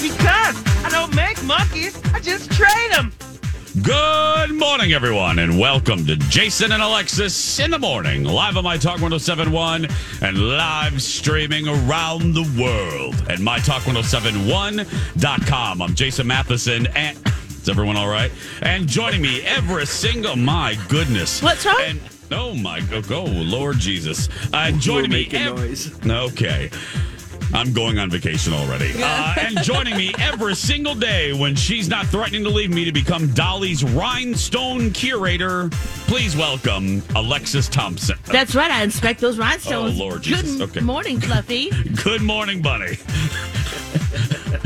Because 0.00 0.56
I 0.84 0.90
don't 0.92 1.12
make 1.16 1.42
monkeys, 1.42 2.00
I 2.14 2.20
just 2.20 2.52
train 2.52 2.90
them. 2.92 3.12
Good 3.82 4.54
morning, 4.54 4.92
everyone, 4.92 5.40
and 5.40 5.58
welcome 5.58 6.06
to 6.06 6.14
Jason 6.14 6.70
and 6.70 6.80
Alexis 6.80 7.58
in 7.58 7.72
the 7.72 7.80
morning, 7.80 8.22
live 8.22 8.56
on 8.56 8.62
My 8.62 8.76
Talk 8.76 9.00
1071 9.00 9.88
and 10.22 10.38
live 10.38 11.02
streaming 11.02 11.66
around 11.66 12.34
the 12.34 12.44
world 12.60 13.16
at 13.28 13.40
MyTalk1071.com. 13.40 15.82
I'm 15.82 15.94
Jason 15.96 16.28
Matheson, 16.28 16.86
and 16.94 17.18
is 17.48 17.68
everyone 17.68 17.96
all 17.96 18.08
right? 18.08 18.30
And 18.62 18.86
joining 18.86 19.20
me 19.20 19.42
every 19.42 19.84
single, 19.86 20.36
my 20.36 20.78
goodness. 20.88 21.42
What's 21.42 21.66
wrong? 21.66 21.82
And, 21.84 22.00
oh, 22.30 22.54
my, 22.54 22.84
oh, 22.92 23.02
oh, 23.10 23.24
Lord 23.24 23.78
Jesus. 23.78 24.28
Uh, 24.52 24.70
joining 24.72 25.10
me. 25.10 25.24
making 25.24 25.56
noise. 25.56 25.90
Okay. 26.06 26.70
I'm 27.54 27.72
going 27.72 27.98
on 27.98 28.10
vacation 28.10 28.52
already. 28.52 28.92
Uh, 28.96 29.34
and 29.38 29.62
joining 29.62 29.96
me 29.96 30.12
every 30.18 30.54
single 30.54 30.94
day 30.94 31.32
when 31.32 31.56
she's 31.56 31.88
not 31.88 32.06
threatening 32.06 32.44
to 32.44 32.50
leave 32.50 32.70
me 32.70 32.84
to 32.84 32.92
become 32.92 33.28
Dolly's 33.32 33.82
rhinestone 33.82 34.90
curator, 34.90 35.68
please 36.06 36.36
welcome 36.36 37.02
Alexis 37.16 37.68
Thompson. 37.68 38.18
That's 38.26 38.54
right. 38.54 38.70
I 38.70 38.82
inspect 38.82 39.20
those 39.20 39.38
rhinestones. 39.38 39.98
Oh, 39.98 40.04
Lord 40.04 40.22
Jesus. 40.22 40.56
Good 40.56 40.70
Okay. 40.70 40.80
morning, 40.80 41.20
Fluffy. 41.20 41.70
Good 42.04 42.22
morning, 42.22 42.60
Bunny. 42.60 42.98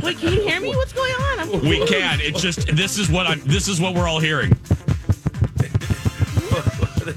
Wait, 0.02 0.18
can 0.18 0.32
you 0.32 0.42
hear 0.42 0.60
me? 0.60 0.68
What's 0.74 0.92
going 0.92 1.12
on? 1.12 1.38
I'm 1.40 1.60
We 1.60 1.86
can. 1.86 2.20
It's 2.20 2.42
just 2.42 2.66
this 2.74 2.98
is 2.98 3.08
what 3.08 3.26
I'm. 3.26 3.40
This 3.44 3.68
is 3.68 3.80
what 3.80 3.94
we're 3.94 4.08
all 4.08 4.20
hearing. 4.20 4.52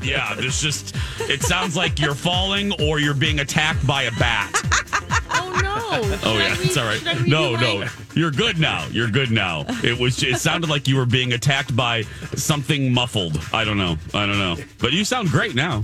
Yeah, 0.03 0.35
there's 0.35 0.61
just. 0.61 0.95
It 1.22 1.41
sounds 1.41 1.75
like 1.75 2.00
you're 2.00 2.13
falling 2.16 2.72
or 2.81 3.00
you're 3.00 3.13
being 3.16 3.39
attacked 3.39 3.85
by 3.88 4.03
a 4.03 4.11
bat. 4.11 4.52
Oh 5.95 6.07
no. 6.07 6.19
Oh 6.23 6.38
yeah, 6.38 6.57
re- 6.57 6.65
it's 6.65 6.77
all 6.77 6.85
right. 6.85 6.99
should 6.99 7.27
No, 7.27 7.53
my- 7.53 7.61
no, 7.61 7.88
you're 8.13 8.31
good 8.31 8.57
now. 8.57 8.88
You're 8.91 9.09
good 9.09 9.31
now. 9.31 9.65
It 9.83 9.99
was. 9.99 10.21
It 10.23 10.38
sounded 10.38 10.69
like 10.69 10.88
you 10.88 10.95
were 10.97 11.05
being 11.05 11.33
attacked 11.33 11.75
by 11.75 12.03
something 12.35 12.91
muffled. 12.93 13.39
I 13.53 13.63
don't 13.63 13.77
know. 13.77 13.97
I 14.13 14.25
don't 14.25 14.39
know. 14.39 14.57
But 14.79 14.93
you 14.93 15.05
sound 15.05 15.29
great 15.29 15.56
now. 15.56 15.83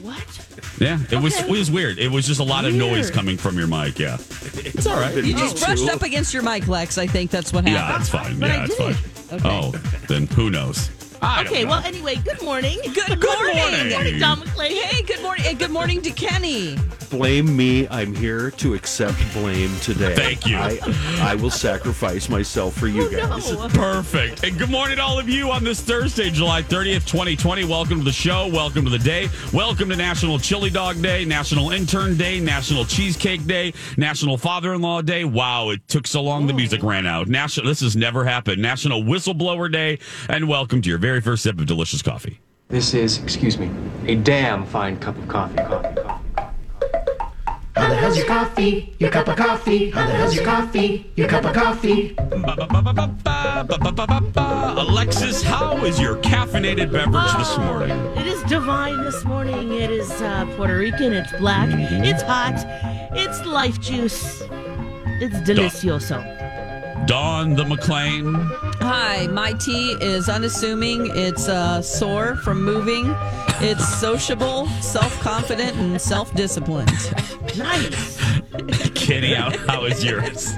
What? 0.00 0.24
Yeah, 0.80 0.98
it 1.10 1.20
was. 1.20 1.38
It 1.38 1.48
was 1.48 1.70
weird. 1.70 1.98
It 1.98 2.10
was 2.10 2.26
just 2.26 2.40
a 2.40 2.44
lot 2.44 2.64
of 2.64 2.74
noise 2.74 3.10
coming 3.10 3.36
from 3.36 3.58
your 3.58 3.66
mic. 3.66 3.98
Yeah, 3.98 4.16
it's 4.54 4.86
all 4.86 4.96
right. 4.98 5.14
You 5.14 5.34
Just 5.34 5.62
oh. 5.62 5.66
brushed 5.66 5.88
up 5.88 6.02
against 6.02 6.32
your 6.32 6.42
mic, 6.42 6.68
Lex. 6.68 6.98
I 6.98 7.06
think 7.06 7.30
that's 7.30 7.52
what 7.52 7.66
happened. 7.66 7.74
Yeah, 7.74 7.86
happened. 7.86 8.00
it's 8.02 8.10
fine. 8.10 8.40
But 8.40 8.48
Yeah, 8.48 8.64
it's 8.64 8.76
fine. 8.76 9.38
Okay. 9.38 9.48
Oh, 9.48 9.70
then 10.08 10.26
who 10.28 10.50
knows? 10.50 10.90
I 11.20 11.42
don't 11.42 11.52
Okay, 11.52 11.64
know. 11.64 11.70
well, 11.70 11.84
anyway, 11.84 12.16
good 12.16 12.40
morning. 12.42 12.78
Good, 12.94 13.22
morning. 13.22 13.56
morning. 13.56 13.90
morning, 13.90 14.18
Dawn 14.18 14.40
McClain. 14.40 14.70
Hey, 14.70 15.02
good 15.02 15.22
morning. 15.22 15.46
And 15.46 15.58
good 15.58 15.70
morning 15.70 16.00
to 16.02 16.10
Kenny. 16.10 16.76
Blame 17.10 17.56
me. 17.56 17.88
I'm 17.88 18.14
here 18.14 18.50
to 18.52 18.74
accept 18.74 19.16
blame 19.32 19.74
today. 19.80 20.14
Thank 20.14 20.46
you. 20.46 20.58
I, 20.58 20.78
I 21.20 21.34
will 21.36 21.50
sacrifice 21.50 22.28
myself 22.28 22.76
for 22.76 22.86
you 22.86 23.04
oh, 23.06 23.10
guys. 23.10 23.50
No. 23.50 23.68
Perfect. 23.68 24.44
And 24.44 24.58
good 24.58 24.68
morning 24.70 24.98
to 24.98 25.02
all 25.02 25.18
of 25.18 25.26
you 25.26 25.50
on 25.50 25.64
this 25.64 25.80
Thursday, 25.80 26.28
July 26.28 26.62
30th, 26.62 27.06
2020. 27.06 27.64
Welcome 27.64 27.98
to 27.98 28.04
the 28.04 28.12
show. 28.12 28.46
Welcome 28.48 28.84
to 28.84 28.90
the 28.90 28.98
day. 28.98 29.28
Welcome 29.54 29.88
to 29.88 29.96
National 29.96 30.38
Chili 30.38 30.68
Dog 30.68 31.00
Day, 31.00 31.24
National 31.24 31.70
Intern 31.70 32.16
Day, 32.18 32.40
National 32.40 32.84
Cheesecake 32.84 33.46
Day, 33.46 33.72
National 33.96 34.36
Father 34.36 34.74
in 34.74 34.82
Law 34.82 35.00
Day. 35.00 35.24
Wow, 35.24 35.70
it 35.70 35.88
took 35.88 36.06
so 36.06 36.22
long 36.22 36.46
the 36.46 36.52
music 36.52 36.82
ran 36.82 37.06
out. 37.06 37.26
National, 37.28 37.66
this 37.66 37.80
has 37.80 37.96
never 37.96 38.22
happened. 38.24 38.60
National 38.60 39.02
Whistleblower 39.02 39.72
Day. 39.72 39.98
And 40.28 40.46
welcome 40.46 40.82
to 40.82 40.88
your 40.90 40.98
very 41.08 41.22
first 41.22 41.42
sip 41.42 41.58
of 41.58 41.64
delicious 41.64 42.02
coffee. 42.02 42.38
This 42.68 42.92
is, 42.92 43.22
excuse 43.22 43.56
me, 43.56 43.70
a 44.06 44.14
damn 44.14 44.66
fine 44.66 44.98
cup 44.98 45.16
of 45.16 45.26
coffee. 45.26 45.56
Coffee, 45.56 45.94
coffee. 45.94 46.58
How 47.74 47.88
the 47.88 47.94
hell's 47.94 48.18
your 48.18 48.26
coffee? 48.26 48.94
Your 48.98 49.10
cup 49.10 49.26
of 49.26 49.36
coffee? 49.36 49.90
How 49.90 50.06
the 50.06 50.12
hell's 50.12 50.34
your 50.34 50.44
coffee? 50.44 51.10
Your 51.16 51.28
cup 51.28 51.44
of 51.46 51.54
coffee? 51.54 52.14
Alexis, 54.76 55.42
how 55.42 55.82
is 55.82 55.98
your 55.98 56.16
caffeinated 56.16 56.92
beverage 56.92 57.34
this 57.38 57.56
morning? 57.56 57.96
It 58.18 58.26
is 58.26 58.42
divine 58.42 59.02
this 59.02 59.24
morning. 59.24 59.72
It 59.72 59.90
is 59.90 60.10
uh, 60.20 60.44
Puerto 60.56 60.76
Rican. 60.76 61.14
It's 61.14 61.32
black. 61.38 61.70
Mm-hmm. 61.70 62.04
It's 62.04 62.20
hot. 62.20 62.62
It's 63.16 63.46
life 63.46 63.80
juice. 63.80 64.42
It's 65.22 65.36
delicioso. 65.48 66.47
Dawn 67.06 67.54
the 67.54 67.64
McLean. 67.64 68.34
Hi, 68.80 69.26
my 69.28 69.52
tea 69.54 69.92
is 70.00 70.28
unassuming. 70.28 71.10
It's 71.14 71.48
uh, 71.48 71.80
sore 71.82 72.36
from 72.36 72.62
moving. 72.62 73.14
It's 73.60 73.86
sociable, 73.98 74.66
self 74.80 75.18
confident, 75.20 75.76
and 75.76 76.00
self 76.00 76.34
disciplined. 76.34 76.90
Nice. 77.56 78.18
Kenny, 78.94 79.34
how, 79.34 79.56
how 79.66 79.84
is 79.84 80.04
yours? 80.04 80.54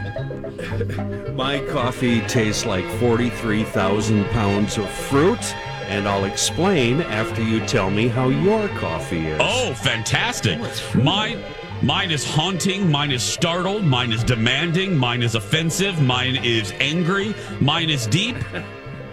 My 1.34 1.64
coffee 1.70 2.20
tastes 2.22 2.66
like 2.66 2.84
43,000 2.98 4.24
pounds 4.26 4.76
of 4.76 4.90
fruit, 4.90 5.54
and 5.86 6.08
I'll 6.08 6.24
explain 6.24 7.00
after 7.02 7.42
you 7.42 7.64
tell 7.66 7.90
me 7.90 8.08
how 8.08 8.28
your 8.28 8.68
coffee 8.70 9.28
is. 9.28 9.40
Oh, 9.42 9.72
fantastic. 9.74 10.58
Oh, 10.60 10.64
it's 10.64 10.80
fruity. 10.80 11.04
Mine 11.04 11.44
mine 11.82 12.10
is 12.10 12.24
haunting, 12.24 12.90
mine 12.90 13.10
is 13.10 13.22
startled, 13.22 13.84
mine 13.84 14.12
is 14.12 14.22
demanding, 14.24 14.96
mine 14.96 15.22
is 15.22 15.34
offensive, 15.34 16.00
mine 16.02 16.36
is 16.36 16.72
angry, 16.80 17.34
mine 17.60 17.90
is 17.90 18.06
deep, 18.06 18.36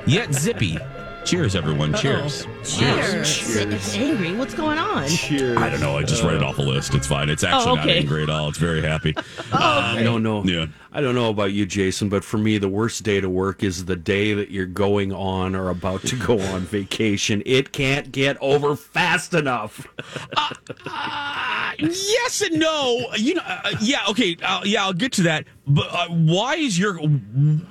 yet 0.06 0.34
zippy. 0.34 0.78
Cheers, 1.26 1.56
everyone. 1.56 1.94
Cheers. 1.94 2.48
Cheers. 2.68 3.56
It's 3.56 3.96
angry. 3.96 4.34
What's 4.36 4.54
going 4.54 4.78
on? 4.78 5.08
Cheers. 5.08 5.58
I 5.58 5.70
don't 5.70 5.80
know. 5.80 5.98
I 5.98 6.04
just 6.04 6.22
read 6.24 6.36
it 6.36 6.44
off 6.44 6.58
a 6.58 6.62
list. 6.62 6.94
It's 6.94 7.08
fine. 7.08 7.30
It's 7.30 7.44
actually 7.44 7.72
Oh, 7.72 7.76
not 7.76 7.90
angry 7.90 8.24
at 8.24 8.30
all. 8.30 8.50
It's 8.50 8.58
very 8.58 8.82
happy. 8.82 9.16
I 9.54 10.02
don't 10.04 10.22
know. 10.22 10.44
Yeah. 10.44 10.68
I 10.92 11.00
don't 11.02 11.16
know 11.16 11.30
about 11.30 11.54
you, 11.54 11.66
Jason, 11.66 12.10
but 12.10 12.24
for 12.24 12.38
me, 12.38 12.58
the 12.58 12.68
worst 12.68 13.04
day 13.04 13.22
to 13.22 13.30
work 13.30 13.64
is 13.64 13.86
the 13.86 13.96
day 13.96 14.34
that 14.34 14.52
you're 14.52 14.66
going 14.66 15.14
on 15.14 15.56
or 15.56 15.70
about 15.70 16.02
to 16.04 16.16
go 16.18 16.40
on 16.40 16.62
vacation. 16.66 17.42
It 17.46 17.72
can't 17.72 18.12
get 18.12 18.38
over 18.42 18.76
fast 18.76 19.34
enough. 19.34 19.88
Uh, 20.36 21.72
yes 21.80 22.42
and 22.42 22.60
no. 22.60 23.08
You 23.16 23.36
know, 23.36 23.44
uh, 23.46 23.76
yeah, 23.80 24.00
okay, 24.10 24.36
uh, 24.44 24.62
yeah, 24.66 24.84
I'll 24.84 24.94
get 24.94 25.12
to 25.14 25.22
that. 25.24 25.46
But 25.68 25.88
uh, 25.94 26.08
why 26.10 26.56
is 26.56 26.78
your 26.78 27.00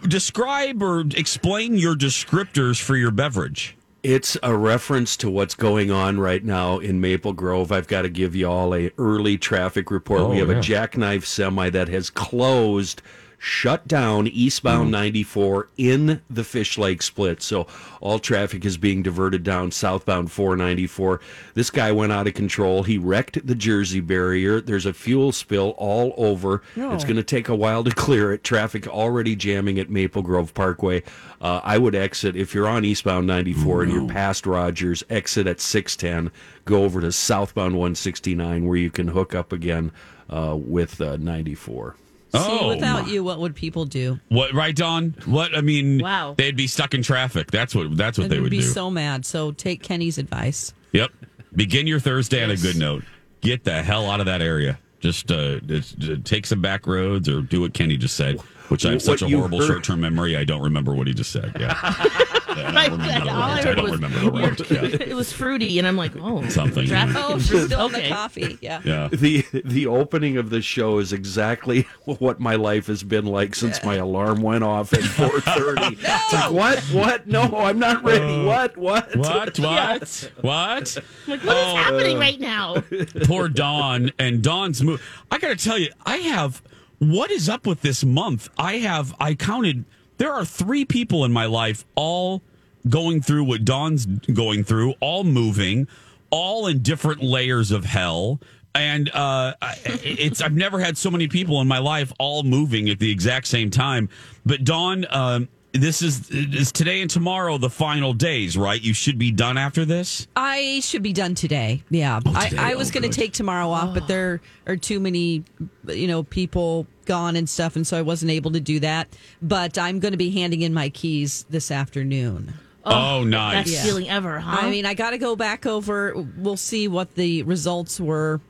describe 0.06 0.82
or 0.82 1.00
explain 1.14 1.74
your 1.76 1.94
descriptors 1.96 2.80
for 2.80 2.96
your 2.96 3.10
beverage? 3.10 3.76
It's 4.02 4.36
a 4.42 4.56
reference 4.56 5.16
to 5.18 5.30
what's 5.30 5.54
going 5.54 5.90
on 5.90 6.20
right 6.20 6.44
now 6.44 6.78
in 6.78 7.00
Maple 7.00 7.32
Grove. 7.32 7.72
I've 7.72 7.88
got 7.88 8.02
to 8.02 8.08
give 8.08 8.36
you 8.36 8.48
all 8.48 8.74
a 8.74 8.92
early 8.98 9.36
traffic 9.36 9.90
report. 9.90 10.20
Oh, 10.20 10.30
we 10.30 10.38
have 10.38 10.50
yeah. 10.50 10.58
a 10.58 10.60
jackknife 10.60 11.26
semi 11.26 11.70
that 11.70 11.88
has 11.88 12.08
closed, 12.10 13.02
shut 13.46 13.86
down 13.86 14.26
eastbound 14.26 14.90
94 14.90 15.68
in 15.76 16.20
the 16.28 16.42
Fish 16.42 16.76
Lake 16.76 17.00
split. 17.00 17.40
So 17.40 17.68
all 18.00 18.18
traffic 18.18 18.64
is 18.64 18.76
being 18.76 19.04
diverted 19.04 19.44
down 19.44 19.70
southbound 19.70 20.32
494. 20.32 21.20
This 21.54 21.70
guy 21.70 21.92
went 21.92 22.10
out 22.10 22.26
of 22.26 22.34
control. 22.34 22.82
He 22.82 22.98
wrecked 22.98 23.46
the 23.46 23.54
Jersey 23.54 24.00
barrier. 24.00 24.60
There's 24.60 24.84
a 24.84 24.92
fuel 24.92 25.30
spill 25.30 25.74
all 25.78 26.12
over. 26.16 26.62
It's 26.74 27.04
going 27.04 27.16
to 27.16 27.22
take 27.22 27.48
a 27.48 27.54
while 27.54 27.84
to 27.84 27.90
clear 27.94 28.32
it. 28.32 28.42
Traffic 28.42 28.88
already 28.88 29.36
jamming 29.36 29.78
at 29.78 29.90
Maple 29.90 30.22
Grove 30.22 30.52
Parkway. 30.52 31.04
Uh, 31.40 31.60
I 31.62 31.78
would 31.78 31.94
exit 31.94 32.34
if 32.34 32.52
you're 32.52 32.66
on 32.66 32.84
eastbound 32.84 33.28
94 33.28 33.84
and 33.84 33.92
you're 33.92 34.08
past 34.08 34.44
Rogers, 34.44 35.04
exit 35.08 35.46
at 35.46 35.60
610, 35.60 36.32
go 36.64 36.82
over 36.82 37.00
to 37.00 37.12
southbound 37.12 37.74
169 37.74 38.66
where 38.66 38.76
you 38.76 38.90
can 38.90 39.06
hook 39.06 39.36
up 39.36 39.52
again 39.52 39.92
uh, 40.28 40.56
with 40.58 41.00
uh, 41.00 41.16
94. 41.18 41.94
Oh, 42.38 42.68
without 42.68 43.06
my- 43.06 43.12
you, 43.12 43.24
what 43.24 43.38
would 43.40 43.54
people 43.54 43.84
do? 43.84 44.18
What 44.28 44.52
right, 44.52 44.74
Dawn? 44.74 45.14
What 45.24 45.56
I 45.56 45.60
mean? 45.60 45.98
Wow. 46.00 46.34
They'd 46.36 46.56
be 46.56 46.66
stuck 46.66 46.94
in 46.94 47.02
traffic. 47.02 47.50
That's 47.50 47.74
what. 47.74 47.96
That's 47.96 48.18
what 48.18 48.28
They 48.28 48.36
they 48.36 48.40
would 48.40 48.50
be 48.50 48.58
do. 48.60 48.64
so 48.66 48.90
mad. 48.90 49.24
So 49.26 49.52
take 49.52 49.82
Kenny's 49.82 50.18
advice. 50.18 50.72
Yep. 50.92 51.10
Begin 51.54 51.86
your 51.86 52.00
Thursday 52.00 52.42
on 52.44 52.50
a 52.50 52.56
good 52.56 52.76
note. 52.76 53.04
Get 53.40 53.64
the 53.64 53.82
hell 53.82 54.10
out 54.10 54.20
of 54.20 54.26
that 54.26 54.42
area. 54.42 54.78
Just 55.00 55.30
uh, 55.30 55.60
just, 55.60 56.02
uh, 56.02 56.16
take 56.24 56.46
some 56.46 56.60
back 56.60 56.86
roads 56.86 57.28
or 57.28 57.40
do 57.42 57.60
what 57.60 57.74
Kenny 57.74 57.96
just 57.96 58.16
said, 58.16 58.40
which 58.68 58.84
I 58.86 58.92
have 58.92 59.02
such 59.02 59.22
a 59.22 59.24
What 59.26 59.30
you 59.30 59.36
horrible 59.38 59.58
heard- 59.60 59.66
short 59.68 59.84
term 59.84 60.00
memory. 60.00 60.36
I 60.36 60.44
don't 60.44 60.62
remember 60.62 60.94
what 60.94 61.06
he 61.06 61.14
just 61.14 61.30
said. 61.32 61.52
Yeah. 61.60 61.74
Yeah, 62.56 62.72
I 62.74 62.88
don't 62.88 62.98
remember 63.00 63.30
I 63.30 63.54
words. 63.54 63.66
I 63.66 63.68
heard 63.68 63.76
don't 63.76 63.84
was 63.84 63.92
remember 63.92 64.18
the 64.20 64.30
words. 64.30 64.70
Yeah. 64.70 64.82
it 65.08 65.14
was 65.14 65.32
fruity, 65.32 65.78
and 65.78 65.86
I'm 65.86 65.96
like, 65.96 66.12
oh, 66.20 66.48
Something. 66.48 66.86
Traffic. 66.86 67.16
Oh, 67.18 67.34
we're 67.34 67.40
still 67.40 67.86
in 67.86 67.94
Okay. 67.94 68.02
the 68.08 68.14
coffee. 68.14 68.58
Yeah. 68.60 68.80
Yeah. 68.84 69.08
The 69.12 69.44
the 69.64 69.86
opening 69.86 70.36
of 70.36 70.50
the 70.50 70.62
show 70.62 70.98
is 70.98 71.12
exactly 71.12 71.82
what 72.04 72.40
my 72.40 72.54
life 72.56 72.86
has 72.86 73.02
been 73.02 73.26
like 73.26 73.54
since 73.54 73.82
my 73.84 73.96
alarm 73.96 74.42
went 74.42 74.64
off 74.64 74.92
at 74.92 75.00
four 75.02 75.40
thirty. 75.40 75.96
It's 76.00 76.32
like 76.32 76.50
what? 76.52 76.78
What? 76.92 77.26
No, 77.26 77.42
I'm 77.42 77.78
not 77.78 78.02
ready. 78.04 78.24
Oh. 78.24 78.46
what? 78.46 78.76
What? 78.76 79.16
What? 79.16 79.58
What? 79.58 80.30
What? 80.40 80.96
I'm 81.26 81.30
like, 81.30 81.44
what 81.44 81.56
is 81.56 81.64
Oh, 81.64 81.76
happening 81.76 82.18
right 82.18 82.38
now? 82.40 82.76
Poor 83.24 83.48
Dawn 83.48 84.12
and 84.18 84.42
Dawn's 84.42 84.82
move. 84.82 85.02
I 85.30 85.38
got 85.38 85.48
to 85.48 85.56
tell 85.56 85.78
you, 85.78 85.90
I 86.04 86.18
have. 86.18 86.62
What 86.98 87.30
is 87.30 87.48
up 87.48 87.66
with 87.66 87.82
this 87.82 88.04
month? 88.04 88.48
I 88.58 88.74
have. 88.78 89.14
I 89.20 89.34
counted. 89.34 89.84
There 90.18 90.32
are 90.32 90.44
three 90.44 90.84
people 90.84 91.24
in 91.24 91.32
my 91.32 91.46
life, 91.46 91.84
all 91.94 92.42
going 92.88 93.20
through 93.20 93.44
what 93.44 93.64
Dawn's 93.64 94.06
going 94.06 94.64
through, 94.64 94.94
all 95.00 95.24
moving, 95.24 95.88
all 96.30 96.66
in 96.68 96.80
different 96.82 97.22
layers 97.22 97.70
of 97.70 97.84
hell. 97.84 98.40
And 98.74 99.08
uh, 99.10 99.54
I- 99.60 99.76
it's 100.04 100.40
I've 100.40 100.54
never 100.54 100.78
had 100.80 100.96
so 100.98 101.10
many 101.10 101.28
people 101.28 101.60
in 101.60 101.68
my 101.68 101.78
life 101.78 102.12
all 102.18 102.42
moving 102.42 102.88
at 102.90 102.98
the 102.98 103.10
exact 103.10 103.46
same 103.46 103.70
time. 103.70 104.08
But 104.44 104.64
Dawn, 104.64 105.06
um, 105.10 105.48
this 105.72 106.00
is 106.00 106.30
is 106.30 106.72
today 106.72 107.00
and 107.02 107.10
tomorrow 107.10 107.58
the 107.58 107.68
final 107.70 108.12
days, 108.14 108.56
right? 108.56 108.80
You 108.80 108.94
should 108.94 109.18
be 109.18 109.30
done 109.30 109.58
after 109.58 109.84
this. 109.84 110.26
I 110.36 110.80
should 110.80 111.02
be 111.02 111.12
done 111.12 111.34
today. 111.34 111.82
Yeah. 111.90 112.20
today. 112.20 112.56
I, 112.58 112.72
I 112.72 112.74
was 112.76 112.90
Oh, 112.90 112.94
going 113.00 113.10
to 113.10 113.14
take 113.20 113.32
tomorrow 113.32 113.68
off, 113.70 113.92
but 113.92 114.08
there 114.08 114.40
are 114.66 114.76
too 114.76 115.00
many, 115.00 115.44
you 115.88 116.06
know, 116.06 116.22
people 116.22 116.86
gone 117.06 117.36
and 117.36 117.48
stuff. 117.48 117.76
And 117.76 117.86
so 117.86 117.98
I 117.98 118.02
wasn't 118.02 118.30
able 118.30 118.50
to 118.52 118.60
do 118.60 118.80
that. 118.80 119.08
But 119.40 119.78
I'm 119.78 120.00
going 120.00 120.12
to 120.12 120.18
be 120.18 120.30
handing 120.30 120.62
in 120.62 120.74
my 120.74 120.88
keys 120.90 121.46
this 121.48 121.70
afternoon. 121.70 122.54
Oh, 122.84 123.18
oh 123.18 123.24
nice. 123.24 123.70
Best 123.70 123.84
feeling 123.84 124.08
ever, 124.08 124.38
huh? 124.38 124.58
I 124.60 124.70
mean, 124.70 124.86
I 124.86 124.94
got 124.94 125.10
to 125.10 125.18
go 125.18 125.34
back 125.34 125.66
over. 125.66 126.14
We'll 126.36 126.56
see 126.56 126.86
what 126.86 127.14
the 127.14 127.42
results 127.42 127.98
were 127.98 128.40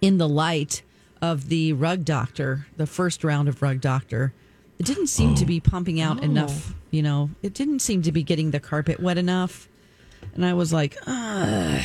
in 0.00 0.18
the 0.18 0.28
light 0.28 0.82
of 1.20 1.48
the 1.48 1.72
rug 1.72 2.04
doctor, 2.04 2.66
the 2.76 2.86
first 2.86 3.24
round 3.24 3.48
of 3.48 3.60
rug 3.60 3.80
doctor. 3.80 4.32
It 4.78 4.86
didn't 4.86 5.08
seem 5.08 5.34
to 5.34 5.44
be 5.44 5.60
oh. 5.64 5.70
pumping 5.70 6.00
out 6.00 6.20
oh. 6.20 6.24
enough, 6.24 6.74
you 6.90 7.02
know, 7.02 7.30
it 7.42 7.52
didn't 7.52 7.80
seem 7.80 8.02
to 8.02 8.12
be 8.12 8.22
getting 8.22 8.52
the 8.52 8.60
carpet 8.60 9.00
wet 9.00 9.18
enough. 9.18 9.68
And 10.34 10.44
I 10.44 10.54
was 10.54 10.72
like, 10.72 10.96
"Ugh." 11.06 11.82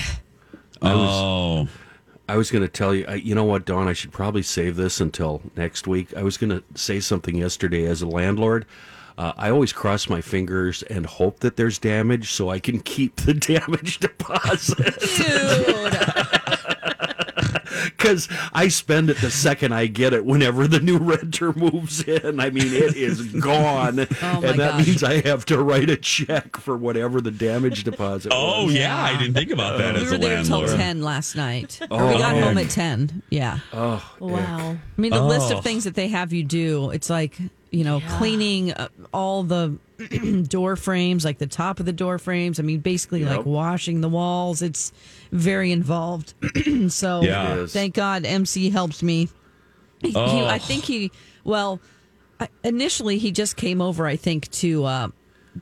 Oh, 0.82 1.68
I 2.28 2.38
was 2.38 2.52
going 2.52 2.62
to 2.64 2.70
tell 2.70 2.96
you, 2.96 3.06
I, 3.08 3.16
you 3.16 3.36
know 3.36 3.44
what, 3.44 3.66
Dawn? 3.66 3.88
I 3.88 3.94
should 3.94 4.12
probably 4.12 4.44
save 4.44 4.76
this 4.76 5.02
until 5.02 5.42
next 5.56 5.88
week. 5.88 6.16
I 6.16 6.24
was 6.24 6.38
going 6.38 6.50
to 6.52 6.64
say 6.76 7.00
something 7.00 7.36
yesterday 7.36 7.86
as 7.86 8.02
a 8.02 8.08
landlord. 8.08 8.66
Uh, 9.18 9.34
I 9.38 9.52
always 9.52 9.74
cross 9.74 10.10
my 10.10 10.22
fingers 10.22 10.84
and 10.84 11.06
hope 11.06 11.42
that 11.42 11.56
there's 11.56 11.78
damage 11.78 12.32
so 12.32 12.50
I 12.50 12.60
can 12.60 12.80
keep 12.80 13.18
the 13.18 13.34
damage 13.34 14.00
deposit. 14.00 14.96
dude. 18.04 18.18
Because 18.20 18.30
I 18.54 18.68
spend 18.68 19.10
it 19.10 19.18
the 19.18 19.32
second 19.32 19.74
I 19.74 19.88
get 19.88 20.14
it 20.14 20.26
whenever 20.26 20.68
the 20.68 20.80
new 20.80 20.98
renter 20.98 21.54
moves 21.54 22.04
in. 22.04 22.40
I 22.40 22.50
mean, 22.50 22.68
it 22.68 22.96
is 22.96 23.22
gone. 23.42 24.00
Oh, 24.22 24.42
and 24.44 24.60
that 24.60 24.78
gosh. 24.78 24.88
means 24.88 25.04
I 25.04 25.22
have 25.22 25.46
to 25.46 25.62
write 25.62 25.90
a 25.90 25.96
check 25.98 26.58
for 26.58 26.76
whatever 26.78 27.22
the 27.22 27.32
damage 27.32 27.84
deposit 27.84 28.32
oh 28.36 28.66
was. 28.66 28.74
yeah. 28.74 29.02
I 29.04 29.18
didn't 29.18 29.34
think 29.36 29.52
about 29.52 29.78
that 29.80 29.96
we 29.96 30.02
as 30.02 30.10
were 30.10 30.16
a 30.16 30.20
there 30.20 30.38
until 30.38 30.68
10 30.68 31.02
last 31.02 31.36
night. 31.36 31.80
or 31.90 31.98
we 32.08 32.14
Oh, 32.16 32.18
got 32.20 32.34
man. 32.36 32.44
home 32.44 32.58
at 32.58 32.70
10. 32.70 33.24
Yeah. 33.30 33.60
wow. 33.74 34.78
I 34.98 35.02
mean, 35.02 35.12
the 35.12 35.24
list 35.24 35.52
Oh. 35.52 35.58
of 35.58 35.64
things 35.64 35.84
that 35.86 35.96
they 35.96 36.08
have 36.10 36.34
you 36.34 36.44
do, 36.44 36.90
it's 36.92 37.10
like, 37.10 37.38
you 37.72 37.84
know, 37.84 38.02
cleaning 38.18 38.72
uh, 38.74 38.88
all 39.14 39.44
the 39.44 39.78
door 40.50 40.76
frames, 40.76 41.24
like 41.26 41.38
the 41.38 41.48
top 41.48 41.80
of 41.80 41.86
the 41.86 41.94
door 41.94 42.20
frames. 42.20 42.60
I 42.60 42.64
mean, 42.64 42.80
basically, 42.80 43.24
like 43.26 43.46
washing 43.46 44.02
the 44.02 44.10
walls. 44.10 44.62
It's 44.62 44.92
very 45.34 45.72
involved. 45.72 46.34
so, 46.90 47.22
Yeah. 47.22 47.66
Thank 47.66 47.94
God 47.96 48.26
MC 48.26 48.70
helped 48.70 49.04
me. 49.04 49.28
He- 50.00 50.10
he- 50.10 50.16
Oh. 50.16 50.46
I 50.46 50.60
think 50.60 50.86
he, 50.86 51.12
well, 51.44 51.80
initially 52.64 53.18
he 53.18 53.32
just 53.32 53.56
came 53.56 53.82
over, 53.82 54.06
I 54.08 54.16
think, 54.16 54.50
to. 54.52 54.86
Uh, 54.86 55.08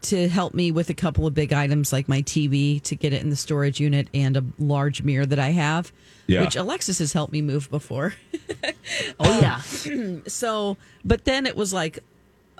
to 0.03 0.29
help 0.29 0.53
me 0.53 0.71
with 0.71 0.89
a 0.89 0.93
couple 0.93 1.27
of 1.27 1.33
big 1.33 1.51
items 1.51 1.91
like 1.91 2.07
my 2.07 2.21
TV 2.21 2.81
to 2.83 2.95
get 2.95 3.11
it 3.11 3.21
in 3.21 3.29
the 3.29 3.35
storage 3.35 3.81
unit 3.81 4.07
and 4.13 4.37
a 4.37 4.43
large 4.57 5.03
mirror 5.03 5.25
that 5.25 5.37
I 5.37 5.49
have, 5.49 5.91
Yeah. 6.27 6.45
which 6.45 6.55
Alexis 6.55 6.99
has 6.99 7.11
helped 7.11 7.33
me 7.33 7.41
move 7.41 7.69
before. 7.69 8.13
Oh 9.19 9.39
yeah. 9.41 10.19
So, 10.27 10.77
but 11.03 11.25
then 11.25 11.45
it 11.45 11.57
was 11.57 11.73
like, 11.73 11.99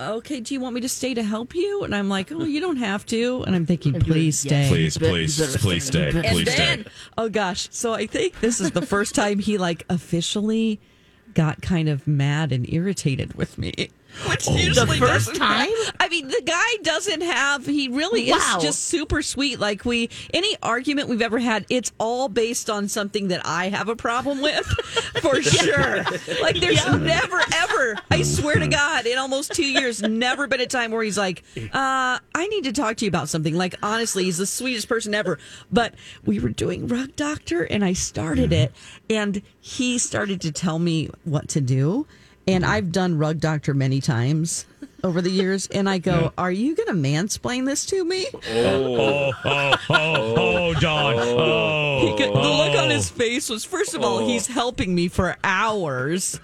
okay, 0.02 0.40
do 0.40 0.54
you 0.54 0.60
want 0.60 0.76
me 0.76 0.82
to 0.82 0.90
stay 0.90 1.14
to 1.14 1.24
help 1.24 1.56
you? 1.56 1.84
And 1.84 1.96
I'm 1.96 2.10
like, 2.10 2.32
oh, 2.32 2.44
you 2.44 2.60
don't 2.60 2.78
have 2.78 3.06
to. 3.08 3.44
And 3.44 3.56
I'm 3.56 3.66
thinking, 3.66 4.00
please 4.00 4.40
stay. 4.40 4.68
Please, 4.68 4.98
please, 4.98 5.58
please 5.58 5.86
stay. 5.86 5.90
stay. 6.02 6.08
You 6.08 6.14
better 6.14 6.30
Please 6.30 6.48
and 6.50 6.58
then, 6.58 6.82
stay. 6.82 6.92
oh 7.18 7.30
gosh, 7.30 7.68
so 7.72 7.94
I 7.94 8.08
think 8.08 8.40
this 8.40 8.60
is 8.60 8.72
the 8.72 8.86
first 8.86 9.16
time 9.16 9.40
he 9.40 9.58
like 9.58 9.86
officially 9.90 10.80
got 11.34 11.62
kind 11.62 11.88
of 11.90 12.08
mad 12.08 12.52
and 12.52 12.68
irritated 12.72 13.36
with 13.36 13.58
me. 13.58 13.90
Which 14.28 14.48
usually 14.48 15.00
The 15.00 15.06
first 15.06 15.28
doesn't 15.28 15.36
time? 15.36 15.70
ha- 15.72 15.92
I 16.00 16.10
mean, 16.10 16.28
the 16.28 16.42
guy 16.46 16.84
doesn't 16.84 17.22
have. 17.22 17.66
He 17.66 17.88
really 17.88 18.30
Wow. 18.32 18.56
is 18.58 18.64
just 18.64 18.84
super 18.86 19.22
sweet. 19.22 19.60
Like 19.60 19.86
we, 19.86 20.10
any 20.34 20.56
argument 20.62 21.10
we've 21.10 21.22
ever 21.22 21.40
had, 21.40 21.66
it's 21.70 21.92
all 21.98 22.28
based 22.30 22.70
on 22.70 22.88
something 22.88 23.30
that 23.30 23.42
I 23.46 23.70
have 23.70 23.90
a 23.90 23.96
problem 23.96 24.42
with, 24.42 24.66
for 25.22 25.42
sure. 25.42 26.04
Like 26.42 26.60
there's 26.60 26.86
never 26.88 27.42
ever. 27.54 27.98
I 28.10 28.22
swear 28.24 28.56
to 28.56 28.68
God, 28.68 29.06
in 29.06 29.18
almost 29.18 29.54
two 29.54 29.66
years, 29.66 30.02
never 30.02 30.48
been 30.48 30.62
a 30.62 30.68
time 30.68 30.92
where 30.92 31.04
he's 31.04 31.18
like, 31.18 31.44
uh, 31.58 32.20
"I 32.36 32.48
need 32.50 32.66
to 32.66 32.74
talk 32.74 32.98
to 32.98 33.06
you 33.06 33.10
about 33.10 33.30
something." 33.30 33.56
Like 33.56 33.76
honestly, 33.82 34.26
he's 34.26 34.38
the 34.38 34.46
sweetest 34.46 34.88
person 34.90 35.16
ever. 35.16 35.40
But 35.72 35.96
we 36.26 36.40
were 36.40 36.50
doing 36.50 36.88
Rug 36.88 37.16
Doctor, 37.16 37.64
and 37.64 37.84
I 37.86 37.94
started 37.94 38.52
it, 38.54 38.74
and 39.10 39.42
he 39.60 39.98
started 39.98 40.42
to 40.42 40.52
tell 40.52 40.80
me 40.80 41.10
what 41.24 41.48
to 41.50 41.62
do. 41.62 42.06
And 42.48 42.66
I've 42.66 42.92
done 42.92 43.18
Rug 43.18 43.40
Doctor 43.40 43.74
many 43.74 44.02
times 44.02 44.66
over 45.04 45.22
the 45.22 45.32
years, 45.32 45.68
and 45.68 45.90
I 45.90 45.98
go, 45.98 46.32
"Are 46.38 46.52
you 46.52 46.76
going 46.76 46.88
to 46.88 46.94
mansplain 47.10 47.66
this 47.66 47.86
to 47.88 48.04
me?" 48.06 48.28
Oh, 48.34 48.96
oh, 48.96 49.32
oh, 49.46 49.76
oh, 49.90 50.36
oh 50.38 50.74
Dawn. 50.76 51.16
Oh, 51.18 52.08
He 52.08 52.18
could, 52.18 52.34
the 52.34 52.40
look 52.40 52.76
on 52.76 52.90
his 52.90 53.10
face 53.10 53.50
was 53.50 53.64
first 53.66 53.94
of 53.94 54.04
all 54.04 54.20
oh. 54.20 54.28
he's 54.28 54.48
helping 54.48 54.94
me 54.94 55.08
for 55.08 55.38
hours 55.44 56.40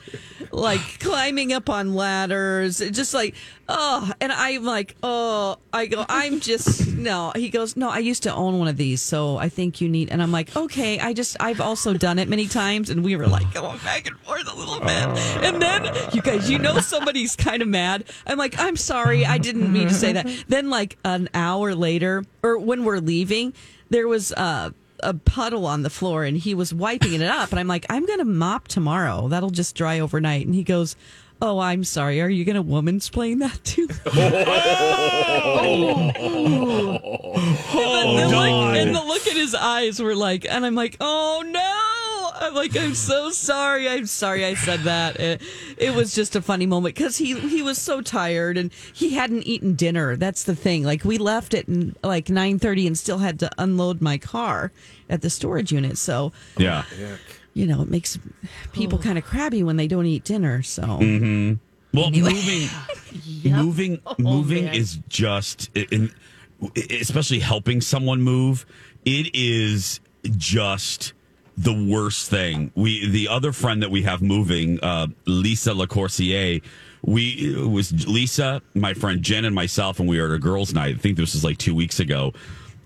like 0.51 0.99
climbing 0.99 1.53
up 1.53 1.69
on 1.69 1.93
ladders 1.93 2.79
just 2.91 3.13
like 3.13 3.35
oh 3.69 4.11
and 4.21 4.31
i'm 4.31 4.63
like 4.63 4.95
oh 5.03 5.57
i 5.73 5.85
go 5.85 6.05
i'm 6.09 6.39
just 6.39 6.87
no. 6.87 7.31
He 7.35 7.49
goes 7.49 7.75
no 7.75 7.89
i 7.89 7.99
used 7.99 8.23
to 8.23 8.33
own 8.33 8.59
one 8.59 8.67
of 8.67 8.77
these 8.77 9.01
so 9.01 9.37
i 9.37 9.49
think 9.49 9.81
you 9.81 9.89
need 9.89 10.09
and 10.09 10.21
i'm 10.21 10.31
like 10.31 10.55
okay 10.55 10.99
i 10.99 11.13
just 11.13 11.37
i've 11.39 11.61
also 11.61 11.93
done 11.93 12.17
it 12.17 12.27
many 12.27 12.47
times 12.47 12.89
and 12.89 13.03
we 13.03 13.15
were 13.15 13.27
like 13.27 13.53
going 13.53 13.77
back 13.79 14.07
and 14.07 14.17
forth 14.19 14.51
a 14.51 14.57
little 14.57 14.79
bit. 14.79 14.87
And 15.43 15.61
then 15.61 15.85
you 16.13 16.21
guys 16.21 16.49
you 16.49 16.59
know 16.59 16.79
somebody's 16.79 17.35
kind 17.35 17.61
of 17.61 17.67
mad 17.67 18.05
i'm 18.27 18.37
like 18.37 18.59
i'm 18.59 18.75
sorry 18.75 19.25
i 19.25 19.37
didn't 19.37 19.71
mean 19.71 19.87
to 19.87 19.93
say 19.93 20.13
that 20.13 20.27
then 20.47 20.69
like 20.69 20.97
an 21.03 21.29
hour 21.33 21.73
later 21.73 22.23
or 22.43 22.57
when 22.57 22.83
we're 22.83 22.99
leaving 22.99 23.53
there 23.89 24.07
was 24.07 24.31
uh 24.33 24.69
a 25.03 25.13
puddle 25.13 25.65
on 25.65 25.83
the 25.83 25.89
floor 25.89 26.23
and 26.23 26.37
he 26.37 26.55
was 26.55 26.73
wiping 26.73 27.13
it 27.13 27.21
up 27.21 27.51
and 27.51 27.59
I'm 27.59 27.67
like, 27.67 27.85
I'm 27.87 28.07
gonna 28.07 28.25
mop 28.25 28.67
tomorrow. 28.67 29.27
That'll 29.27 29.51
just 29.51 29.75
dry 29.75 29.99
overnight. 29.99 30.47
And 30.47 30.55
he 30.55 30.63
goes, 30.63 30.95
Oh, 31.39 31.59
I'm 31.59 31.83
sorry. 31.83 32.19
Are 32.19 32.29
you 32.29 32.43
gonna 32.45 32.63
woman's 32.63 33.09
womansplain 33.11 33.39
that 33.39 33.63
to 33.63 33.87
me? 33.87 33.93
and, 37.73 38.31
the 38.31 38.37
look, 38.37 38.75
and 38.75 38.95
the 38.95 39.03
look 39.03 39.27
in 39.27 39.35
his 39.35 39.53
eyes 39.53 40.01
were 40.01 40.15
like, 40.15 40.45
and 40.49 40.65
I'm 40.65 40.73
like, 40.75 40.97
oh 40.99 41.43
no! 41.45 41.96
I'm 42.39 42.53
like, 42.53 42.75
I'm 42.75 42.93
so 42.93 43.29
sorry. 43.29 43.87
I'm 43.87 44.05
sorry 44.05 44.45
I 44.45 44.53
said 44.53 44.81
that. 44.81 45.19
It, 45.19 45.41
it 45.77 45.95
was 45.95 46.13
just 46.13 46.35
a 46.35 46.41
funny 46.41 46.65
moment 46.65 46.95
because 46.95 47.17
he 47.17 47.39
he 47.39 47.61
was 47.61 47.77
so 47.77 48.01
tired 48.01 48.57
and 48.57 48.71
he 48.93 49.15
hadn't 49.15 49.43
eaten 49.43 49.75
dinner. 49.75 50.15
That's 50.15 50.43
the 50.43 50.55
thing. 50.55 50.83
Like 50.83 51.03
we 51.03 51.17
left 51.17 51.53
at 51.53 51.67
like 52.03 52.25
9:30 52.25 52.87
and 52.87 52.97
still 52.97 53.19
had 53.19 53.39
to 53.39 53.49
unload 53.57 54.01
my 54.01 54.17
car 54.17 54.71
at 55.09 55.21
the 55.21 55.29
storage 55.29 55.71
unit. 55.71 55.97
So 55.97 56.31
yeah. 56.57 56.83
you 57.53 57.67
know, 57.67 57.81
it 57.81 57.89
makes 57.89 58.19
people 58.73 58.99
kind 58.99 59.17
of 59.17 59.25
crabby 59.25 59.63
when 59.63 59.77
they 59.77 59.87
don't 59.87 60.05
eat 60.05 60.23
dinner. 60.23 60.61
So 60.63 60.83
mm-hmm. 60.83 61.53
Well, 61.93 62.11
moving, 62.11 62.69
moving, 63.43 64.01
oh, 64.05 64.15
moving 64.19 64.65
man. 64.65 64.75
is 64.75 64.99
just, 65.07 65.69
especially 66.91 67.39
helping 67.39 67.81
someone 67.81 68.21
move. 68.21 68.65
It 69.05 69.33
is 69.33 69.99
just 70.35 71.13
the 71.57 71.73
worst 71.73 72.29
thing. 72.29 72.71
We 72.75 73.07
the 73.07 73.27
other 73.27 73.51
friend 73.51 73.81
that 73.81 73.91
we 73.91 74.03
have 74.03 74.21
moving, 74.21 74.79
uh, 74.81 75.07
Lisa 75.25 75.73
Lacourcier. 75.73 76.61
We 77.03 77.55
it 77.55 77.69
was 77.69 78.07
Lisa, 78.07 78.61
my 78.73 78.93
friend 78.93 79.21
Jen, 79.21 79.45
and 79.45 79.55
myself, 79.55 79.99
and 79.99 80.07
we 80.07 80.19
were 80.19 80.27
at 80.27 80.33
a 80.33 80.39
girls' 80.39 80.73
night. 80.73 80.95
I 80.95 80.99
think 80.99 81.17
this 81.17 81.33
was 81.33 81.43
like 81.43 81.57
two 81.57 81.75
weeks 81.75 81.99
ago. 81.99 82.33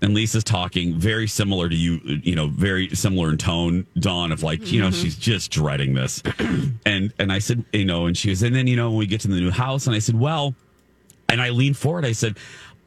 And 0.00 0.14
Lisa's 0.14 0.42
talking 0.42 0.98
very 0.98 1.28
similar 1.28 1.68
to 1.68 1.76
you, 1.76 2.00
you 2.24 2.34
know, 2.34 2.48
very 2.48 2.88
similar 2.92 3.30
in 3.30 3.38
tone, 3.38 3.86
Dawn, 4.00 4.32
of 4.32 4.42
like, 4.42 4.72
you 4.72 4.80
know, 4.80 4.90
she's 4.90 5.14
just 5.14 5.52
dreading 5.52 5.94
this. 5.94 6.20
and 6.84 7.12
and 7.20 7.32
I 7.32 7.38
said, 7.38 7.64
you 7.72 7.84
know, 7.84 8.06
and 8.06 8.16
she 8.16 8.30
was, 8.30 8.42
and 8.42 8.54
then, 8.54 8.66
you 8.66 8.74
know, 8.74 8.90
when 8.90 8.98
we 8.98 9.06
get 9.06 9.20
to 9.20 9.28
the 9.28 9.40
new 9.40 9.52
house, 9.52 9.86
and 9.86 9.94
I 9.94 10.00
said, 10.00 10.18
well, 10.18 10.56
and 11.28 11.40
I 11.40 11.50
leaned 11.50 11.76
forward. 11.76 12.04
I 12.04 12.12
said, 12.12 12.36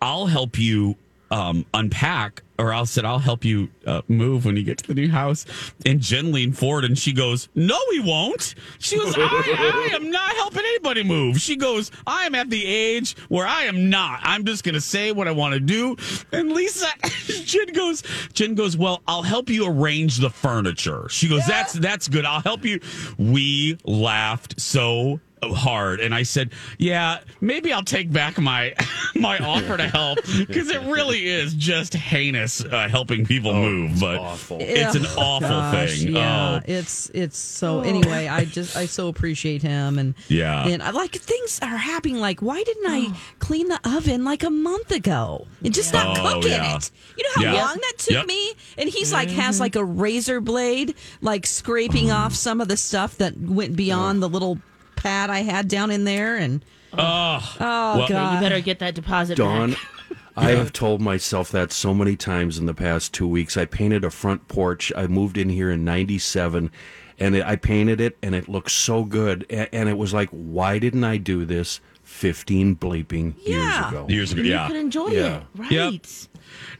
I'll 0.01 0.25
help 0.25 0.60
you 0.60 0.98
um, 1.32 1.65
unpack, 1.74 2.44
or 2.58 2.72
I'll 2.74 2.86
said, 2.86 3.05
I'll 3.05 3.20
help 3.20 3.44
you 3.44 3.70
uh, 3.86 4.01
move 4.08 4.46
when 4.46 4.55
you 4.55 4.63
get 4.63 4.77
to 4.79 4.88
the 4.88 4.94
new 4.94 5.10
house. 5.10 5.46
And 5.86 6.00
Jen 6.00 6.32
leaned 6.32 6.58
forward 6.58 6.86
and 6.86 6.98
she 6.98 7.12
goes, 7.13 7.50
No, 7.55 7.77
he 7.91 8.00
won't. 8.00 8.55
She 8.79 8.98
goes, 8.98 9.15
I, 9.17 9.89
I 9.91 9.96
am 9.96 10.10
not 10.10 10.36
helping 10.36 10.60
anybody 10.60 11.03
move. 11.03 11.39
She 11.39 11.55
goes, 11.55 11.91
I 12.08 12.25
am 12.25 12.36
at 12.36 12.50
the 12.50 12.65
age 12.65 13.17
where 13.29 13.46
I 13.46 13.63
am 13.63 13.89
not. 13.89 14.20
I'm 14.24 14.46
just 14.46 14.63
going 14.63 14.75
to 14.75 14.82
say 14.82 15.12
what 15.12 15.27
I 15.27 15.32
want 15.32 15.53
to 15.53 15.60
do. 15.60 15.98
And 16.32 16.51
Lisa, 16.51 16.88
Jen 17.46 17.67
goes, 17.74 18.03
Jen 18.34 18.55
goes, 18.55 18.77
Well, 18.77 19.01
I'll 19.08 19.24
help 19.24 19.50
you 19.50 19.67
arrange 19.67 20.17
the 20.17 20.29
furniture. 20.29 21.08
She 21.10 21.27
goes, 21.27 21.46
That's 21.46 21.74
that's 21.74 22.08
good. 22.08 22.25
I'll 22.25 22.41
help 22.41 22.63
you. 22.63 22.79
We 23.17 23.77
laughed 23.84 24.60
so 24.60 25.20
hard 25.53 25.99
and 25.99 26.13
i 26.13 26.23
said 26.23 26.51
yeah 26.77 27.19
maybe 27.41 27.71
i'll 27.73 27.83
take 27.83 28.11
back 28.11 28.37
my 28.39 28.73
my 29.15 29.37
offer 29.39 29.77
to 29.77 29.87
help 29.87 30.19
because 30.37 30.69
it 30.69 30.81
really 30.83 31.25
is 31.25 31.53
just 31.53 31.93
heinous 31.93 32.63
uh, 32.63 32.87
helping 32.89 33.25
people 33.25 33.53
move 33.53 33.99
but 33.99 34.17
awful. 34.19 34.57
it's 34.59 34.95
an 34.95 35.05
awful 35.17 35.47
gosh, 35.49 36.01
thing 36.01 36.15
Yeah, 36.15 36.59
oh 36.61 36.65
it's 36.65 37.09
it's 37.13 37.37
so. 37.37 37.81
Anyway, 37.81 38.27
I 38.27 38.45
just 38.45 38.75
I 38.75 38.85
so 38.85 39.07
appreciate 39.07 39.61
him 39.61 39.99
and 39.99 40.15
Yeah. 40.27 40.67
and 40.67 40.81
I 40.81 40.89
like 40.91 41.13
things 41.13 41.59
are 41.61 41.67
happening. 41.77 42.17
Like, 42.19 42.41
why 42.41 42.61
didn't 42.63 42.85
I 42.87 43.15
clean 43.39 43.67
the 43.67 43.79
oven 43.85 44.23
like 44.25 44.43
a 44.43 44.49
month 44.49 44.91
ago 44.91 45.47
and 45.63 45.73
just 45.73 45.93
not 45.93 46.17
Oh, 46.17 46.21
cook 46.33 46.45
in 46.45 46.51
yeah. 46.51 46.75
it? 46.77 46.91
You 47.17 47.23
know 47.23 47.29
how 47.47 47.53
Yeah. 47.53 47.65
long 47.65 47.75
that 47.75 47.93
took 47.97 48.13
Yep. 48.13 48.25
me? 48.27 48.53
And 48.77 48.89
he's 48.89 49.13
like 49.13 49.29
has 49.29 49.59
like 49.59 49.75
a 49.75 49.83
razor 49.83 50.41
blade, 50.41 50.95
like 51.21 51.45
scraping 51.45 52.11
off 52.11 52.33
some 52.33 52.61
of 52.61 52.67
the 52.67 52.77
stuff 52.77 53.17
that 53.17 53.37
went 53.39 53.75
beyond 53.75 54.21
the 54.23 54.29
little 54.29 54.59
pad 55.05 55.29
I 55.29 55.39
had 55.43 55.67
down 55.67 55.91
in 55.91 56.03
there. 56.03 56.35
And 56.35 56.65
oh 56.93 57.55
oh 57.59 57.97
Well- 58.09 58.33
You 58.35 58.39
better 58.41 58.59
get 58.62 58.79
that 58.79 58.95
deposit 58.95 59.35
Dawn, 59.38 59.71
back. 59.71 59.79
I 60.38 60.50
have 60.51 60.74
told 60.74 61.00
myself 61.01 61.50
that 61.51 61.71
so 61.71 61.93
many 61.93 62.15
times 62.17 62.57
in 62.57 62.65
the 62.65 62.74
past 62.74 63.13
two 63.13 63.27
weeks. 63.27 63.55
I 63.55 63.65
painted 63.65 64.03
a 64.03 64.09
front 64.09 64.47
porch. 64.50 64.91
I 64.95 65.07
moved 65.07 65.38
in 65.38 65.47
here 65.50 65.69
in 65.71 65.85
'97, 65.85 66.71
and 67.19 67.35
it, 67.35 67.45
I 67.45 67.55
painted 67.55 68.01
it, 68.01 68.17
and 68.21 68.35
it 68.35 68.50
looked 68.50 68.71
so 68.71 69.03
good. 69.05 69.45
A- 69.50 69.74
And 69.74 69.88
it 69.88 69.97
was 69.97 70.13
like, 70.13 70.29
why 70.31 70.77
didn't 70.79 71.03
I 71.05 71.17
do 71.17 71.45
this 71.45 71.79
15 72.15 72.75
bleeping 72.77 73.34
Yeah. 73.43 73.55
years 73.81 73.88
ago? 73.91 74.05
years 74.10 74.31
ago 74.34 74.41
yeah. 74.41 74.48
You 74.48 74.53
yeah 74.53 74.67
could 74.67 74.75
enjoy 74.77 75.07
Yeah. 75.10 75.36
it, 75.38 75.43
right? 75.55 75.72
Yep. 75.72 75.93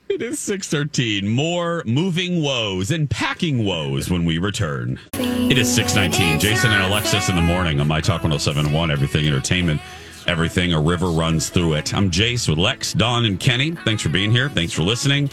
it 0.10 0.22
is 0.22 0.40
613 0.40 1.28
more 1.28 1.84
moving 1.86 2.42
woes 2.42 2.92
and 2.92 3.10
packing 3.10 3.66
woes 3.66 4.10
when 4.10 4.24
we 4.26 4.38
return 4.38 5.00
it 5.14 5.58
is 5.58 5.72
619 5.74 6.40
jason 6.40 6.72
and 6.72 6.84
alexis 6.84 7.28
in 7.30 7.36
the 7.36 7.42
morning 7.42 7.80
on 7.82 7.88
my 7.88 8.00
talk 8.00 8.24
1071 8.24 8.92
everything 8.92 9.28
entertainment 9.28 9.82
everything 10.28 10.74
a 10.74 10.80
river 10.80 11.08
runs 11.08 11.50
through 11.50 11.74
it 11.74 11.94
i'm 11.94 12.10
jace 12.10 12.48
with 12.48 12.58
lex 12.58 12.94
don 12.94 13.26
and 13.26 13.40
kenny 13.40 13.72
thanks 13.72 14.02
for 14.04 14.10
being 14.10 14.32
here 14.32 14.48
thanks 14.50 14.72
for 14.74 14.84
listening 14.84 15.28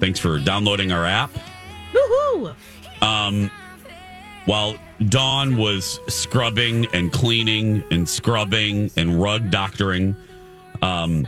thanks 0.00 0.18
for 0.18 0.38
downloading 0.38 0.92
our 0.92 1.04
app 1.06 1.30
Woohoo! 1.92 2.54
Um, 3.02 3.50
while 4.44 4.74
Dawn 5.08 5.56
was 5.56 5.98
scrubbing 6.08 6.86
and 6.92 7.12
cleaning 7.12 7.82
and 7.90 8.08
scrubbing 8.08 8.90
and 8.96 9.20
rug 9.20 9.50
doctoring 9.50 10.14
um, 10.82 11.26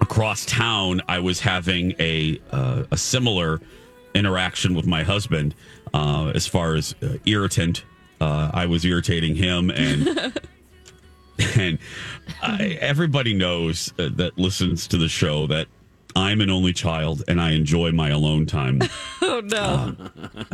across 0.00 0.44
town, 0.46 1.02
I 1.08 1.18
was 1.18 1.40
having 1.40 1.94
a 1.98 2.40
uh, 2.50 2.84
a 2.90 2.96
similar 2.96 3.60
interaction 4.14 4.74
with 4.74 4.86
my 4.86 5.02
husband 5.02 5.54
uh, 5.94 6.32
as 6.34 6.46
far 6.46 6.74
as 6.74 6.94
uh, 7.02 7.18
irritant. 7.26 7.84
Uh, 8.20 8.50
I 8.52 8.66
was 8.66 8.84
irritating 8.84 9.36
him 9.36 9.70
and. 9.70 10.38
And 11.56 11.78
I, 12.42 12.76
everybody 12.82 13.32
knows 13.32 13.94
uh, 13.98 14.10
that 14.16 14.36
listens 14.36 14.86
to 14.88 14.98
the 14.98 15.08
show 15.08 15.46
that 15.46 15.68
I'm 16.16 16.40
an 16.40 16.50
only 16.50 16.72
child 16.72 17.22
and 17.28 17.40
I 17.40 17.50
enjoy 17.52 17.92
my 17.92 18.08
alone 18.10 18.46
time. 18.46 18.80
oh 19.22 19.40
no! 19.44 19.94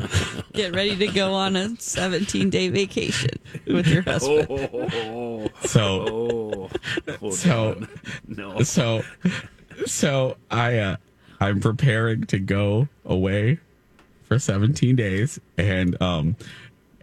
Get 0.52 0.74
ready 0.74 0.96
to 0.96 1.06
go 1.08 1.32
on 1.34 1.56
a 1.56 1.76
17 1.76 2.50
day 2.50 2.68
vacation 2.68 3.30
with 3.66 3.86
your 3.86 4.02
husband. 4.02 5.50
So 5.64 6.68
Oh, 7.22 7.30
so 7.30 7.80
no. 8.28 8.62
so 8.62 9.02
so 9.86 10.36
I 10.50 10.78
uh 10.78 10.96
I'm 11.40 11.60
preparing 11.60 12.24
to 12.26 12.38
go 12.38 12.88
away 13.04 13.58
for 14.24 14.38
17 14.38 14.96
days 14.96 15.38
and 15.56 16.00
um 16.02 16.36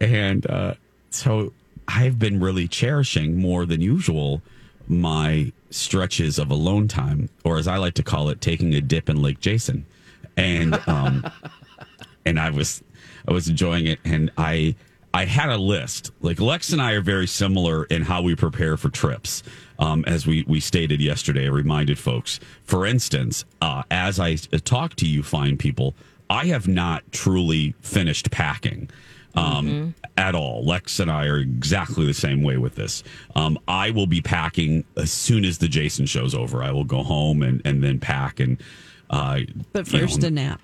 and 0.00 0.46
uh 0.48 0.74
so 1.10 1.52
I've 1.88 2.18
been 2.18 2.40
really 2.40 2.66
cherishing 2.68 3.36
more 3.36 3.66
than 3.66 3.80
usual 3.80 4.42
my 4.88 5.52
stretches 5.74 6.38
of 6.38 6.50
alone 6.50 6.88
time 6.88 7.28
or 7.44 7.58
as 7.58 7.66
I 7.66 7.76
like 7.76 7.94
to 7.94 8.02
call 8.02 8.28
it 8.28 8.40
taking 8.40 8.74
a 8.74 8.80
dip 8.80 9.08
in 9.08 9.20
Lake 9.20 9.40
Jason 9.40 9.86
and 10.36 10.80
um 10.86 11.24
and 12.24 12.38
I 12.38 12.50
was 12.50 12.82
I 13.26 13.32
was 13.32 13.48
enjoying 13.48 13.86
it 13.86 13.98
and 14.04 14.30
I 14.36 14.76
I 15.14 15.26
had 15.26 15.48
a 15.48 15.56
list. 15.56 16.10
Like 16.22 16.40
Lex 16.40 16.72
and 16.72 16.82
I 16.82 16.92
are 16.92 17.00
very 17.00 17.28
similar 17.28 17.84
in 17.84 18.02
how 18.02 18.20
we 18.20 18.34
prepare 18.34 18.76
for 18.76 18.88
trips. 18.88 19.44
Um, 19.78 20.04
as 20.06 20.26
we 20.26 20.44
we 20.48 20.58
stated 20.58 21.00
yesterday, 21.00 21.44
I 21.44 21.50
reminded 21.50 22.00
folks. 22.00 22.40
For 22.64 22.84
instance, 22.84 23.44
uh, 23.60 23.84
as 23.92 24.18
I 24.18 24.34
talk 24.34 24.96
to 24.96 25.06
you 25.06 25.22
fine 25.22 25.56
people, 25.56 25.94
I 26.28 26.46
have 26.46 26.66
not 26.66 27.04
truly 27.12 27.76
finished 27.80 28.32
packing. 28.32 28.90
Um, 29.36 29.94
At 30.16 30.34
all. 30.34 30.64
Lex 30.64 31.00
and 31.00 31.10
I 31.10 31.26
are 31.26 31.38
exactly 31.38 32.06
the 32.06 32.14
same 32.14 32.42
way 32.42 32.56
with 32.56 32.76
this. 32.76 33.02
Um, 33.34 33.58
I 33.66 33.90
will 33.90 34.06
be 34.06 34.20
packing 34.20 34.84
as 34.96 35.10
soon 35.10 35.44
as 35.44 35.58
the 35.58 35.66
Jason 35.68 36.06
show's 36.06 36.34
over. 36.34 36.62
I 36.62 36.70
will 36.70 36.84
go 36.84 37.02
home 37.02 37.42
and, 37.42 37.60
and 37.64 37.82
then 37.82 37.98
pack 37.98 38.38
and 38.38 38.62
uh, 39.10 39.40
But 39.72 39.90
you 39.92 40.00
know, 40.00 40.06
first, 40.06 40.22
a 40.22 40.30
nap. 40.30 40.60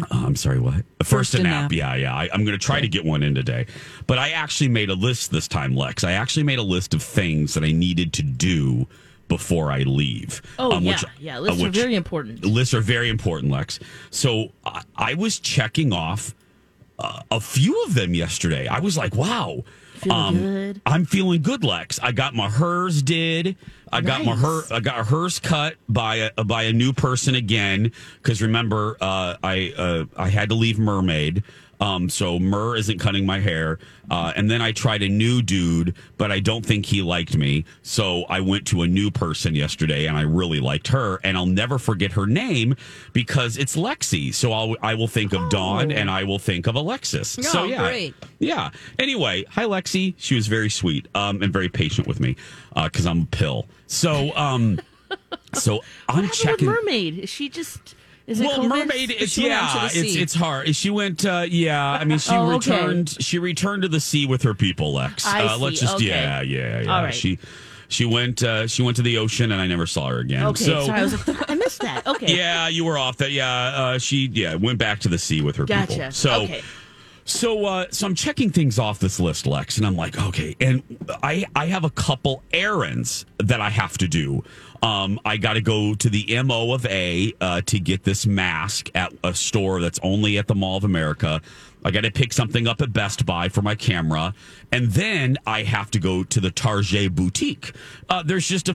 uh, 0.00 0.06
I'm 0.24 0.36
sorry, 0.36 0.58
what? 0.58 0.84
First, 1.00 1.10
First 1.10 1.34
a 1.34 1.42
nap. 1.42 1.62
nap. 1.64 1.72
Yeah, 1.72 1.94
yeah. 1.96 2.14
I, 2.14 2.30
I'm 2.32 2.44
going 2.46 2.58
to 2.58 2.64
try 2.64 2.80
to 2.80 2.88
get 2.88 3.04
one 3.04 3.22
in 3.22 3.34
today. 3.34 3.66
But 4.06 4.18
I 4.18 4.30
actually 4.30 4.68
made 4.68 4.88
a 4.88 4.94
list 4.94 5.30
this 5.30 5.46
time, 5.46 5.74
Lex. 5.76 6.02
I 6.02 6.12
actually 6.12 6.44
made 6.44 6.58
a 6.58 6.62
list 6.64 6.94
of 6.94 7.02
things 7.02 7.52
that 7.54 7.64
I 7.64 7.72
needed 7.72 8.14
to 8.14 8.22
do 8.22 8.86
before 9.28 9.70
I 9.70 9.80
leave. 9.80 10.40
Oh, 10.58 10.72
um, 10.72 10.82
yeah. 10.84 10.92
which- 10.92 11.04
yeah, 11.20 11.36
uh, 11.36 11.40
lists 11.42 11.62
are 11.62 11.70
very 11.70 11.94
important. 11.94 12.42
Lists 12.44 12.72
are 12.72 12.80
very 12.80 13.10
important, 13.10 13.52
Lex. 13.52 13.78
So 14.10 14.52
I, 14.64 14.82
I 14.96 15.14
was 15.14 15.38
checking 15.38 15.92
off 15.92 16.34
uh, 17.02 17.22
a 17.30 17.40
few 17.40 17.82
of 17.84 17.94
them 17.94 18.14
yesterday. 18.14 18.68
I 18.68 18.78
was 18.80 18.96
like, 18.96 19.14
wow. 19.14 19.64
Feeling 19.94 20.34
good? 20.36 20.80
I'm 20.84 21.04
feeling 21.04 21.42
good, 21.42 21.62
Lex. 21.62 22.00
I 22.02 22.12
got 22.12 22.34
my 22.34 22.48
hers 22.48 23.02
did. 23.02 23.56
I 23.92 24.00
got 24.00 24.24
my 24.24 24.34
her. 24.34 24.62
I 24.72 24.80
got 24.80 25.06
hers 25.06 25.38
cut 25.38 25.76
by 25.88 26.30
a 26.36 26.44
by 26.44 26.64
a 26.64 26.72
new 26.72 26.92
person 26.92 27.34
again. 27.34 27.92
Because 28.20 28.42
remember, 28.42 28.96
uh, 29.00 29.36
I 29.44 29.72
uh, 29.76 30.04
I 30.16 30.28
had 30.28 30.48
to 30.48 30.54
leave 30.54 30.78
Mermaid. 30.78 31.44
Um, 31.82 32.08
so 32.08 32.38
Mur 32.38 32.76
isn't 32.76 32.98
cutting 33.00 33.26
my 33.26 33.40
hair. 33.40 33.78
Uh, 34.08 34.32
and 34.36 34.48
then 34.48 34.62
I 34.62 34.70
tried 34.70 35.02
a 35.02 35.08
new 35.08 35.42
dude, 35.42 35.96
but 36.16 36.30
I 36.30 36.38
don't 36.38 36.64
think 36.64 36.86
he 36.86 37.02
liked 37.02 37.36
me. 37.36 37.64
So 37.82 38.22
I 38.28 38.40
went 38.40 38.66
to 38.68 38.82
a 38.82 38.86
new 38.86 39.10
person 39.10 39.54
yesterday 39.56 40.06
and 40.06 40.16
I 40.16 40.22
really 40.22 40.60
liked 40.60 40.88
her. 40.88 41.18
And 41.24 41.36
I'll 41.36 41.46
never 41.46 41.78
forget 41.78 42.12
her 42.12 42.26
name 42.26 42.76
because 43.12 43.56
it's 43.56 43.74
Lexi. 43.76 44.32
So 44.32 44.52
I'll, 44.52 44.76
I 44.80 44.94
will 44.94 45.08
think 45.08 45.32
of 45.32 45.50
Dawn 45.50 45.90
and 45.90 46.08
I 46.08 46.22
will 46.22 46.38
think 46.38 46.68
of 46.68 46.76
Alexis. 46.76 47.30
so 47.30 47.62
Oh, 47.62 47.64
yeah. 47.64 47.82
great. 47.82 48.14
Yeah. 48.38 48.70
Anyway, 49.00 49.44
hi 49.50 49.64
Lexi. 49.64 50.14
She 50.18 50.36
was 50.36 50.46
very 50.46 50.70
sweet 50.70 51.08
um, 51.16 51.42
and 51.42 51.52
very 51.52 51.68
patient 51.68 52.06
with 52.06 52.20
me 52.20 52.36
because 52.76 53.06
I'm 53.06 53.22
a 53.22 53.26
pill. 53.26 53.66
So, 53.88 54.34
um, 54.36 54.78
so 55.54 55.80
I'm 56.08 56.24
What 56.24 56.24
happened 56.24 56.28
with 56.30 56.32
checking. 56.38 56.66
Mermaid? 56.68 57.18
Is 57.18 57.28
she 57.30 57.48
just? 57.48 57.96
Is 58.26 58.40
it 58.40 58.46
Well, 58.46 58.68
mermaid. 58.68 59.10
It's 59.10 59.32
She 59.32 59.42
went 59.42 59.54
out 59.54 59.94
yeah. 59.94 60.00
It's 60.02 60.14
it's 60.16 60.34
hard. 60.34 60.74
She 60.76 60.90
went. 60.90 61.24
Uh, 61.24 61.44
yeah. 61.48 61.82
I 61.92 62.04
mean, 62.04 62.18
she 62.18 62.30
Oh, 62.34 62.52
okay. 62.52 62.70
returned. 62.70 63.16
She 63.20 63.38
returned 63.38 63.82
to 63.82 63.88
the 63.88 64.00
sea 64.00 64.26
with 64.26 64.42
her 64.42 64.54
people, 64.54 64.92
Lex. 64.94 65.26
I 65.26 65.44
uh, 65.44 65.58
Let's 65.58 65.80
just 65.80 65.96
Okay. 65.96 66.06
yeah, 66.06 66.40
yeah, 66.42 66.82
yeah. 66.82 66.94
All 66.96 67.02
right. 67.02 67.14
She 67.14 67.38
she 67.88 68.04
went. 68.06 68.42
Uh, 68.42 68.66
she 68.66 68.82
went 68.82 68.96
to 68.96 69.02
the 69.02 69.18
ocean, 69.18 69.52
and 69.52 69.60
I 69.60 69.66
never 69.66 69.86
saw 69.86 70.08
her 70.08 70.18
again. 70.20 70.46
Okay, 70.46 70.64
so 70.64 70.86
sorry, 70.86 71.00
I 71.00 71.02
was 71.02 71.14
I 71.48 71.54
missed 71.56 71.80
that. 71.82 72.06
Okay, 72.06 72.36
yeah, 72.36 72.68
you 72.68 72.84
were 72.84 72.96
off 72.96 73.18
that. 73.18 73.32
Yeah, 73.32 73.48
uh, 73.50 73.98
she 73.98 74.30
yeah 74.32 74.54
went 74.54 74.78
back 74.78 75.00
to 75.00 75.08
the 75.08 75.18
sea 75.18 75.42
with 75.42 75.56
her 75.56 75.66
people. 75.66 75.86
gotcha. 75.86 76.12
So. 76.12 76.42
okay. 76.42 76.62
So, 77.24 77.64
uh, 77.66 77.86
so 77.92 78.08
I'm 78.08 78.16
checking 78.16 78.50
things 78.50 78.80
off 78.80 78.98
this 78.98 79.20
list, 79.20 79.46
Lex, 79.46 79.76
and 79.78 79.86
I'm 79.86 79.94
like, 79.94 80.20
okay, 80.20 80.56
and 80.60 80.82
I 81.22 81.44
I 81.54 81.66
have 81.66 81.84
a 81.84 81.90
couple 81.90 82.42
errands 82.52 83.26
that 83.38 83.60
I 83.60 83.70
have 83.70 83.96
to 83.98 84.08
do. 84.08 84.42
Um, 84.82 85.20
I 85.24 85.36
got 85.36 85.54
to 85.54 85.60
go 85.60 85.94
to 85.94 86.10
the 86.10 86.42
Mo 86.42 86.72
of 86.72 86.84
A 86.86 87.32
uh, 87.40 87.60
to 87.62 87.78
get 87.78 88.02
this 88.02 88.26
mask 88.26 88.90
at 88.94 89.12
a 89.22 89.32
store 89.32 89.80
that's 89.80 90.00
only 90.02 90.38
at 90.38 90.48
the 90.48 90.56
Mall 90.56 90.76
of 90.76 90.84
America. 90.84 91.40
I 91.84 91.90
got 91.92 92.02
to 92.02 92.10
pick 92.10 92.32
something 92.32 92.66
up 92.66 92.80
at 92.80 92.92
Best 92.92 93.24
Buy 93.24 93.48
for 93.48 93.62
my 93.62 93.74
camera, 93.76 94.34
and 94.72 94.90
then 94.90 95.38
I 95.46 95.62
have 95.62 95.90
to 95.92 96.00
go 96.00 96.24
to 96.24 96.40
the 96.40 96.50
Target 96.50 97.14
boutique. 97.14 97.72
Uh, 98.08 98.22
there's 98.22 98.48
just 98.48 98.68
a 98.68 98.74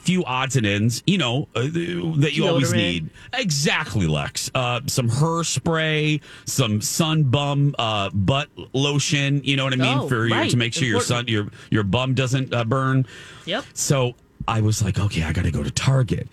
Few 0.00 0.24
odds 0.24 0.56
and 0.56 0.66
ends, 0.66 1.02
you 1.06 1.18
know, 1.18 1.48
uh, 1.54 1.62
that 1.62 2.32
you 2.34 2.46
always 2.46 2.72
need. 2.72 3.10
Exactly, 3.32 4.06
Lex. 4.06 4.50
Uh, 4.54 4.80
some 4.86 5.08
her 5.08 5.44
spray, 5.44 6.20
some 6.44 6.80
sun 6.80 7.24
bum 7.24 7.74
uh, 7.78 8.10
butt 8.10 8.48
lotion. 8.72 9.42
You 9.44 9.56
know 9.56 9.64
what 9.64 9.72
I 9.72 9.76
mean 9.76 9.98
Oh, 9.98 10.08
for 10.08 10.26
your, 10.26 10.46
to 10.46 10.56
make 10.56 10.72
sure 10.72 10.88
your 10.88 11.00
sun 11.00 11.26
your 11.28 11.48
your 11.70 11.82
bum 11.82 12.14
doesn't 12.14 12.52
uh, 12.52 12.64
burn. 12.64 13.06
Yep. 13.44 13.64
So 13.74 14.14
I 14.48 14.60
was 14.60 14.82
like, 14.82 14.98
okay, 14.98 15.22
I 15.22 15.32
got 15.32 15.44
to 15.44 15.50
go 15.50 15.62
to 15.62 15.70
Target. 15.70 16.28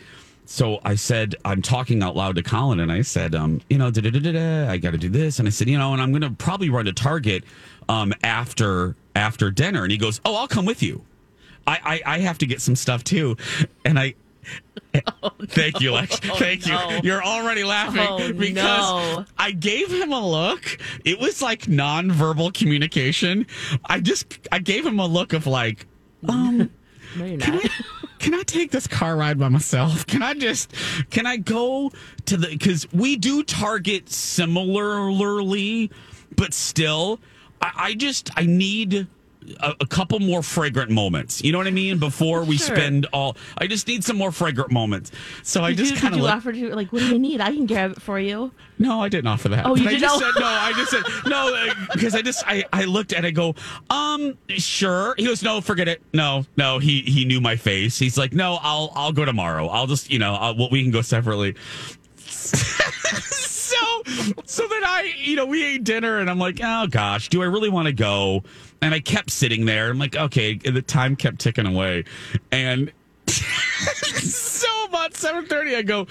So 0.46 0.80
I 0.86 0.96
said, 0.96 1.36
I'm 1.44 1.62
talking 1.62 2.02
out 2.02 2.16
loud 2.16 2.38
to 2.38 2.44
Colin, 2.44 2.80
and 2.80 2.90
I 2.90 3.02
said, 3.02 3.36
um, 3.36 3.60
you 3.70 3.78
know, 3.78 3.88
I 3.88 3.92
got 3.92 4.92
to 4.92 4.98
do 4.98 5.10
this, 5.10 5.40
and 5.40 5.48
I 5.48 5.52
said, 5.52 5.68
you 5.68 5.78
know, 5.78 5.92
and 5.92 6.02
I'm 6.02 6.12
going 6.12 6.22
to 6.22 6.30
probably 6.32 6.70
run 6.70 6.86
to 6.86 6.94
Target 6.94 7.44
um, 7.90 8.14
after 8.24 8.96
after 9.16 9.52
dinner, 9.52 9.84
and 9.84 9.92
he 9.92 9.98
goes, 9.98 10.22
oh, 10.24 10.36
I'll 10.36 10.48
come 10.48 10.66
with 10.66 10.82
you. 10.82 11.04
I, 11.68 12.02
I, 12.06 12.16
I 12.16 12.20
have 12.20 12.38
to 12.40 12.46
get 12.46 12.62
some 12.62 12.76
stuff 12.76 13.04
too, 13.04 13.38
and 13.86 14.00
I. 14.00 14.16
Thank 15.48 15.82
you, 15.82 15.92
Lex. 15.92 16.16
Thank 16.20 16.64
Oh, 16.68 16.72
no. 16.72 16.90
you. 16.96 17.02
You're 17.04 17.24
already 17.24 17.64
laughing 17.66 18.08
Oh, 18.10 18.32
because 18.34 18.56
no. 18.56 19.26
I 19.38 19.52
gave 19.52 19.92
him 19.92 20.12
a 20.14 20.26
look. 20.26 20.78
It 21.04 21.20
was 21.20 21.42
like 21.42 21.64
nonverbal 21.64 22.54
communication. 22.54 23.46
I 23.86 24.00
just 24.00 24.40
I 24.52 24.60
gave 24.60 24.86
him 24.86 25.00
a 25.00 25.06
look 25.06 25.34
of 25.34 25.46
like, 25.48 25.86
um, 26.30 26.70
No, 27.18 27.38
can. 27.38 27.56
I, 27.56 27.70
can 28.20 28.34
I 28.34 28.44
take 28.44 28.72
this 28.72 28.88
car 28.88 29.18
ride 29.18 29.38
by 29.38 29.50
myself? 29.50 30.08
Can 30.08 30.24
I 30.24 30.34
just, 30.34 30.74
can 31.10 31.26
I 31.26 31.36
go 31.38 31.92
to 32.26 32.38
the, 32.38 32.48
because 32.48 32.92
we 32.94 33.18
do 33.18 33.44
target 33.44 34.10
similarly, 34.10 35.92
but 36.36 36.54
still, 36.54 37.20
I, 37.62 37.72
I 37.76 37.94
just, 37.96 38.32
I 38.38 38.46
need 38.46 39.08
a, 39.60 39.74
a 39.82 39.86
couple 39.88 40.20
more 40.20 40.42
fragrant 40.44 40.92
moments. 40.92 41.44
You 41.44 41.51
know 41.51 41.58
what 41.58 41.68
I 41.68 41.72
mean? 41.72 41.98
Before 42.00 42.44
we 42.44 42.58
Sure. 42.58 42.75
spend 42.75 43.06
all, 43.13 43.38
I 43.58 43.68
just 43.68 43.88
need 43.88 44.04
some 44.04 44.18
more 44.18 44.32
fragrant 44.32 44.72
moments. 44.72 45.12
So 45.44 45.63
I 45.63 45.74
just 45.74 45.96
kind 45.96 46.01
did 46.01 46.12
of 46.13 46.18
you 46.18 46.24
like, 46.24 46.36
offer 46.36 46.51
to 46.51 46.75
like, 46.75 46.92
what 46.94 47.00
do 47.00 47.08
you 47.08 47.19
need? 47.19 47.41
I 47.41 47.52
can 47.54 47.65
grab 47.65 47.91
it 47.91 48.02
for 48.02 48.19
you. 48.19 48.52
no, 48.80 49.02
I 49.02 49.10
didn't 49.10 49.28
offer 49.28 49.50
that. 49.50 49.65
Oh, 49.65 49.76
you 49.76 49.84
But 49.86 49.93
I 49.95 49.98
just 50.00 50.22
not? 50.22 50.34
said 50.36 50.41
no. 50.41 50.48
I 50.48 50.74
just 50.74 50.91
said 50.91 51.04
no 51.28 51.74
because 51.93 52.15
I 52.15 52.22
just 52.22 52.43
I, 52.48 52.65
I 52.74 52.86
looked 52.86 53.13
at 53.13 53.24
it. 53.26 53.28
I 53.28 53.32
go, 53.32 53.56
um, 53.89 54.38
sure. 54.50 55.15
He 55.17 55.26
goes, 55.26 55.41
no, 55.43 55.62
forget 55.62 55.88
it. 55.88 56.02
No, 56.13 56.45
no. 56.58 56.80
He 56.80 57.02
he 57.02 57.26
knew 57.26 57.39
my 57.41 57.56
face. 57.56 57.98
He's 57.98 58.17
like, 58.17 58.34
no, 58.34 58.58
I'll 58.62 58.91
I'll 58.95 59.12
go 59.13 59.26
tomorrow. 59.26 59.67
I'll 59.67 59.88
just 59.88 60.12
you 60.12 60.19
know 60.19 60.34
I'll, 60.36 60.56
well, 60.56 60.69
we 60.72 60.82
can 60.84 60.91
go 60.91 61.02
separately. 61.02 61.56
so 62.28 64.04
so 64.45 64.67
then 64.67 64.84
I 64.84 65.13
you 65.17 65.36
know 65.36 65.45
we 65.45 65.63
ate 65.65 65.84
dinner 65.84 66.19
and 66.19 66.30
I'm 66.30 66.39
like, 66.39 66.60
oh 66.63 66.88
gosh, 66.88 67.30
do 67.30 67.41
I 67.41 67.45
really 67.45 67.69
want 67.69 67.88
to 67.88 67.93
go? 67.93 68.43
And 68.82 68.94
I 68.94 69.00
kept 69.00 69.32
sitting 69.32 69.66
there. 69.66 69.90
I'm 69.90 69.98
like, 70.00 70.16
okay. 70.16 70.56
The 70.56 70.82
time 70.82 71.16
kept 71.16 71.40
ticking 71.40 71.66
away, 71.66 72.04
and 72.52 72.92
so 73.28 74.68
about 74.88 75.13
7.30 75.13 75.76
i 75.76 75.82
go 75.82 76.08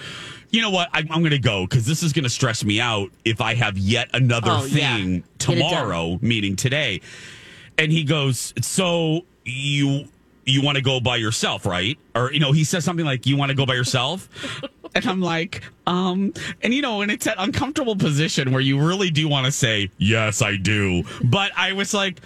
you 0.51 0.61
know 0.61 0.71
what 0.71 0.89
I, 0.93 0.99
i'm 1.11 1.23
gonna 1.23 1.39
go 1.39 1.67
because 1.67 1.87
this 1.87 2.03
is 2.03 2.13
gonna 2.13 2.29
stress 2.29 2.63
me 2.65 2.79
out 2.81 3.11
if 3.25 3.41
i 3.41 3.55
have 3.55 3.79
yet 3.79 4.11
another 4.13 4.51
Oh, 4.53 4.61
thing 4.61 5.21
done. 5.21 5.25
tomorrow 5.39 6.19
meaning 6.21 6.57
today 6.57 7.01
and 7.79 7.91
he 7.91 8.05
goes 8.05 8.53
so 8.61 9.23
you 9.47 10.05
you 10.45 10.63
want 10.63 10.77
to 10.77 10.83
go 10.83 11.01
by 11.01 11.17
yourself 11.17 11.65
right 11.67 11.99
or 12.15 12.31
you 12.33 12.39
know 12.41 12.53
he 12.53 12.65
says 12.65 12.85
something 12.85 13.07
like 13.07 13.27
you 13.27 13.37
want 13.37 13.49
to 13.51 13.57
go 13.57 13.65
by 13.67 13.75
yourself 13.75 14.29
and 14.95 15.07
i'm 15.07 15.21
like 15.23 15.63
um 15.87 16.33
and 16.63 16.75
you 16.75 16.83
know 16.83 17.01
and 17.01 17.11
it's 17.11 17.25
that 17.25 17.37
uncomfortable 17.39 17.97
position 17.97 18.53
where 18.53 18.61
you 18.61 18.79
really 18.79 19.11
do 19.11 19.27
want 19.29 19.47
to 19.47 19.53
say 19.53 19.91
yes 19.99 20.43
i 20.43 20.55
do 20.57 21.03
but 21.25 21.51
i 21.57 21.73
was 21.73 21.95
like 21.95 22.21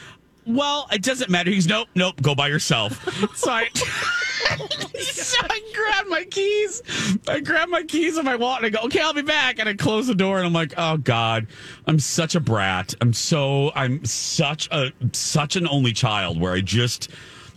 well, 0.47 0.87
it 0.93 1.03
doesn't 1.03 1.31
matter. 1.31 1.51
He's 1.51 1.67
nope, 1.67 1.89
nope. 1.95 2.21
Go 2.23 2.35
by 2.35 2.49
yourself. 2.49 2.99
So 3.37 3.51
I, 3.51 3.69
so 5.01 5.39
I 5.49 5.63
grab 5.75 6.07
my 6.09 6.25
keys. 6.25 6.83
I 7.29 7.41
grab 7.41 7.69
my 7.69 7.83
keys 7.83 8.19
in 8.19 8.25
my 8.25 8.37
wallet 8.37 8.65
and 8.65 8.67
I 8.67 8.79
go, 8.79 8.87
okay, 8.87 9.01
I'll 9.01 9.15
be 9.15 9.23
back. 9.23 9.59
And 9.59 9.69
I 9.69 9.75
close 9.75 10.07
the 10.07 10.15
door 10.15 10.39
and 10.39 10.47
I'm 10.47 10.53
like, 10.53 10.75
oh 10.77 10.97
God, 10.99 11.47
I'm 11.87 11.99
such 11.99 12.35
a 12.35 12.41
brat. 12.41 12.95
I'm 13.01 13.13
so, 13.13 13.73
I'm 13.75 14.05
such 14.05 14.69
a, 14.73 14.93
such 15.13 15.57
an 15.57 15.67
only 15.69 15.93
child 15.93 16.41
where 16.41 16.53
I 16.53 16.61
just, 16.61 17.09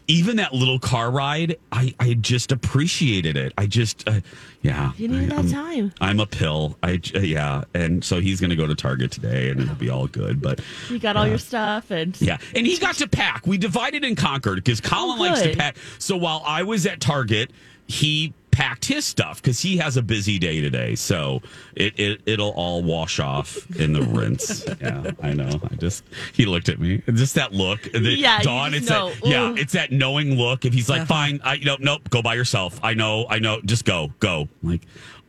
even 0.07 0.35
that 0.37 0.53
little 0.53 0.79
car 0.79 1.09
ride, 1.11 1.57
I, 1.71 1.93
I 1.99 2.13
just 2.15 2.51
appreciated 2.51 3.37
it. 3.37 3.53
I 3.57 3.67
just, 3.67 4.07
uh, 4.07 4.19
yeah. 4.61 4.91
You 4.97 5.07
needed 5.07 5.31
I, 5.33 5.41
that 5.41 5.45
I'm- 5.45 5.49
time. 5.51 5.93
I'm 6.01 6.19
a 6.19 6.25
pill. 6.25 6.77
I, 6.83 6.99
uh, 7.15 7.19
yeah. 7.19 7.63
And 7.73 8.03
so 8.03 8.19
he's 8.19 8.39
going 8.39 8.49
to 8.49 8.55
go 8.55 8.67
to 8.67 8.75
Target 8.75 9.11
today 9.11 9.49
and 9.49 9.61
it'll 9.61 9.75
be 9.75 9.89
all 9.89 10.07
good. 10.07 10.41
But 10.41 10.59
You 10.89 10.99
got 10.99 11.15
all 11.15 11.27
your 11.27 11.37
stuff 11.37 11.89
and 11.91 12.19
yeah, 12.21 12.37
and 12.55 12.67
he 12.67 12.77
got 12.77 12.95
to 12.95 13.07
pack. 13.07 13.47
We 13.47 13.57
divided 13.57 14.03
and 14.03 14.17
conquered 14.17 14.55
because 14.55 14.81
Colin 14.81 15.17
Oh, 15.19 15.21
likes 15.21 15.41
to 15.41 15.55
pack. 15.55 15.77
So 15.99 16.17
while 16.17 16.43
I 16.45 16.63
was 16.63 16.85
at 16.85 16.99
Target, 16.99 17.51
he 17.87 18.33
packed 18.53 18.85
his 18.85 19.03
stuff 19.03 19.41
because 19.41 19.59
he 19.59 19.77
has 19.77 19.97
a 19.97 20.01
busy 20.01 20.37
day 20.37 20.61
today. 20.61 20.93
So 20.95 21.41
it, 21.75 21.99
it 21.99 22.21
it'll 22.25 22.51
all 22.51 22.83
wash 22.83 23.19
off 23.19 23.57
in 23.79 23.93
the 23.93 24.01
rinse. 24.01 24.63
Yeah, 24.83 25.11
I 25.21 25.33
know. 25.33 25.61
I 25.71 25.75
just 25.75 26.03
he 26.33 26.45
looked 26.45 26.67
at 26.67 26.79
me. 26.79 27.01
Just 27.13 27.35
that 27.35 27.53
look. 27.53 27.83
The, 27.83 27.99
Yeah, 27.99 28.41
Dawn. 28.41 28.73
It's 28.73 28.89
know. 28.89 29.11
that 29.11 29.25
yeah. 29.25 29.55
It's 29.57 29.73
that 29.73 29.91
knowing 29.91 30.35
look. 30.35 30.65
If 30.65 30.73
he's 30.73 30.89
like, 30.89 31.07
fine, 31.07 31.39
I 31.43 31.53
you 31.55 31.65
know, 31.65 31.77
nope, 31.79 32.09
go 32.09 32.21
by 32.21 32.35
yourself. 32.35 32.79
I 32.83 32.93
know, 32.93 33.25
I 33.29 33.39
know. 33.39 33.61
Just 33.61 33.85
go, 33.85 34.11
go. 34.19 34.49
I'm 34.61 34.69
like, 34.69 34.81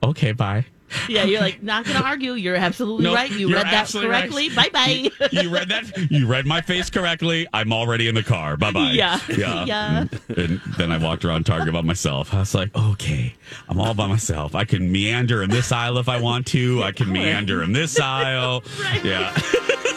okay, 0.03 0.33
bye. 0.33 0.65
Yeah, 1.09 1.24
you're 1.24 1.40
like 1.40 1.62
not 1.62 1.85
gonna 1.85 2.04
argue. 2.04 2.33
You're 2.35 2.57
absolutely 2.57 3.04
No, 3.04 3.14
right. 3.14 3.30
You 3.30 3.52
read 3.52 3.66
that 3.66 3.74
absolutely 3.74 4.11
right. 4.11 4.30
correctly. 4.30 4.48
Bye 4.50 4.68
bye. 4.72 5.28
you 5.33 5.50
read 5.50 5.68
that? 5.68 6.11
You 6.11 6.26
read 6.26 6.46
my 6.46 6.61
face 6.61 6.90
correctly. 6.90 7.46
I'm 7.52 7.72
already 7.72 8.09
in 8.09 8.14
the 8.14 8.22
car. 8.22 8.57
Bye 8.57 8.72
bye. 8.72 8.90
Yeah. 8.92 9.18
Yeah. 9.37 9.64
Yeah. 9.64 10.04
And, 10.37 10.61
then 10.78 10.90
I 10.92 10.98
walked 10.98 11.24
around 11.24 11.44
Target 11.44 11.72
by 11.72 11.80
myself. 11.83 12.33
I 12.35 12.38
was 12.40 12.54
like, 12.54 12.74
okay, 12.76 13.35
I'm 13.68 13.80
all 13.80 13.94
by 13.94 14.07
myself. 14.07 14.54
I 14.54 14.64
can 14.64 14.90
meander 14.90 15.42
in 15.42 15.50
this 15.50 15.72
aisle 15.72 15.98
if 15.98 16.09
I 16.09 16.20
want 16.20 16.46
to. 16.48 16.83
I 16.83 16.92
can 16.92 17.11
meander 17.12 17.62
in 17.62 17.72
this 17.72 17.98
aisle. 18.00 18.62
Yeah. 19.02 19.33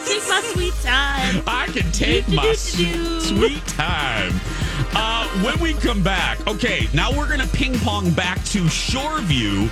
Take 0.06 0.26
my 0.28 0.40
sweet 0.52 0.74
time. 0.82 1.42
I 1.46 1.66
can 1.66 1.90
take 1.92 2.28
my 2.28 2.52
sweet 2.54 3.66
time. 3.66 4.32
Uh, 4.94 5.28
when 5.44 5.58
we 5.60 5.74
come 5.74 6.02
back, 6.02 6.44
okay, 6.46 6.88
now 6.94 7.10
we're 7.16 7.28
going 7.28 7.40
to 7.40 7.48
ping 7.48 7.78
pong 7.80 8.10
back 8.12 8.42
to 8.46 8.64
Shoreview. 8.64 9.68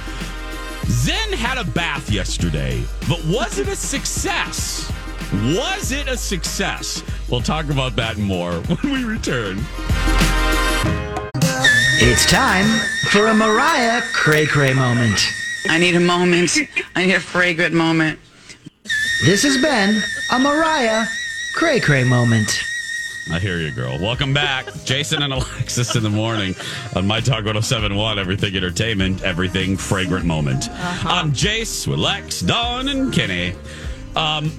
Zen 0.88 1.32
had 1.32 1.58
a 1.58 1.64
bath 1.64 2.10
yesterday, 2.10 2.82
but 3.08 3.22
was 3.24 3.58
it 3.58 3.68
a 3.68 3.76
success? 3.76 4.92
Was 5.32 5.90
it 5.90 6.06
a 6.06 6.16
success? 6.16 7.02
We'll 7.28 7.40
talk 7.40 7.68
about 7.70 7.96
that 7.96 8.18
more 8.18 8.52
when 8.60 8.92
we 8.92 9.04
return. 9.04 9.58
It's 11.98 12.30
time 12.30 12.66
for 13.10 13.26
a 13.26 13.34
Mariah 13.34 14.02
Cray 14.12 14.46
Cray 14.46 14.74
moment. 14.74 15.20
I 15.68 15.78
need 15.78 15.96
a 15.96 16.00
moment. 16.00 16.56
I 16.94 17.06
need 17.06 17.14
a 17.14 17.20
fragrant 17.20 17.74
moment. 17.74 18.20
This 19.24 19.42
has 19.42 19.60
been 19.60 20.00
a 20.30 20.38
Mariah 20.38 21.06
Cray 21.54 21.80
Cray 21.80 22.04
moment. 22.04 22.62
I 23.32 23.40
hear 23.40 23.58
you, 23.58 23.72
girl. 23.72 23.98
Welcome 23.98 24.32
back. 24.32 24.66
Jason 24.84 25.20
and 25.22 25.32
Alexis 25.32 25.96
in 25.96 26.02
the 26.04 26.10
morning 26.10 26.54
on 26.94 27.06
My 27.08 27.18
Talk 27.20 27.44
1071, 27.44 28.18
Everything 28.20 28.54
Entertainment, 28.56 29.22
Everything 29.24 29.76
Fragrant 29.76 30.24
Moment. 30.24 30.68
I'm 30.70 31.32
Jace 31.32 31.88
with 31.88 31.98
Lex, 31.98 32.40
Dawn, 32.40 32.88
and 32.88 33.12
Kenny. 33.12 33.54
Um, 34.14 34.50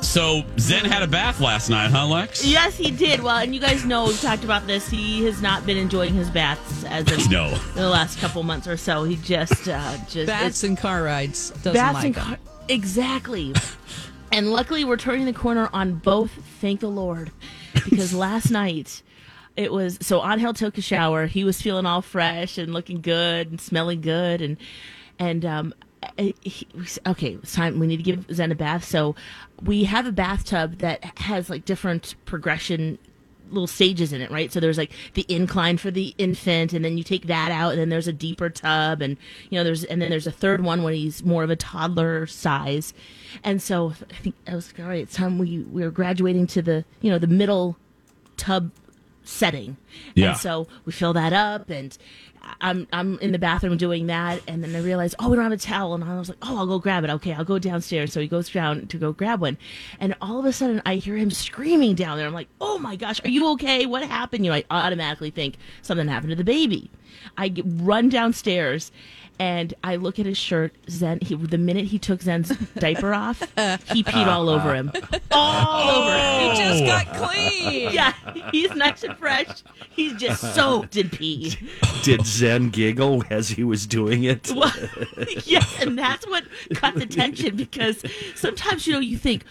So 0.00 0.42
Zen 0.58 0.84
had 0.86 1.02
a 1.02 1.06
bath 1.06 1.40
last 1.40 1.68
night, 1.68 1.90
huh, 1.90 2.06
Lex? 2.06 2.44
Yes, 2.46 2.76
he 2.76 2.90
did. 2.90 3.22
Well, 3.22 3.36
and 3.38 3.54
you 3.54 3.60
guys 3.60 3.84
know 3.84 4.06
we've 4.06 4.20
talked 4.20 4.44
about 4.44 4.66
this. 4.66 4.88
He 4.88 5.24
has 5.24 5.42
not 5.42 5.64
been 5.66 5.76
enjoying 5.76 6.14
his 6.14 6.28
baths 6.30 6.84
as 6.84 7.10
of 7.12 7.30
No. 7.30 7.54
the 7.74 7.88
last 7.88 8.18
couple 8.20 8.42
months 8.42 8.66
or 8.66 8.76
so. 8.78 9.04
He 9.04 9.16
just 9.16 9.68
uh, 9.68 9.96
just 10.08 10.26
Bats 10.26 10.62
and 10.64 10.76
car 10.78 11.02
rides. 11.02 11.50
Doesn't 11.50 11.72
baths 11.74 11.94
like 11.94 12.04
and 12.06 12.16
'em. 12.18 12.24
car- 12.24 12.38
exactly. 12.68 13.52
and 14.34 14.50
luckily, 14.52 14.84
we're 14.84 14.96
turning 14.96 15.24
the 15.26 15.32
corner 15.32 15.70
on 15.72 15.94
both. 15.94 16.30
Thank 16.60 16.80
the 16.80 16.88
Lord, 16.88 17.30
because 17.72 18.12
last 18.26 18.50
night 18.50 19.02
it 19.56 19.72
was 19.72 19.98
so. 20.02 20.24
Angel 20.28 20.52
took 20.52 20.76
a 20.76 20.82
shower. 20.82 21.26
He 21.26 21.44
was 21.44 21.62
feeling 21.62 21.86
all 21.86 22.02
fresh 22.02 22.58
and 22.58 22.72
looking 22.72 23.00
good 23.00 23.50
and 23.50 23.60
smelling 23.60 24.00
good, 24.00 24.42
and 24.42 24.56
and 25.18 25.44
um. 25.44 25.74
uh, 26.02 26.32
He, 26.42 26.66
okay, 27.06 27.34
it's 27.42 27.54
time. 27.54 27.78
We 27.78 27.86
need 27.86 27.98
to 27.98 28.02
give 28.02 28.26
Zen 28.32 28.50
a 28.52 28.54
bath. 28.54 28.84
So, 28.84 29.14
we 29.62 29.84
have 29.84 30.06
a 30.06 30.12
bathtub 30.12 30.78
that 30.78 31.18
has 31.20 31.48
like 31.48 31.64
different 31.64 32.14
progression 32.24 32.98
little 33.50 33.66
stages 33.66 34.12
in 34.12 34.20
it, 34.20 34.30
right? 34.30 34.52
So 34.52 34.60
there's 34.60 34.78
like 34.78 34.92
the 35.14 35.24
incline 35.28 35.76
for 35.78 35.90
the 35.90 36.14
infant, 36.18 36.72
and 36.72 36.84
then 36.84 36.98
you 36.98 37.04
take 37.04 37.26
that 37.26 37.50
out, 37.50 37.72
and 37.72 37.80
then 37.80 37.88
there's 37.88 38.08
a 38.08 38.12
deeper 38.12 38.50
tub, 38.50 39.02
and 39.02 39.16
you 39.50 39.58
know 39.58 39.64
there's 39.64 39.84
and 39.84 40.00
then 40.00 40.10
there's 40.10 40.26
a 40.26 40.32
third 40.32 40.62
one 40.62 40.82
when 40.82 40.94
he's 40.94 41.24
more 41.24 41.44
of 41.44 41.50
a 41.50 41.56
toddler 41.56 42.26
size, 42.26 42.94
and 43.42 43.62
so 43.62 43.92
I 44.10 44.14
think 44.14 44.34
I 44.46 44.54
was 44.54 44.72
like, 44.72 44.80
all 44.80 44.88
right. 44.88 45.02
It's 45.02 45.14
time 45.14 45.38
we 45.38 45.60
we 45.60 45.82
were 45.82 45.90
graduating 45.90 46.46
to 46.48 46.62
the 46.62 46.84
you 47.00 47.10
know 47.10 47.18
the 47.18 47.26
middle 47.26 47.76
tub 48.36 48.70
setting, 49.24 49.76
Yeah. 50.14 50.30
And 50.30 50.38
so 50.38 50.66
we 50.84 50.92
fill 50.92 51.12
that 51.14 51.32
up, 51.32 51.70
and 51.70 51.96
I'm 52.60 52.86
I'm 52.92 53.18
in 53.18 53.32
the 53.32 53.38
bathroom 53.38 53.76
doing 53.76 54.06
that, 54.06 54.42
and 54.46 54.62
then 54.62 54.74
I 54.74 54.80
realize, 54.80 55.14
oh, 55.18 55.28
we 55.28 55.36
don't 55.36 55.44
have 55.44 55.52
a 55.52 55.56
towel, 55.56 55.94
and 55.94 56.04
I 56.04 56.18
was 56.18 56.28
like, 56.28 56.38
oh, 56.42 56.58
I'll 56.58 56.66
go 56.66 56.78
grab 56.78 57.04
it. 57.04 57.10
Okay, 57.10 57.32
I'll 57.32 57.44
go 57.44 57.58
downstairs. 57.58 58.12
So 58.12 58.20
he 58.20 58.28
goes 58.28 58.50
down 58.50 58.86
to 58.88 58.98
go 58.98 59.12
grab 59.12 59.40
one, 59.40 59.58
and 60.00 60.14
all 60.20 60.38
of 60.38 60.44
a 60.44 60.52
sudden 60.52 60.82
I 60.86 60.96
hear 60.96 61.16
him 61.16 61.30
screaming 61.30 61.94
down 61.94 62.18
there. 62.18 62.26
I'm 62.26 62.34
like, 62.34 62.48
oh 62.60 62.78
my 62.78 62.96
gosh, 62.96 63.20
are 63.24 63.30
you 63.30 63.48
okay? 63.52 63.86
What 63.86 64.02
happened? 64.02 64.44
You 64.44 64.50
know, 64.50 64.56
I 64.56 64.64
automatically 64.70 65.30
think 65.30 65.56
something 65.82 66.08
happened 66.08 66.30
to 66.30 66.36
the 66.36 66.44
baby. 66.44 66.90
I 67.36 67.54
run 67.64 68.08
downstairs. 68.08 68.92
And 69.38 69.74
I 69.82 69.96
look 69.96 70.18
at 70.18 70.26
his 70.26 70.38
shirt. 70.38 70.72
Zen. 70.88 71.18
He, 71.20 71.34
the 71.34 71.58
minute 71.58 71.86
he 71.86 71.98
took 71.98 72.22
Zen's 72.22 72.48
diaper 72.78 73.12
off, 73.12 73.40
he 73.40 74.02
peed 74.04 74.08
uh-huh. 74.08 74.30
all 74.30 74.48
over 74.48 74.74
him, 74.74 74.92
all 75.32 75.90
over 75.90 76.16
him. 76.16 76.50
He 76.50 76.56
just 76.56 76.82
oh. 76.82 76.86
got 76.86 77.06
clean. 77.14 77.92
Yeah, 77.92 78.12
he's 78.52 78.70
nice 78.74 79.02
and 79.02 79.16
fresh. 79.16 79.62
He's 79.90 80.14
just 80.14 80.40
soaked 80.54 80.96
in 80.96 81.10
pee. 81.10 81.56
Did 82.02 82.24
Zen 82.26 82.70
giggle 82.70 83.24
as 83.30 83.48
he 83.48 83.64
was 83.64 83.86
doing 83.86 84.24
it? 84.24 84.52
Well, 84.54 84.72
yes, 85.44 85.80
and 85.80 85.98
that's 85.98 86.26
what 86.26 86.44
cut 86.74 86.94
the 86.94 87.06
tension 87.06 87.56
because 87.56 88.04
sometimes 88.34 88.86
you 88.86 88.92
know 88.92 89.00
you 89.00 89.18
think 89.18 89.44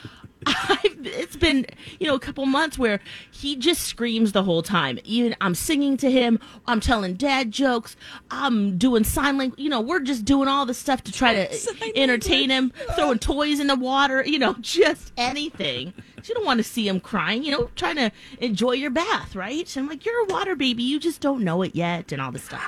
I've, 0.69 1.05
it's 1.05 1.35
been 1.35 1.65
you 1.99 2.07
know 2.07 2.15
a 2.15 2.19
couple 2.19 2.45
months 2.45 2.77
where 2.77 2.99
he 3.31 3.55
just 3.55 3.83
screams 3.83 4.31
the 4.31 4.43
whole 4.43 4.63
time. 4.63 4.99
Even 5.03 5.35
I'm 5.41 5.55
singing 5.55 5.97
to 5.97 6.11
him, 6.11 6.39
I'm 6.67 6.79
telling 6.79 7.15
dad 7.15 7.51
jokes, 7.51 7.95
I'm 8.31 8.77
doing 8.77 9.03
sign 9.03 9.37
language. 9.37 9.59
You 9.59 9.69
know, 9.69 9.81
we're 9.81 9.99
just 9.99 10.25
doing 10.25 10.47
all 10.47 10.65
the 10.65 10.73
stuff 10.73 11.03
to 11.03 11.11
try 11.11 11.33
to 11.33 11.95
entertain 11.95 12.49
him, 12.49 12.71
throwing 12.95 13.19
toys 13.19 13.59
in 13.59 13.67
the 13.67 13.75
water. 13.75 14.23
You 14.25 14.39
know, 14.39 14.55
just 14.59 15.11
anything. 15.17 15.93
You 16.25 16.33
don't 16.35 16.45
want 16.45 16.59
to 16.59 16.63
see 16.63 16.87
him 16.87 17.01
crying. 17.01 17.43
You 17.43 17.51
know, 17.51 17.69
trying 17.75 17.97
to 17.97 18.11
enjoy 18.39 18.73
your 18.73 18.91
bath, 18.91 19.35
right? 19.35 19.75
I'm 19.75 19.87
like, 19.87 20.05
you're 20.05 20.23
a 20.23 20.27
water 20.27 20.55
baby. 20.55 20.83
You 20.83 20.99
just 20.99 21.19
don't 21.19 21.43
know 21.43 21.61
it 21.63 21.75
yet, 21.75 22.11
and 22.11 22.21
all 22.21 22.31
this 22.31 22.43
stuff. 22.43 22.63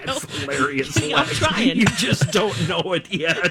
That's 0.06 0.38
hilarious. 0.40 0.96
I'm 1.14 1.26
trying. 1.26 1.76
You 1.78 1.84
just 1.86 2.30
don't 2.32 2.68
know 2.68 2.92
it 2.94 3.12
yet. 3.12 3.36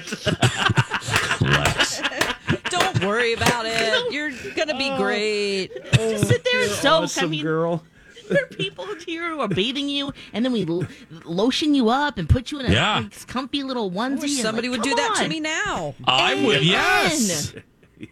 Don't 2.70 3.04
worry 3.04 3.34
about 3.34 3.66
it. 3.66 4.12
You're 4.12 4.30
gonna 4.54 4.76
be 4.76 4.90
oh. 4.90 4.96
great. 4.96 5.70
Just 5.94 6.28
sit 6.28 6.44
there 6.44 6.60
and 6.62 6.70
You're 6.70 7.06
soak. 7.08 7.22
I 7.22 7.26
mean, 7.26 7.42
girl. 7.42 7.82
there 8.30 8.44
are 8.44 8.46
people 8.46 8.86
here 9.06 9.28
who 9.30 9.40
are 9.40 9.48
bathing 9.48 9.88
you, 9.88 10.12
and 10.32 10.44
then 10.44 10.52
we 10.52 10.64
lo- 10.64 10.86
lotion 11.24 11.74
you 11.74 11.88
up 11.90 12.18
and 12.18 12.28
put 12.28 12.50
you 12.50 12.60
in 12.60 12.66
a 12.66 12.72
Yeah. 12.72 12.98
like, 13.00 13.26
comfy 13.26 13.62
little 13.62 13.90
onesie. 13.90 14.22
and, 14.22 14.30
Somebody 14.30 14.68
like, 14.68 14.78
would 14.78 14.84
do 14.84 14.90
come 14.90 14.96
that 14.98 15.16
to 15.16 15.24
on. 15.24 15.28
me 15.30 15.40
now. 15.40 15.94
I 16.06 16.34
would, 16.44 16.58
Amen. 16.58 16.68
yes. 16.68 17.54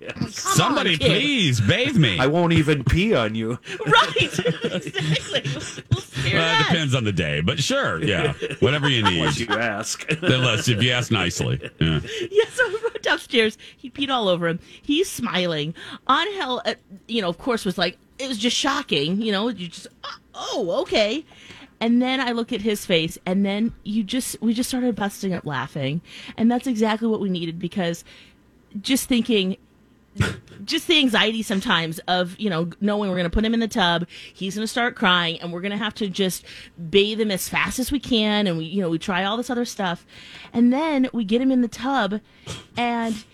Come 0.08 0.30
Somebody 0.30 0.92
on, 0.92 0.98
kid. 0.98 1.20
please 1.20 1.60
bathe 1.60 1.96
me. 1.96 2.18
I 2.20 2.26
won't 2.28 2.52
even 2.52 2.84
pee 2.84 3.12
on 3.14 3.34
you. 3.34 3.58
Right, 3.86 4.16
exactly. 4.22 5.42
We'll 5.90 6.00
spare 6.00 6.38
Well, 6.38 6.54
it 6.54 6.58
that. 6.58 6.59
Depends 6.70 6.94
on 6.94 7.04
the 7.04 7.12
day, 7.12 7.40
but 7.40 7.58
sure, 7.62 8.02
yeah, 8.02 8.32
whatever 8.60 8.88
you 8.88 8.98
Unless 9.06 9.38
need. 9.38 9.48
you 9.48 9.56
ask. 9.56 10.10
Unless 10.22 10.68
if 10.68 10.82
you 10.82 10.90
ask 10.92 11.10
nicely. 11.10 11.60
Yeah. 11.80 12.00
Yeah, 12.30 12.44
so 12.52 12.68
we 12.68 12.74
went 12.82 13.02
downstairs. 13.02 13.58
He 13.76 13.90
peed 13.90 14.10
all 14.10 14.28
over 14.28 14.48
him. 14.48 14.60
He's 14.82 15.10
smiling. 15.10 15.74
Angel, 16.08 16.62
uh, 16.64 16.74
you 17.08 17.22
know, 17.22 17.28
of 17.28 17.38
course, 17.38 17.64
was 17.64 17.76
like, 17.78 17.98
it 18.18 18.28
was 18.28 18.38
just 18.38 18.56
shocking. 18.56 19.20
You 19.22 19.32
know, 19.32 19.48
you 19.48 19.68
just, 19.68 19.86
oh, 20.34 20.80
okay. 20.82 21.24
And 21.80 22.02
then 22.02 22.20
I 22.20 22.32
look 22.32 22.52
at 22.52 22.60
his 22.60 22.84
face, 22.84 23.16
and 23.24 23.44
then 23.44 23.72
you 23.84 24.02
just, 24.02 24.36
we 24.42 24.52
just 24.52 24.68
started 24.68 24.94
busting 24.96 25.32
up 25.32 25.46
laughing. 25.46 26.02
And 26.36 26.50
that's 26.50 26.66
exactly 26.66 27.08
what 27.08 27.20
we 27.20 27.30
needed 27.30 27.58
because 27.58 28.04
just 28.82 29.08
thinking, 29.08 29.56
just 30.64 30.86
the 30.86 30.98
anxiety 30.98 31.42
sometimes 31.42 31.98
of 32.00 32.38
you 32.38 32.50
know 32.50 32.68
knowing 32.80 33.08
we're 33.08 33.16
going 33.16 33.24
to 33.24 33.30
put 33.30 33.44
him 33.44 33.54
in 33.54 33.60
the 33.60 33.68
tub 33.68 34.06
he's 34.34 34.54
going 34.54 34.62
to 34.62 34.68
start 34.68 34.96
crying 34.96 35.40
and 35.40 35.52
we're 35.52 35.60
going 35.60 35.70
to 35.70 35.76
have 35.76 35.94
to 35.94 36.08
just 36.08 36.44
bathe 36.90 37.20
him 37.20 37.30
as 37.30 37.48
fast 37.48 37.78
as 37.78 37.92
we 37.92 38.00
can 38.00 38.46
and 38.46 38.58
we 38.58 38.64
you 38.64 38.80
know 38.80 38.90
we 38.90 38.98
try 38.98 39.24
all 39.24 39.36
this 39.36 39.50
other 39.50 39.64
stuff. 39.64 40.06
And 40.52 40.72
then 40.72 41.08
we 41.12 41.24
get 41.24 41.40
him 41.40 41.50
in 41.50 41.62
the 41.62 41.68
tub 41.68 42.20
and 42.76 43.24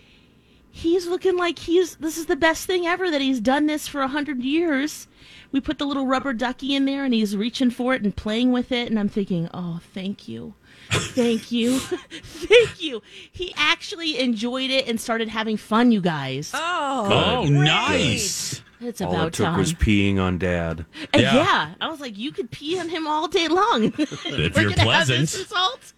he's 0.70 1.06
looking 1.06 1.36
like 1.36 1.58
he's 1.58 1.96
this 1.96 2.16
is 2.16 2.26
the 2.26 2.36
best 2.36 2.66
thing 2.66 2.86
ever 2.86 3.10
that 3.10 3.20
he's 3.20 3.40
done 3.40 3.66
this 3.66 3.88
for 3.88 4.02
a 4.02 4.08
hundred 4.08 4.42
years. 4.42 5.08
We 5.52 5.60
put 5.60 5.78
the 5.78 5.86
little 5.86 6.06
rubber 6.06 6.32
ducky 6.32 6.74
in 6.74 6.84
there 6.84 7.04
and 7.04 7.14
he's 7.14 7.36
reaching 7.36 7.70
for 7.70 7.94
it 7.94 8.02
and 8.02 8.14
playing 8.14 8.52
with 8.52 8.72
it 8.72 8.88
and 8.88 8.98
i'm 8.98 9.08
thinking 9.08 9.48
oh 9.54 9.80
thank 9.94 10.28
you 10.28 10.54
Thank 10.90 11.50
you. 11.52 11.78
Thank 11.80 12.82
you. 12.82 13.02
He 13.32 13.52
actually 13.56 14.18
enjoyed 14.18 14.70
it 14.70 14.86
and 14.88 15.00
started 15.00 15.28
having 15.28 15.56
fun, 15.56 15.92
you 15.92 16.00
guys. 16.00 16.50
Oh, 16.54 17.08
Oh, 17.10 17.44
nice. 17.48 18.62
It's 18.80 19.00
All 19.00 19.10
about 19.14 19.28
it 19.28 19.32
took 19.34 19.46
time. 19.46 19.58
was 19.58 19.72
peeing 19.72 20.18
on 20.20 20.36
dad. 20.38 20.84
And 21.14 21.22
Yeah. 21.22 21.34
yeah. 21.34 21.74
I 21.80 21.88
was 21.88 21.98
like, 21.98 22.18
you 22.18 22.30
could 22.30 22.50
pee 22.50 22.78
on 22.78 22.88
him 22.90 23.06
all 23.06 23.26
day 23.26 23.48
long. 23.48 23.84
If 23.98 24.24
We're 24.24 24.38
you're 24.62 24.70
gonna 24.70 24.90
have 24.92 25.06
this 25.06 25.34
pleasant. 25.34 25.50
result. 25.50 25.92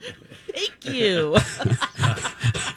Thank 0.55 0.95
you. 0.95 1.37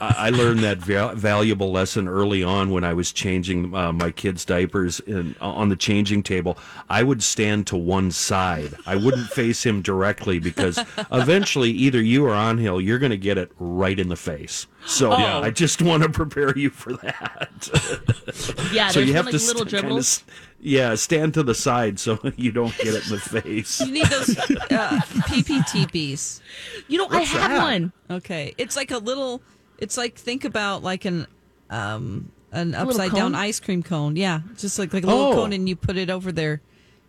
I 0.03 0.31
learned 0.31 0.60
that 0.62 0.79
val- 0.79 1.13
valuable 1.15 1.71
lesson 1.71 2.07
early 2.07 2.41
on 2.43 2.71
when 2.71 2.84
I 2.84 2.93
was 2.93 3.12
changing 3.12 3.73
uh, 3.75 3.91
my 3.93 4.10
kids' 4.10 4.43
diapers 4.45 4.99
in, 5.01 5.36
on 5.39 5.69
the 5.69 5.75
changing 5.75 6.23
table. 6.23 6.57
I 6.89 7.03
would 7.03 7.21
stand 7.21 7.67
to 7.67 7.77
one 7.77 8.10
side. 8.10 8.73
I 8.88 8.95
wouldn't 8.95 9.27
face 9.31 9.63
him 9.63 9.81
directly 9.84 10.39
because 10.39 10.79
eventually, 11.12 11.69
either 11.71 12.01
you 12.01 12.25
or 12.25 12.34
Angel, 12.34 12.81
you're 12.81 12.97
going 12.99 13.12
to 13.12 13.17
get 13.17 13.38
it 13.38 13.51
right 13.60 13.99
in 13.99 14.10
the 14.10 14.15
face. 14.15 14.65
So 14.88 15.12
Yeah. 15.12 15.39
I 15.39 15.51
just 15.51 15.81
want 15.84 16.01
to 16.03 16.10
prepare 16.10 16.57
you 16.57 16.71
for 16.71 16.93
that. 16.93 18.69
Yeah, 18.73 18.88
so 18.89 18.99
you 18.99 19.13
have 19.13 19.25
like 19.25 19.36
to 19.36 19.45
little 19.45 19.60
st- 19.62 19.69
dribbles. 19.69 19.99
s- 19.99 20.23
yeah, 20.62 20.95
stand 20.95 21.34
to 21.34 21.43
the 21.43 21.56
side 21.56 22.00
so 22.00 22.19
you 22.38 22.52
don't 22.52 22.76
get 22.78 22.93
it 22.93 23.04
in 23.06 23.12
the 23.12 23.19
face. 23.41 23.82
You 23.82 23.91
need 23.91 24.06
those 24.06 24.38
uh, 24.38 25.02
PPTPs. 25.28 26.41
You 26.88 26.97
know, 27.00 27.08
I 27.10 27.21
have 27.21 27.52
that? 27.52 27.62
one. 27.63 27.91
Okay, 28.10 28.54
it's 28.58 28.76
like 28.76 28.91
a 28.91 28.97
little. 28.97 29.41
It's 29.78 29.97
like 29.97 30.15
think 30.15 30.45
about 30.45 30.84
like 30.84 31.06
an 31.06 31.28
um 31.69 32.32
an 32.52 32.71
little 32.71 32.89
upside 32.89 33.12
down 33.13 33.34
ice 33.36 33.60
cream 33.60 33.82
cone. 33.84 34.15
Yeah, 34.15 34.41
just 34.58 34.78
like 34.80 34.93
like 34.93 35.04
a 35.04 35.08
little 35.08 35.28
Oh. 35.32 35.34
cone, 35.36 35.54
and 35.54 35.67
you 35.67 35.76
put 35.76 35.97
it 35.97 36.10
over 36.10 36.32
there. 36.32 36.62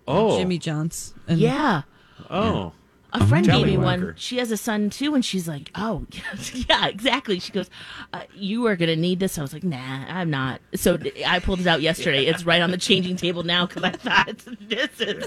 Oh. 0.08 0.38
Jimmy 0.38 0.58
John's. 0.58 1.14
And 1.28 1.38
Yeah. 1.38 1.82
Oh. 2.30 2.72
A 3.14 3.26
friend 3.26 3.46
gave 3.46 3.66
me 3.66 3.76
one. 3.76 4.14
She 4.16 4.38
has 4.38 4.50
a 4.50 4.56
son 4.56 4.88
too, 4.88 5.14
and 5.14 5.22
she's 5.24 5.46
like, 5.46 5.70
"Oh, 5.74 6.06
yeah, 6.68 6.86
exactly." 6.86 7.38
She 7.38 7.52
goes, 7.52 7.68
uh, 8.14 8.22
"You 8.34 8.66
are 8.66 8.76
gonna 8.76 8.96
need 8.96 9.20
this." 9.20 9.38
I 9.38 9.42
was 9.42 9.52
like, 9.52 9.64
"Nah, 9.64 10.04
I'm 10.08 10.30
not." 10.30 10.60
So 10.74 10.98
I 11.26 11.38
pulled 11.40 11.60
it 11.60 11.66
out 11.66 11.82
yesterday. 11.82 12.24
It's 12.32 12.44
right 12.46 12.62
on 12.62 12.70
the 12.70 12.78
changing 12.78 13.16
table 13.16 13.42
now 13.42 13.66
because 13.66 13.82
I 13.82 13.90
thought 13.92 14.38
this 14.60 15.00
is 15.00 15.24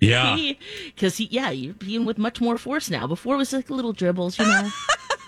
Yeah. 0.00 0.36
because 0.94 1.16
he, 1.16 1.24
yeah, 1.30 1.48
you're 1.50 1.72
peeing 1.74 2.04
with 2.04 2.18
much 2.18 2.40
more 2.40 2.58
force 2.58 2.90
now. 2.90 3.06
Before 3.06 3.34
it 3.36 3.38
was 3.38 3.52
like 3.52 3.70
little 3.70 3.92
dribbles, 3.94 4.38
you 4.38 4.44
know. 4.44 4.68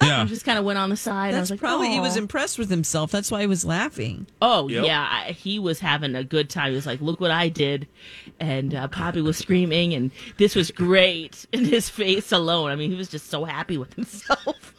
Yeah. 0.03 0.25
just 0.29 0.45
kind 0.45 0.59
of 0.59 0.65
went 0.65 0.79
on 0.79 0.91
the 0.91 0.97
side. 0.97 1.35
I 1.35 1.41
was 1.41 1.49
That's 1.49 1.51
like, 1.51 1.61
probably 1.61 1.89
he 1.91 2.01
was 2.01 2.17
impressed 2.17 2.59
with 2.59 2.71
himself. 2.71 3.11
That's 3.11 3.31
why 3.31 3.41
he 3.41 3.47
was 3.47 3.65
laughing. 3.65 4.27
Oh 4.41 4.69
Yep. 4.69 4.85
yeah, 4.85 5.09
I, 5.11 5.33
he 5.33 5.59
was 5.59 5.81
having 5.81 6.15
a 6.15 6.23
good 6.25 6.49
time. 6.51 6.71
He 6.71 6.77
was 6.77 6.87
like, 6.87 7.01
"Look 7.01 7.21
what 7.21 7.31
I 7.31 7.49
did," 7.49 7.87
and 8.39 8.75
uh, 8.75 8.89
Poppy 8.89 9.21
was 9.21 9.37
screaming, 9.37 9.95
and 9.95 10.11
this 10.37 10.55
was 10.55 10.71
great. 10.71 11.47
In 11.53 11.65
his 11.65 11.89
face 11.89 12.31
alone, 12.33 12.71
I 12.71 12.77
mean, 12.77 12.91
he 12.91 12.97
was 12.97 13.09
just 13.09 13.27
so 13.29 13.45
happy 13.45 13.77
with 13.79 13.93
himself. 13.95 14.75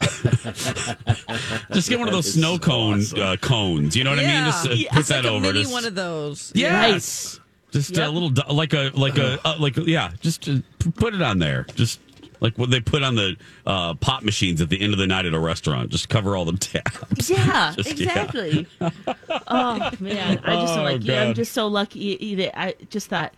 Just 1.72 1.88
get 1.88 1.98
one 1.98 2.08
of 2.08 2.14
those 2.14 2.24
That 2.24 2.28
is 2.30 2.34
snow 2.34 2.54
so 2.54 2.58
cone 2.58 2.98
awesome. 3.00 3.20
uh, 3.20 3.36
cones. 3.36 3.96
You 3.96 4.04
know 4.04 4.10
what 4.10 4.18
I 4.18 4.22
mean? 4.22 4.44
Just 4.44 4.66
uh, 4.66 4.70
Yeah. 4.72 4.90
put 4.90 4.98
It's 5.00 5.08
that 5.08 5.24
like 5.24 5.32
over. 5.32 5.36
a 5.44 5.48
mini 5.52 5.60
just- 5.62 5.72
one 5.72 5.84
of 5.84 5.94
those. 5.94 6.52
Yes. 6.54 7.40
Just 7.70 7.96
a 7.96 8.08
little, 8.08 8.32
like 8.52 8.72
a, 8.72 8.90
like 8.94 9.16
a, 9.18 9.38
uh, 9.46 9.54
like 9.60 9.76
a, 9.76 9.82
yeah. 9.82 10.10
Just 10.20 10.48
put 10.96 11.14
it 11.14 11.22
on 11.22 11.38
there. 11.38 11.66
Just 11.76 12.00
Like 12.40 12.56
what 12.56 12.70
they 12.70 12.80
put 12.80 13.02
on 13.02 13.14
the 13.16 13.36
uh, 13.66 13.94
pop 13.94 14.22
machines 14.22 14.60
at 14.60 14.68
the 14.70 14.80
end 14.80 14.92
of 14.92 14.98
the 14.98 15.06
night 15.06 15.26
at 15.26 15.34
a 15.34 15.38
restaurant. 15.38 15.90
Just 15.90 16.08
cover 16.08 16.36
all 16.36 16.44
the 16.46 16.56
tabs. 16.56 17.28
Yeah, 17.30 17.72
Just- 17.76 17.98
yeah. 17.98 18.08
exactly. 18.22 18.66
oh 18.80 19.90
man, 20.00 20.40
I 20.44 20.60
just 20.60 20.78
Oh, 20.78 20.82
like, 20.82 21.04
yeah, 21.04 21.24
I'm 21.24 21.34
just 21.34 21.52
so 21.52 21.66
lucky. 21.66 22.34
That 22.36 22.58
I 22.58 22.74
just 22.88 23.08
thought, 23.08 23.34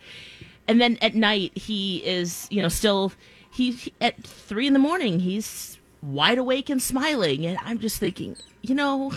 and 0.69 0.81
then 0.81 0.99
at 1.03 1.15
night 1.15 1.57
he 1.57 1.99
is, 2.07 2.47
you 2.51 2.63
know, 2.63 2.69
still 2.69 3.13
he- 3.53 3.93
at 4.01 4.23
three 4.23 4.67
in 4.67 4.73
the 4.73 4.79
morning 4.79 5.21
he's 5.21 5.79
wide 6.03 6.39
awake 6.39 6.71
and 6.71 6.81
smiling, 6.83 7.45
and 7.47 7.59
I'm 7.65 7.79
just 7.79 7.99
thinking, 7.99 8.37
you 8.63 8.75
know, 8.75 9.13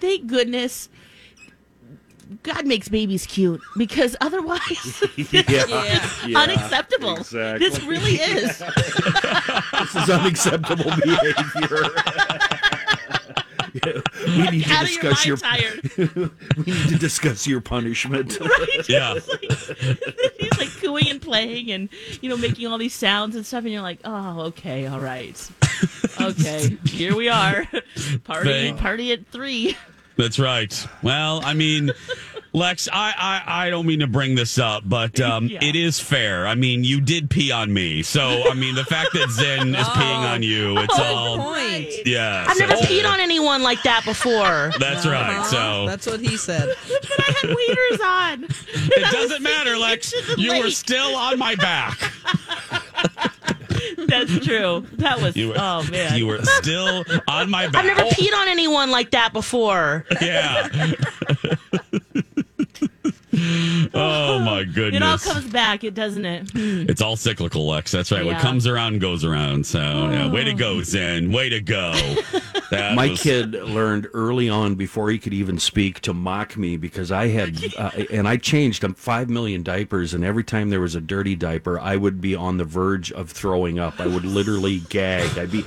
thank 0.00 0.26
goodness. 0.26 0.88
God 2.42 2.66
makes 2.66 2.88
babies 2.88 3.26
cute 3.26 3.60
because 3.76 4.16
otherwise, 4.20 5.02
Yeah, 5.32 5.42
yeah, 6.26 6.38
unacceptable. 6.38 7.16
exactly. 7.16 7.68
This 7.68 7.82
really 7.84 8.14
is. 8.14 8.58
this 8.58 9.94
is 9.96 10.10
unacceptable 10.10 10.84
behavior. 10.84 11.90
Yeah, 13.74 14.02
we 14.26 14.50
need 14.58 14.64
to 14.64 14.72
Out 14.74 14.84
of 14.84 14.90
your 14.92 15.02
discuss 15.12 15.26
your, 15.26 15.38
we 16.58 16.62
need 16.72 16.88
to 16.90 16.98
discuss 16.98 17.46
your 17.46 17.62
punishment. 17.62 18.38
Right? 18.38 18.86
Yeah. 18.88 19.14
he's 19.14 20.58
like 20.58 20.68
cooing 20.82 21.08
and 21.08 21.22
playing 21.22 21.70
and 21.72 21.88
you 22.20 22.28
know 22.28 22.36
making 22.36 22.66
all 22.66 22.76
these 22.76 22.94
sounds 22.94 23.34
and 23.34 23.46
stuff 23.46 23.64
and 23.64 23.72
you're 23.72 23.80
like 23.80 24.00
oh 24.04 24.40
okay 24.48 24.86
all 24.86 25.00
right 25.00 25.50
okay 26.20 26.76
here 26.86 27.16
we 27.16 27.30
are 27.30 27.66
party 28.24 28.74
party 28.74 29.12
at 29.12 29.26
three 29.28 29.74
That's 30.16 30.38
right. 30.38 30.86
Well, 31.02 31.40
I 31.44 31.54
mean, 31.54 31.90
Lex, 32.54 32.86
I, 32.92 33.14
I, 33.16 33.66
I 33.66 33.70
don't 33.70 33.86
mean 33.86 34.00
to 34.00 34.06
bring 34.06 34.34
this 34.34 34.58
up, 34.58 34.82
but 34.86 35.18
um, 35.20 35.46
Yeah. 35.48 35.60
it 35.64 35.74
is 35.74 35.98
fair. 35.98 36.46
I 36.46 36.54
mean, 36.54 36.84
you 36.84 37.00
did 37.00 37.30
pee 37.30 37.50
on 37.50 37.72
me. 37.72 38.02
So, 38.02 38.42
I 38.50 38.52
mean, 38.52 38.74
the 38.74 38.84
fact 38.84 39.14
that 39.14 39.30
Zen 39.30 39.74
is 39.74 39.86
peeing 39.88 40.30
on 40.30 40.42
you, 40.42 40.76
it's 40.78 40.98
all. 40.98 41.38
Point. 41.38 41.88
Yeah. 42.06 42.44
I've 42.46 42.58
never 42.58 42.76
so- 42.76 42.82
peed 42.84 43.06
on 43.10 43.20
anyone 43.20 43.62
like 43.62 43.82
that 43.84 44.04
before 44.04 44.70
That's 44.78 45.06
right. 45.06 45.46
So, 45.46 45.86
That's 45.86 46.06
what 46.06 46.20
he 46.20 46.36
said. 46.36 46.68
But 46.88 47.20
I 47.20 47.32
had 47.40 47.48
waders 47.56 48.00
on 48.00 48.44
it 48.94 49.12
doesn't 49.12 49.42
matter, 49.42 49.76
Lex. 49.78 50.12
into 50.12 50.36
the 50.36 50.42
You 50.42 50.60
were 50.60 50.70
still 50.70 51.14
on 51.16 51.38
my 51.38 51.54
back. 51.54 51.98
That's 54.28 54.44
true 54.46 54.86
that 54.94 55.20
was 55.20 55.36
You 55.36 55.48
were, 55.48 55.54
oh 55.58 55.82
man 55.90 56.16
You 56.16 56.26
were 56.26 56.42
still 56.42 57.04
on 57.28 57.50
my 57.50 57.68
back. 57.68 57.84
I've 57.84 57.96
never 57.96 58.08
peed 58.10 58.32
on 58.34 58.48
anyone 58.48 58.90
like 58.90 59.10
that 59.12 59.32
before 59.32 60.04
Yeah. 60.20 60.68
Oh, 63.94 64.38
my 64.40 64.64
goodness. 64.64 65.02
it 65.02 65.02
all 65.02 65.18
comes 65.34 65.50
back 65.50 65.84
it 65.84 65.94
doesn't 65.94 66.24
it 66.24 66.50
Hmm. 66.52 66.84
It's 66.88 67.00
all 67.00 67.16
cyclical, 67.16 67.66
Lex. 67.66 67.90
That's 67.92 68.10
right. 68.12 68.24
What 68.24 68.38
comes 68.38 68.66
around 68.66 69.00
goes 69.00 69.24
around. 69.24 69.66
So, 69.66 69.80
yeah, 69.80 70.30
way 70.30 70.44
to 70.44 70.54
go, 70.54 70.82
Zen. 70.82 71.32
Way 71.32 71.48
to 71.48 71.60
go. 71.60 71.92
That 72.70 72.94
My 72.94 73.08
was- 73.08 73.20
kid 73.22 73.52
learned 73.52 74.08
early 74.14 74.48
on 74.48 74.76
before 74.76 75.10
he 75.10 75.18
could 75.18 75.34
even 75.34 75.58
speak 75.58 76.00
to 76.00 76.14
mock 76.14 76.56
me 76.56 76.78
because 76.78 77.12
I 77.12 77.28
had, 77.28 77.58
uh, 77.78 77.90
and 78.10 78.26
I 78.26 78.38
changed 78.38 78.82
um, 78.82 78.94
five 78.94 79.28
million 79.28 79.62
diapers, 79.62 80.14
and 80.14 80.24
every 80.24 80.42
time 80.42 80.70
there 80.70 80.80
was 80.80 80.94
a 80.94 81.00
dirty 81.02 81.36
diaper, 81.36 81.78
I 81.78 81.96
would 81.96 82.22
be 82.22 82.34
on 82.34 82.56
the 82.56 82.64
verge 82.64 83.12
of 83.12 83.30
throwing 83.30 83.78
up. 83.78 84.00
I 84.00 84.06
would 84.06 84.24
literally 84.24 84.78
gag. 84.88 85.36
I'd 85.36 85.50
be. 85.52 85.66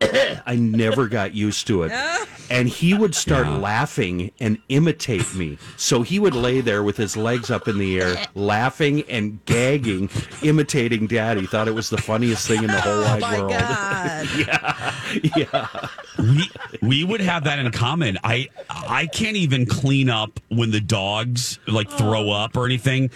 I 0.46 0.56
never 0.56 1.08
got 1.08 1.34
used 1.34 1.66
to 1.68 1.84
it. 1.84 1.92
And 2.48 2.68
he 2.68 2.94
would 2.94 3.16
start 3.16 3.48
laughing 3.60 4.30
and 4.38 4.58
imitate 4.68 5.34
me. 5.34 5.58
So 5.76 6.02
he 6.02 6.20
would 6.20 6.36
lay 6.36 6.60
there 6.60 6.84
with 6.84 6.96
his 6.96 7.16
legs 7.16 7.50
up 7.50 7.66
in 7.66 7.76
the 7.76 8.00
air, 8.00 8.14
laughing 8.36 9.02
and 9.08 9.44
gagging, 9.46 10.08
imitating 10.44 11.08
daddy. 11.08 11.44
Thought 11.44 11.66
it 11.66 11.74
was 11.74 11.90
the 11.90 11.98
funniest 11.98 12.46
thing 12.46 12.62
in 12.62 12.68
the 12.68 12.80
whole 12.80 12.92
oh 12.92 13.02
wide 13.02 13.20
My 13.20 13.38
world. 13.40 13.50
God. 13.50 14.28
Yeah. 14.36 15.32
Yeah. 15.36 15.88
we 16.20 16.48
we 16.82 17.02
would 17.02 17.20
have 17.20 17.42
that 17.44 17.58
in 17.58 17.68
common. 17.72 18.16
I 18.22 18.48
I 18.70 19.06
can't 19.06 19.36
even 19.36 19.66
clean 19.66 20.08
up 20.08 20.38
when 20.48 20.70
the 20.70 20.80
dogs 20.80 21.58
like 21.66 21.90
throw 21.90 22.30
oh. 22.30 22.44
up 22.44 22.56
or 22.56 22.64
anything. 22.64 23.10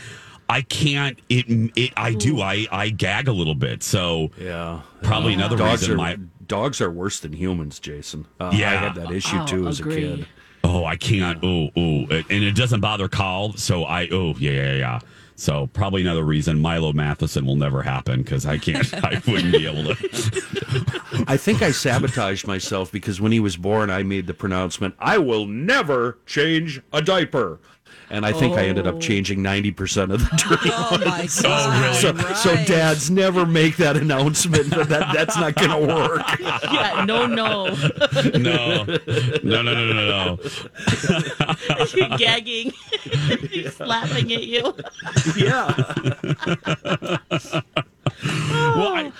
I 0.49 0.62
can't. 0.62 1.16
It 1.29 1.47
it. 1.77 1.93
I 1.97 2.14
do. 2.14 2.40
I 2.40 2.66
I 2.73 2.88
gag 2.88 3.29
a 3.29 3.33
little 3.33 3.55
bit. 3.55 3.85
So 3.85 4.33
Yeah. 4.37 4.81
probably 5.05 5.35
another 5.35 5.57
dogs 5.57 5.83
reason 5.83 5.95
are 5.95 5.97
my 5.97 6.16
dogs 6.51 6.81
are 6.83 6.91
worse 6.91 7.21
than 7.21 7.33
humans, 7.33 7.79
Jason. 7.81 8.27
Uh, 8.39 8.51
Yeah. 8.53 8.73
I 8.73 8.75
had 8.75 8.95
that 8.97 9.11
issue 9.11 9.39
Oh, 9.39 9.47
too 9.47 9.69
as 9.69 9.81
a 9.81 9.85
kid. 9.85 10.27
Oh, 10.65 10.85
I 10.85 10.97
can't. 10.97 11.39
Oh, 11.43 11.71
oh, 11.75 12.07
and 12.11 12.45
it 12.45 12.55
doesn't 12.55 12.81
bother 12.81 13.09
Kyle. 13.09 13.55
So 13.55 13.85
I. 13.85 14.09
Oh, 14.13 14.35
yeah, 14.39 14.51
yeah, 14.51 14.75
yeah. 14.77 14.99
So 15.37 15.69
probably 15.69 16.03
another 16.03 16.23
reason 16.23 16.61
Milo 16.61 16.93
Matheson 16.93 17.47
will 17.47 17.57
never 17.57 17.81
happen 17.83 18.21
because 18.23 18.45
I 18.45 18.59
can't. 18.59 18.93
I 19.05 19.23
wouldn't 19.27 19.53
be 19.53 19.67
able 19.67 19.95
to. 19.95 21.25
I 21.27 21.39
think 21.39 21.63
I 21.63 21.71
sabotaged 21.71 22.47
myself 22.47 22.93
because 22.93 23.23
when 23.23 23.33
he 23.33 23.41
was 23.41 23.57
born, 23.57 23.89
I 23.89 24.03
made 24.03 24.27
the 24.27 24.35
pronouncement, 24.35 24.95
"I 24.99 25.17
will 25.17 25.47
never 25.47 26.19
change 26.27 26.83
a 26.93 27.01
diaper." 27.01 27.59
And 28.12 28.26
I 28.26 28.33
think 28.33 28.57
I 28.59 28.64
ended 28.64 28.88
up 28.88 28.96
oh. 28.96 28.98
changing 28.98 29.40
ninety 29.40 29.70
percent 29.70 30.11
of 30.11 30.18
the 30.20 30.37
dirty 30.48 30.70
Oh 30.72 30.98
my 30.98 31.18
ones. 31.20 31.40
God. 31.42 31.94
So, 31.94 32.16
so 32.35 32.55
Right. 32.55 32.66
dads 32.66 33.09
never 33.09 33.46
make 33.46 33.76
that 33.76 33.96
announcement. 33.96 34.70
That, 34.70 34.88
that 34.88 35.14
that's 35.14 35.37
not 35.37 35.55
going 35.55 35.70
to 35.87 35.94
work. 35.94 36.40
yeah 36.72 37.05
no 37.07 37.26
no 37.26 37.66
No, 38.37 38.85
no, 38.85 39.62
no, 39.62 39.62
no, 39.62 39.92
no, 39.92 40.38
no. 40.38 40.38
you're 41.94 42.18
gagging 42.18 42.72
he's 43.50 43.79
laughing 43.79 44.33
at 44.33 44.42
you 44.44 44.74
Yeah. 45.37 45.72
Oh. 48.33 48.74
well, 48.76 48.94
I, 48.94 49.12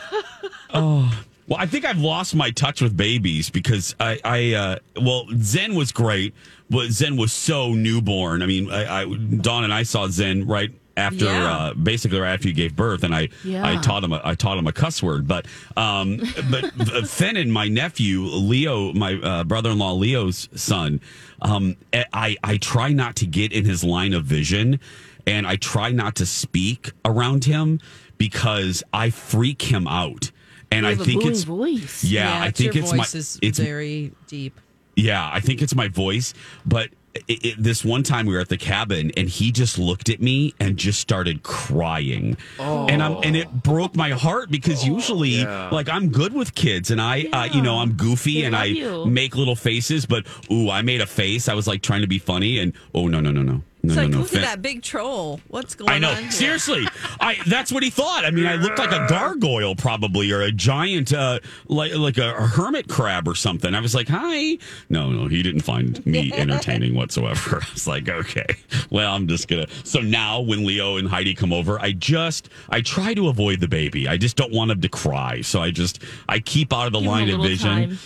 oh, 0.75 1.23
well, 1.51 1.59
I 1.59 1.67
think 1.67 1.85
I've 1.85 1.99
lost 2.01 2.35
my 2.35 2.51
touch 2.53 2.81
with 2.81 2.97
babies 2.97 3.51
because 3.51 3.95
I, 3.99 4.21
I, 4.25 4.55
uh, 4.55 4.77
well, 5.03 5.27
Zen 5.37 5.75
was 5.75 5.91
great, 5.93 6.33
but 6.71 6.91
Zen 6.91 7.17
was 7.17 7.33
so 7.33 7.75
newborn. 7.75 8.41
I 8.43 8.47
mean, 8.47 8.71
I, 8.71 9.03
I 9.03 9.05
Dawn 9.05 9.65
and 9.65 9.75
I 9.75 9.83
saw 9.83 10.07
Zen 10.07 10.47
right 10.47 10.71
after, 10.97 11.25
Yeah. 11.25 11.53
uh, 11.53 11.75
basically 11.75 12.21
right 12.21 12.33
after 12.33 12.47
you 12.47 12.55
gave 12.55 12.77
birth, 12.77 13.03
and 13.03 13.13
I, 13.15 13.31
Yeah. 13.43 13.67
I 13.69 13.81
taught 13.81 14.05
him, 14.05 14.13
a, 14.13 14.21
I 14.25 14.37
taught 14.37 14.59
him 14.59 14.67
a 14.69 14.73
cuss 14.73 15.03
word, 15.03 15.27
but, 15.27 15.47
um, 15.77 16.19
but 16.51 16.67
Finn 17.09 17.37
and 17.37 17.53
my 17.53 17.67
nephew 17.69 18.21
Leo, 18.23 18.93
my 18.93 19.15
uh, 19.15 19.43
brother-in-law 19.45 19.93
Leo's 19.95 20.49
son, 20.55 21.01
um, 21.43 21.77
I, 22.13 22.37
I 22.45 22.59
try 22.59 22.93
not 22.93 23.17
to 23.17 23.27
get 23.27 23.53
in 23.53 23.65
his 23.65 23.83
line 23.83 24.13
of 24.15 24.25
vision, 24.25 24.79
and 25.27 25.47
I 25.49 25.57
try 25.57 25.91
not 25.91 26.15
to 26.17 26.27
speak 26.27 26.93
around 27.05 27.45
him 27.45 27.81
because 28.19 28.85
I 28.93 29.11
freak 29.11 29.63
him 29.63 29.89
out. 29.89 30.31
And 30.71 30.87
I 30.87 30.91
You 30.91 30.97
have 30.97 31.01
a 31.01 31.05
think 31.05 31.21
booming 31.21 31.33
it's 31.33 31.43
voice 31.45 32.05
yeah, 32.05 32.41
I 32.43 32.51
think 32.51 32.75
your 32.75 32.85
it's 32.85 32.93
my 32.93 32.99
voice 32.99 33.15
is 33.15 33.39
it's 33.43 33.59
very 33.59 34.13
deep. 34.29 34.61
yeah, 34.97 35.29
I 35.33 35.41
think 35.41 35.63
it's 35.63 35.75
my 35.75 35.89
voice. 35.89 36.33
But 36.65 36.91
it, 37.27 37.45
it, 37.45 37.55
this 37.59 37.85
one 37.85 38.05
time 38.05 38.27
we 38.27 38.35
were 38.35 38.41
at 38.41 38.49
the 38.51 38.57
cabin 38.57 39.11
and 39.17 39.29
he 39.29 39.51
just 39.51 39.79
looked 39.81 40.09
at 40.11 40.21
me 40.23 40.55
and 40.61 40.77
just 40.77 41.01
started 41.01 41.43
crying, 41.43 42.37
and 42.61 43.03
I'm 43.03 43.17
and 43.25 43.35
it 43.37 43.51
broke 43.65 43.97
my 43.97 44.11
heart 44.11 44.49
because 44.51 44.87
usually 44.87 45.45
like 45.45 45.89
I'm 45.89 46.11
good 46.11 46.33
with 46.33 46.55
kids 46.55 46.93
and 46.93 47.01
I 47.01 47.25
uh, 47.33 47.45
you 47.53 47.63
know 47.63 47.79
I'm 47.79 47.95
goofy 47.95 48.43
They 48.43 48.47
and 48.47 48.55
I 48.55 48.67
you. 48.67 49.07
make 49.07 49.35
little 49.37 49.57
faces, 49.57 50.07
but 50.07 50.25
ooh 50.53 50.71
I 50.71 50.83
made 50.83 51.01
a 51.01 51.07
face. 51.07 51.49
I 51.49 51.55
was 51.55 51.67
like 51.67 51.83
trying 51.83 52.03
to 52.03 52.07
be 52.09 52.21
funny 52.21 52.61
and 52.61 52.73
oh 52.95 53.09
no 53.09 53.19
no 53.19 53.33
no 53.33 53.43
no 53.43 53.63
no 53.83 53.89
It's 53.89 53.97
no 53.97 54.03
like, 54.03 54.11
no. 54.11 54.19
look 54.19 54.35
at 54.35 54.43
that 54.43 54.63
big 54.63 54.83
troll. 54.83 55.41
What's 55.49 55.75
going 55.75 55.91
on? 55.91 55.97
I 55.97 55.99
know. 55.99 56.11
on? 56.11 56.31
Seriously, 56.31 56.87
I 57.21 57.37
that's 57.47 57.73
what 57.73 57.83
he 57.83 57.91
thought. 57.91 58.25
I 58.25 58.31
mean, 58.31 58.47
I 58.47 58.57
looked 58.57 58.79
like 58.79 58.93
a 58.93 59.07
gargoyle 59.09 59.75
probably, 59.75 60.31
or 60.33 60.43
a 60.43 60.53
giant, 60.53 61.13
uh, 61.13 61.39
like 61.69 61.95
like 61.95 62.19
a, 62.19 62.35
a 62.37 62.47
hermit 62.47 62.89
crab 62.89 63.27
or 63.29 63.35
something. 63.35 63.75
I 63.75 63.81
was 63.81 63.95
like, 63.95 64.09
"Hi." 64.09 64.59
No, 64.89 65.11
no, 65.11 65.27
he 65.29 65.43
didn't 65.43 65.63
find 65.63 66.05
me 66.07 66.33
entertaining 66.35 66.95
whatsoever. 66.95 67.57
I 67.63 67.73
was 67.73 67.87
like, 67.87 68.09
"Okay, 68.09 68.47
well, 68.91 69.13
I'm 69.15 69.27
just 69.29 69.49
gonna." 69.49 69.67
So 69.85 70.01
now, 70.01 70.41
when 70.41 70.65
Leo 70.67 70.97
and 70.97 71.09
Heidi 71.09 71.35
come 71.35 71.53
over, 71.53 71.79
I 71.81 71.93
just 71.93 72.49
I 72.69 72.81
try 72.81 73.15
to 73.15 73.29
avoid 73.29 73.61
the 73.61 73.69
baby. 73.69 74.09
I 74.09 74.17
just 74.17 74.37
don't 74.37 74.53
want 74.53 74.71
him 74.71 74.81
to 74.83 74.89
cry, 74.89 75.41
so 75.41 75.61
I 75.63 75.71
just 75.71 76.03
I 76.29 76.39
keep 76.41 76.73
out 76.73 76.87
of 76.87 76.93
the 76.93 77.01
Give 77.01 77.09
line 77.09 77.31
of 77.31 77.41
vision. 77.41 77.69
time. 77.69 77.99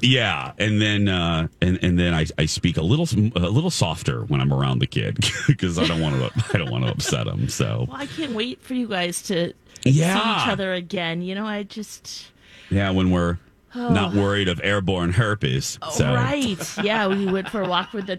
Yeah, 0.00 0.52
and 0.58 0.80
then 0.80 1.08
uh, 1.08 1.48
and 1.62 1.78
and 1.82 1.98
then 1.98 2.12
I, 2.12 2.26
I 2.38 2.46
speak 2.46 2.76
a 2.76 2.82
little 2.82 3.06
a 3.34 3.48
little 3.48 3.70
softer 3.70 4.22
when 4.24 4.40
I'm 4.40 4.52
around 4.52 4.80
the 4.80 4.86
kid 4.86 5.18
because 5.46 5.78
I 5.78 5.86
don't 5.86 6.00
want 6.02 6.16
to 6.16 6.44
I 6.54 6.58
don't 6.58 6.70
want 6.70 6.84
to 6.84 6.90
upset 6.90 7.26
him. 7.26 7.48
So 7.48 7.86
Well, 7.88 7.96
I 8.00 8.06
can't 8.06 8.32
wait 8.32 8.60
for 8.62 8.74
you 8.74 8.88
guys 8.88 9.22
to 9.22 9.54
Yeah. 9.84 10.14
see 10.14 10.42
each 10.44 10.52
other 10.52 10.72
again. 10.74 11.22
You 11.22 11.34
know, 11.34 11.46
I 11.46 11.62
just 11.62 12.26
yeah, 12.70 12.90
when 12.90 13.10
we're 13.10 13.38
not 13.74 14.14
worried 14.14 14.48
of 14.48 14.58
airborne 14.64 15.12
herpes. 15.12 15.78
So 15.92 16.06
Oh. 16.10 16.14
right. 16.14 16.78
Yeah, 16.82 17.08
we 17.08 17.26
went 17.26 17.48
for 17.50 17.62
a 17.62 17.68
walk 17.68 17.92
with 17.92 18.06
the 18.06 18.18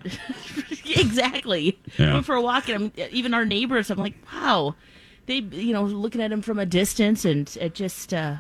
exactly. 1.00 1.78
Yeah. 1.98 2.14
Went 2.14 2.26
for 2.26 2.36
a 2.36 2.42
walk, 2.42 2.70
and 2.70 2.92
I'm, 2.98 3.08
even 3.12 3.34
our 3.34 3.46
neighbors. 3.46 3.90
I'm 3.90 3.98
like, 3.98 4.16
wow, 4.34 4.76
they 5.26 5.38
you 5.40 5.74
know 5.74 5.84
looking 5.84 6.22
at 6.22 6.32
him 6.32 6.42
from 6.42 6.60
a 6.60 6.66
distance, 6.66 7.26
and 7.26 7.56
it 7.60 7.74
just 7.76 8.14
uh, 8.14 8.38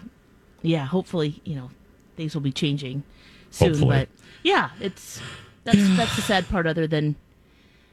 yeah. 0.61 0.85
Hopefully, 0.85 1.41
you 1.43 1.55
know, 1.55 1.69
things 2.15 2.33
will 2.33 2.41
be 2.41 2.51
changing 2.51 3.03
soon. 3.51 3.69
Hopefully. 3.69 3.97
But 3.97 4.09
yeah, 4.43 4.69
it's 4.79 5.21
that's 5.63 5.97
that's 5.97 6.15
the 6.15 6.21
sad 6.21 6.47
part. 6.49 6.67
Other 6.67 6.87
than 6.87 7.15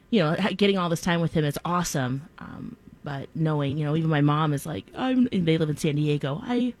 you 0.09 0.21
know 0.21 0.35
getting 0.55 0.77
all 0.77 0.89
this 0.89 1.01
time 1.01 1.21
with 1.21 1.33
him 1.33 1.45
is 1.45 1.57
awesome. 1.65 2.27
Um, 2.39 2.77
But 3.03 3.29
knowing, 3.35 3.77
you 3.77 3.85
know, 3.85 3.95
even 3.95 4.09
my 4.09 4.21
mom 4.21 4.51
is 4.51 4.65
like, 4.65 4.85
I'm, 4.95 5.27
they 5.31 5.59
live 5.59 5.69
in 5.69 5.77
San 5.77 5.95
Diego. 5.95 6.41
I, 6.43 6.73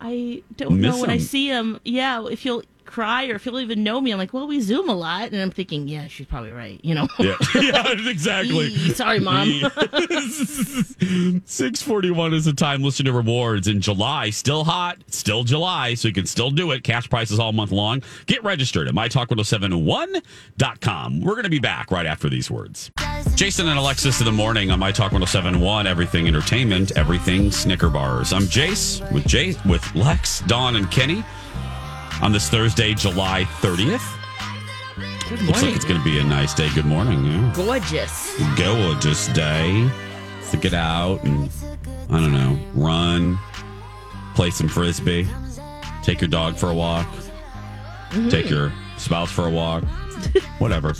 I 0.00 0.42
don't 0.56 0.80
Miss 0.80 0.92
know 0.92 1.00
when 1.00 1.08
I 1.08 1.18
see 1.18 1.46
him. 1.46 1.78
Yeah, 1.84 2.26
if 2.26 2.42
he'll 2.42 2.64
cry 2.84 3.28
or 3.28 3.36
if 3.36 3.44
he'll 3.44 3.60
even 3.60 3.82
know 3.82 4.00
me. 4.00 4.12
I'm 4.12 4.18
like, 4.18 4.32
well, 4.32 4.46
we 4.46 4.60
Zoom 4.60 4.88
a 4.88 4.94
lot, 4.94 5.32
and 5.32 5.40
I'm 5.40 5.50
thinking, 5.50 5.88
yeah, 5.88 6.06
she's 6.06 6.26
probably 6.26 6.52
right. 6.52 6.80
You 6.82 6.94
know. 6.94 7.08
Yeah, 7.18 7.36
yeah 7.54 7.94
exactly. 8.08 8.66
Eee, 8.66 8.94
sorry, 8.94 9.20
mom. 9.20 9.48
641 11.44 12.34
is 12.34 12.44
the 12.44 12.52
time 12.52 12.82
Listen 12.82 13.06
to 13.06 13.12
rewards 13.12 13.68
in 13.68 13.80
July. 13.80 14.30
Still 14.30 14.64
hot, 14.64 14.98
still 15.08 15.44
July, 15.44 15.94
so 15.94 16.08
you 16.08 16.14
can 16.14 16.26
still 16.26 16.50
do 16.50 16.72
it. 16.72 16.84
Cash 16.84 17.08
prices 17.08 17.38
all 17.38 17.52
month 17.52 17.72
long. 17.72 18.02
Get 18.26 18.44
registered 18.44 18.88
at 18.88 18.94
mytalk1071.com. 18.94 21.20
We're 21.20 21.34
going 21.34 21.44
to 21.44 21.50
be 21.50 21.58
back 21.58 21.90
right 21.90 22.06
after 22.06 22.28
these 22.28 22.50
words. 22.50 22.90
Jason 23.34 23.68
and 23.68 23.78
Alexis 23.78 24.20
in 24.20 24.26
the 24.26 24.32
morning 24.32 24.70
on 24.70 24.78
My 24.78 24.92
Talk 24.92 25.12
1071, 25.12 25.86
everything 25.86 26.28
entertainment, 26.28 26.92
everything 26.96 27.50
Snicker 27.50 27.88
bars. 27.88 28.32
I'm 28.32 28.42
Jace 28.42 29.10
with 29.12 29.26
Jay 29.26 29.56
with 29.66 29.94
Lex, 29.94 30.40
Dawn, 30.40 30.76
and 30.76 30.90
Kenny 30.90 31.24
on 32.22 32.32
this 32.32 32.48
Thursday, 32.48 32.94
July 32.94 33.44
30th. 33.60 34.18
Good 35.28 35.42
Looks 35.42 35.62
like 35.62 35.74
it's 35.74 35.84
going 35.84 35.98
to 35.98 36.04
be 36.04 36.18
a 36.18 36.24
nice 36.24 36.54
day. 36.54 36.68
Good 36.74 36.84
morning. 36.86 37.24
Yeah 37.24 37.52
Gorgeous. 37.54 38.36
gorgeous 38.56 39.28
day 39.28 39.88
to 40.50 40.56
get 40.56 40.74
out 40.74 41.22
and 41.24 41.50
I 42.10 42.20
don't 42.20 42.32
know, 42.32 42.58
run, 42.74 43.38
play 44.34 44.50
some 44.50 44.68
frisbee, 44.68 45.26
take 46.02 46.20
your 46.20 46.28
dog 46.28 46.56
for 46.56 46.70
a 46.70 46.74
walk, 46.74 47.06
Mm-hmm. 48.10 48.28
take 48.28 48.50
your 48.50 48.70
spouse 48.98 49.32
for 49.32 49.46
a 49.46 49.50
walk, 49.50 49.84
whatever. 50.58 50.92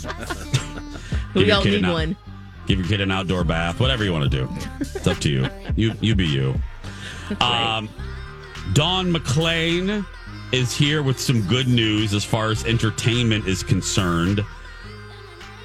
We 1.35 1.41
Give 1.45 1.47
your 1.47 1.61
kid 1.61 1.71
need 1.83 1.85
out- 1.85 1.93
one. 1.93 2.17
Give 2.65 2.79
your 2.79 2.87
kid 2.87 3.01
an 3.01 3.11
outdoor 3.11 3.43
bath, 3.43 3.79
whatever 3.79 4.03
you 4.03 4.11
want 4.11 4.23
to 4.31 4.35
do. 4.35 4.49
It's 4.79 5.05
up 5.05 5.19
to 5.19 5.29
you. 5.29 5.47
You 5.75 5.93
you 6.01 6.15
be 6.15 6.25
you. 6.25 6.55
Um, 7.39 7.87
Dawn 8.73 9.13
McClain 9.13 10.03
is 10.53 10.75
here 10.75 11.01
with 11.01 11.19
some 11.19 11.41
good 11.47 11.67
news 11.67 12.13
as 12.13 12.23
far 12.23 12.51
as 12.51 12.63
entertainment 12.65 13.47
is 13.47 13.63
concerned. 13.63 14.45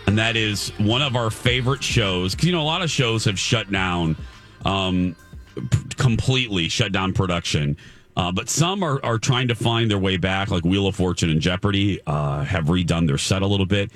And 0.06 0.16
that 0.16 0.34
is 0.34 0.70
one 0.78 1.02
of 1.02 1.14
our 1.14 1.30
favorite 1.30 1.84
shows. 1.84 2.34
Because, 2.34 2.46
you 2.46 2.52
know, 2.52 2.62
a 2.62 2.64
lot 2.64 2.80
of 2.80 2.90
shows 2.90 3.26
have 3.26 3.38
shut 3.38 3.70
down, 3.70 4.16
um, 4.64 5.14
p- 5.54 5.78
completely 5.96 6.70
shut 6.70 6.90
down 6.90 7.12
production. 7.12 7.76
Uh, 8.16 8.32
but 8.32 8.48
some 8.48 8.82
are, 8.82 9.04
are 9.04 9.18
trying 9.18 9.48
to 9.48 9.54
find 9.54 9.90
their 9.90 9.98
way 9.98 10.16
back, 10.16 10.50
like 10.50 10.64
Wheel 10.64 10.86
of 10.86 10.96
Fortune 10.96 11.28
and 11.28 11.40
Jeopardy 11.40 12.00
uh, 12.06 12.42
have 12.44 12.64
redone 12.64 13.06
their 13.06 13.18
set 13.18 13.42
a 13.42 13.46
little 13.46 13.66
bit. 13.66 13.92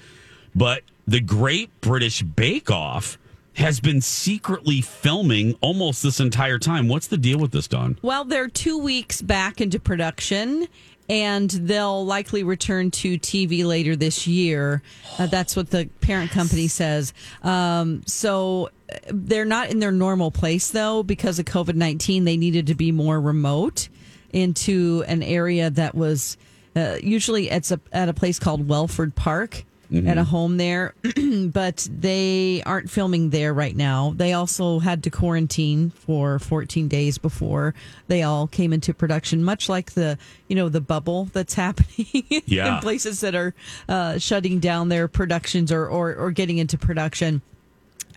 But 0.54 0.82
the 1.06 1.20
Great 1.20 1.70
British 1.80 2.22
Bake 2.22 2.70
Off 2.70 3.16
has 3.54 3.80
been 3.80 4.00
secretly 4.00 4.80
filming 4.80 5.54
almost 5.60 6.02
this 6.02 6.20
entire 6.20 6.58
time. 6.58 6.88
What's 6.88 7.06
the 7.08 7.18
deal 7.18 7.38
with 7.38 7.52
this, 7.52 7.68
Dawn? 7.68 7.98
Well, 8.02 8.24
they're 8.24 8.48
two 8.48 8.78
weeks 8.78 9.20
back 9.20 9.60
into 9.60 9.78
production, 9.78 10.68
and 11.08 11.50
they'll 11.50 12.04
likely 12.04 12.42
return 12.42 12.90
to 12.92 13.18
TV 13.18 13.64
later 13.64 13.94
this 13.94 14.26
year. 14.26 14.82
Uh, 15.18 15.26
that's 15.26 15.54
what 15.54 15.70
the 15.70 15.88
parent 16.00 16.30
company 16.30 16.68
says. 16.68 17.12
Um, 17.42 18.02
so 18.06 18.70
uh, 18.90 18.96
they're 19.08 19.44
not 19.44 19.70
in 19.70 19.80
their 19.80 19.92
normal 19.92 20.30
place, 20.30 20.70
though, 20.70 21.02
because 21.02 21.38
of 21.38 21.44
COVID 21.44 21.74
19. 21.74 22.24
They 22.24 22.36
needed 22.36 22.68
to 22.68 22.74
be 22.74 22.92
more 22.92 23.20
remote 23.20 23.88
into 24.32 25.04
an 25.06 25.22
area 25.22 25.68
that 25.68 25.94
was 25.94 26.38
uh, 26.74 26.96
usually 27.02 27.50
it's 27.50 27.70
a, 27.70 27.80
at 27.92 28.08
a 28.08 28.14
place 28.14 28.38
called 28.38 28.66
Welford 28.66 29.14
Park. 29.14 29.64
At 29.94 30.16
a 30.16 30.24
home 30.24 30.56
there, 30.56 30.94
but 31.52 31.86
they 31.90 32.62
aren't 32.64 32.88
filming 32.90 33.28
there 33.28 33.52
right 33.52 33.76
now. 33.76 34.14
They 34.16 34.32
also 34.32 34.78
had 34.78 35.02
to 35.02 35.10
quarantine 35.10 35.90
for 35.90 36.38
14 36.38 36.88
days 36.88 37.18
before 37.18 37.74
they 38.08 38.22
all 38.22 38.46
came 38.46 38.72
into 38.72 38.94
production, 38.94 39.44
much 39.44 39.68
like 39.68 39.92
the 39.92 40.16
you 40.48 40.56
know 40.56 40.70
the 40.70 40.80
bubble 40.80 41.26
that's 41.34 41.52
happening 41.64 42.24
Yeah. 42.46 42.76
in 42.76 42.80
places 42.80 43.20
that 43.20 43.34
are 43.34 43.54
uh, 43.86 44.18
shutting 44.18 44.60
down 44.60 44.88
their 44.88 45.08
productions 45.08 45.70
or, 45.70 45.86
or 45.86 46.14
or 46.14 46.30
getting 46.30 46.56
into 46.56 46.78
production. 46.78 47.42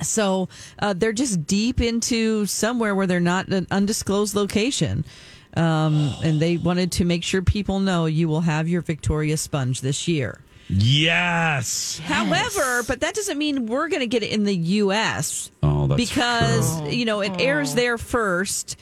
So 0.02 0.48
uh, 0.80 0.94
they're 0.94 1.14
just 1.14 1.46
deep 1.46 1.82
into 1.82 2.46
somewhere 2.46 2.96
where 2.96 3.08
they're 3.08 3.20
not 3.20 3.48
an 3.50 3.68
undisclosed 3.70 4.34
location. 4.36 5.04
Um, 5.58 6.14
and 6.22 6.42
they 6.42 6.58
wanted 6.58 6.92
to 6.94 7.06
make 7.06 7.24
sure 7.24 7.42
people 7.42 7.80
know 7.80 8.06
you 8.08 8.28
will 8.28 8.42
have 8.42 8.68
your 8.68 8.82
Victoria 8.82 9.38
sponge 9.38 9.80
this 9.82 10.06
year. 10.06 10.40
Yes. 10.68 12.00
However, 12.00 12.84
but 12.88 13.02
that 13.02 13.14
doesn't 13.14 13.38
mean 13.38 13.68
we're 13.68 13.88
going 13.88 14.02
to 14.02 14.08
get 14.08 14.24
it 14.24 14.32
in 14.32 14.46
the 14.46 14.56
U.S. 14.56 15.52
Oh, 15.62 15.88
that's 15.88 16.10
because 16.10 16.82
true. 16.82 16.90
you 16.90 17.06
know 17.06 17.22
it 17.22 17.34
airs 17.40 17.74
oh. 17.74 17.76
there 17.76 17.98
first 17.98 18.78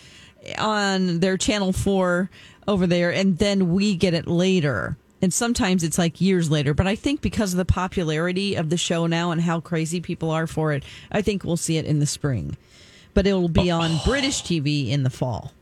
on 0.57 1.19
their 1.19 1.37
channel 1.37 1.73
four 1.73 2.29
over 2.67 2.87
there, 2.87 3.11
and 3.11 3.37
then 3.37 3.73
we 3.73 3.95
get 3.95 4.13
it 4.13 4.27
later. 4.27 4.97
And 5.21 5.33
sometimes 5.33 5.83
it's 5.83 5.97
like 5.97 6.19
years 6.19 6.51
later. 6.51 6.73
But 6.73 6.85
I 6.85 6.95
think 6.95 7.21
because 7.21 7.53
of 7.53 7.57
the 7.57 7.65
popularity 7.65 8.55
of 8.55 8.69
the 8.69 8.75
show 8.75 9.07
now 9.07 9.31
and 9.31 9.41
how 9.41 9.61
crazy 9.61 10.01
people 10.01 10.29
are 10.31 10.47
for 10.47 10.73
it, 10.73 10.83
I 11.13 11.21
think 11.21 11.45
we'll 11.45 11.55
see 11.55 11.77
it 11.77 11.85
in 11.85 11.99
the 11.99 12.05
spring. 12.05 12.57
But 13.13 13.25
it 13.25 13.33
will 13.33 13.47
be 13.47 13.71
oh. 13.71 13.79
on 13.79 13.99
British 14.03 14.43
TV 14.43 14.89
in 14.89 15.03
the 15.03 15.09
fall. 15.09 15.53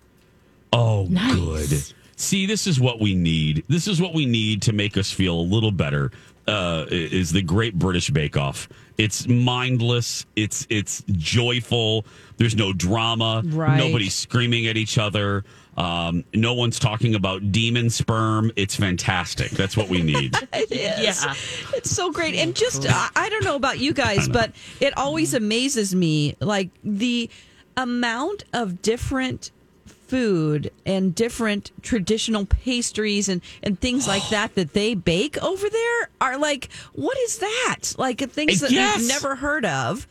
Oh, 0.74 1.08
good. 1.08 1.84
See, 2.22 2.46
this 2.46 2.68
is 2.68 2.80
what 2.80 3.00
we 3.00 3.16
need. 3.16 3.64
This 3.68 3.88
is 3.88 4.00
what 4.00 4.14
we 4.14 4.26
need 4.26 4.62
to 4.64 4.74
make 4.74 4.96
us 4.96 5.12
feel 5.12 5.40
a 5.40 5.42
little 5.42 5.72
better. 5.72 6.12
Uh, 6.48 6.86
is 6.90 7.32
the 7.32 7.42
Great 7.42 7.78
British 7.78 8.10
Bake 8.10 8.38
Off? 8.38 8.70
It's 8.98 9.28
mindless. 9.28 10.26
It's 10.36 10.68
it's 10.70 11.04
joyful. 11.12 12.06
There's 12.38 12.56
no 12.56 12.74
drama. 12.74 13.42
Right. 13.46 13.78
Nobody's 13.78 14.14
screaming 14.14 14.68
at 14.68 14.78
each 14.78 14.98
other. 14.98 15.44
Um, 15.78 16.24
no 16.34 16.54
one's 16.54 16.78
talking 16.78 17.16
about 17.16 17.52
demon 17.52 17.90
sperm. 17.90 18.52
It's 18.56 18.76
fantastic. 18.76 19.52
That's 19.52 19.76
what 19.76 19.90
we 19.90 20.02
need. 20.02 20.36
It 20.54 20.72
is. 20.72 21.24
Yeah. 21.26 21.34
It's 21.74 21.90
so 21.90 22.12
great. 22.12 22.36
And 22.36 22.56
just, 22.56 22.86
I, 22.88 23.10
I 23.16 23.30
don't 23.30 23.44
know 23.44 23.56
about 23.56 23.80
you 23.80 23.94
guys, 23.94 24.28
but 24.28 24.52
it 24.80 24.96
always 24.98 25.34
amazes 25.34 25.96
me 25.96 26.36
like 26.40 26.70
the 26.84 27.30
amount 27.78 28.44
of 28.54 28.82
different 28.82 29.52
food 30.12 30.70
and 30.86 31.16
different 31.16 31.72
traditional 31.82 32.46
pastries 32.46 33.30
and, 33.30 33.42
and 33.64 33.80
things 33.80 34.10
like 34.10 34.28
that 34.30 34.54
that 34.56 34.74
they 34.74 34.94
bake 34.94 35.42
over 35.42 35.70
there 35.70 36.10
are 36.20 36.38
like, 36.38 36.68
what 36.92 37.18
is 37.20 37.38
that? 37.40 37.96
Like 37.98 38.20
things 38.30 38.60
that 38.60 38.72
Yes. 38.72 39.00
we've 39.00 39.08
never 39.08 39.38
heard 39.38 39.64
of. 39.66 40.06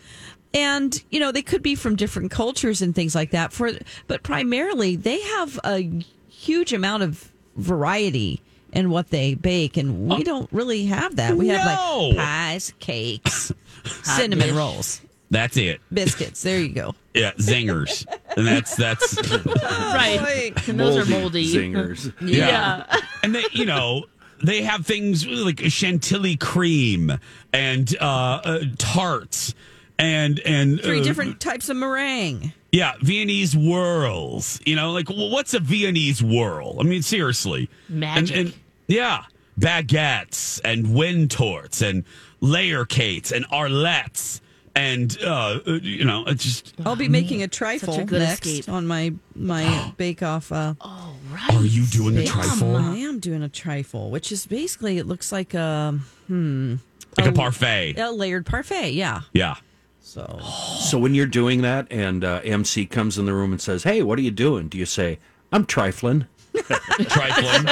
And 0.55 1.01
you 1.11 1.21
know 1.21 1.31
they 1.33 1.43
could 1.43 1.63
be 1.63 1.75
from 1.75 1.97
different 1.97 2.31
cultures 2.31 2.81
and 2.81 2.95
things 2.95 3.15
like 3.15 3.31
that. 3.33 3.53
For 3.53 3.73
but 4.09 4.23
primarily 4.23 4.97
they 4.97 5.21
have 5.21 5.61
a 5.65 6.03
huge 6.29 6.73
amount 6.73 7.03
of 7.03 7.31
variety 7.57 8.41
in 8.73 8.89
what 8.91 9.11
they 9.11 9.35
bake, 9.35 9.77
and 9.77 10.09
we 10.09 10.17
um, 10.17 10.23
don't 10.23 10.49
really 10.53 10.87
have 10.87 11.17
that. 11.17 11.37
We 11.37 11.49
have 11.49 11.67
like 11.67 12.17
pies, 12.17 12.73
cakes, 12.81 13.53
cinnamon 14.03 14.47
dish. 14.49 14.57
rolls, 14.57 15.01
That's 15.31 15.57
it. 15.57 15.81
biscuits. 15.93 16.43
There 16.43 16.59
you 16.59 16.71
go. 16.71 16.95
Yeah, 17.13 17.33
zingers, 17.33 18.07
and 18.37 18.47
that's 18.47 18.77
that's 18.77 19.17
right. 19.47 20.53
And 20.69 20.79
those 20.81 20.97
are 20.97 21.11
moldy. 21.11 21.53
zingers. 21.55 22.13
Yeah. 22.21 22.85
and 23.23 23.35
they, 23.35 23.45
you 23.53 23.65
know, 23.67 24.05
they 24.43 24.63
have 24.63 24.87
things 24.87 25.27
like 25.27 25.61
chantilly 25.69 26.37
cream 26.37 27.13
and 27.53 27.95
uh, 28.01 28.41
uh, 28.45 28.61
tarts 28.79 29.55
and 29.99 30.41
and 30.41 30.81
Three 30.81 31.01
uh, 31.01 31.05
different 31.05 31.41
types 31.41 31.69
of 31.69 31.77
meringue. 31.77 32.53
yeah 32.73 32.93
Viennese 33.03 33.55
whirls. 33.55 34.61
You 34.65 34.77
know, 34.77 34.93
like 34.93 35.09
well, 35.11 35.31
what's 35.31 35.53
a 35.55 35.61
Viennese 35.61 36.23
whirl? 36.23 36.77
I 36.81 36.85
mean, 36.85 37.03
seriously, 37.03 37.69
Magic. 37.89 38.37
And, 38.37 38.47
and 38.47 38.55
yeah, 38.87 39.25
baguettes 39.59 40.61
and 40.65 40.87
Windtortes 40.87 41.87
and 41.87 42.05
layer 42.41 42.85
cakes 42.85 43.31
and 43.33 43.47
arlettes. 43.49 44.41
And 44.77 45.17
uh, 45.25 45.59
you 45.83 46.05
know, 46.05 46.25
it's 46.27 46.45
just 46.45 46.75
I'll 46.85 46.95
be 46.97 47.09
making 47.09 47.43
a 47.43 47.49
trifle 47.49 47.95
Such 47.95 48.03
a 48.03 48.07
good 48.07 48.21
next 48.21 48.47
escape. 48.47 48.69
on 48.73 48.87
my 48.87 49.13
my 49.35 49.93
bake 49.97 50.23
off. 50.23 50.53
Uh, 50.53 50.75
Oh, 50.81 51.17
right. 51.33 51.51
are 51.57 51.65
you 51.65 51.85
doing 51.87 52.17
a 52.17 52.23
I 52.23 52.25
trifle 52.27 52.77
I 52.77 52.97
am 52.97 53.19
doing 53.19 53.43
a 53.43 53.49
trifle, 53.49 54.11
which 54.11 54.31
is 54.31 54.47
basically 54.47 54.99
it 54.99 55.07
looks 55.07 55.33
like 55.33 55.55
a 55.55 55.99
hmm 56.29 56.77
like 57.19 57.27
a 57.27 57.33
parfait? 57.33 57.95
a 57.99 58.11
layered 58.13 58.47
parfait. 58.47 58.91
Yeah. 58.93 59.23
Yeah. 59.33 59.57
So 60.01 60.39
So 60.81 60.99
when 60.99 61.15
you're 61.15 61.27
doing 61.27 61.63
that 61.63 61.87
and 61.91 62.25
uh, 62.25 62.41
MC 62.45 62.87
comes 62.87 63.19
in 63.19 63.27
the 63.27 63.35
room 63.35 63.51
and 63.53 63.61
says, 63.61 63.83
"Hey, 63.83 64.03
what 64.03 64.19
are 64.19 64.23
you 64.23 64.31
doing?" 64.31 64.69
Do 64.69 64.79
you 64.79 64.87
say, 64.87 65.19
"I'm 65.53 65.65
trifling"? 65.67 66.27
Trifling. 66.55 67.67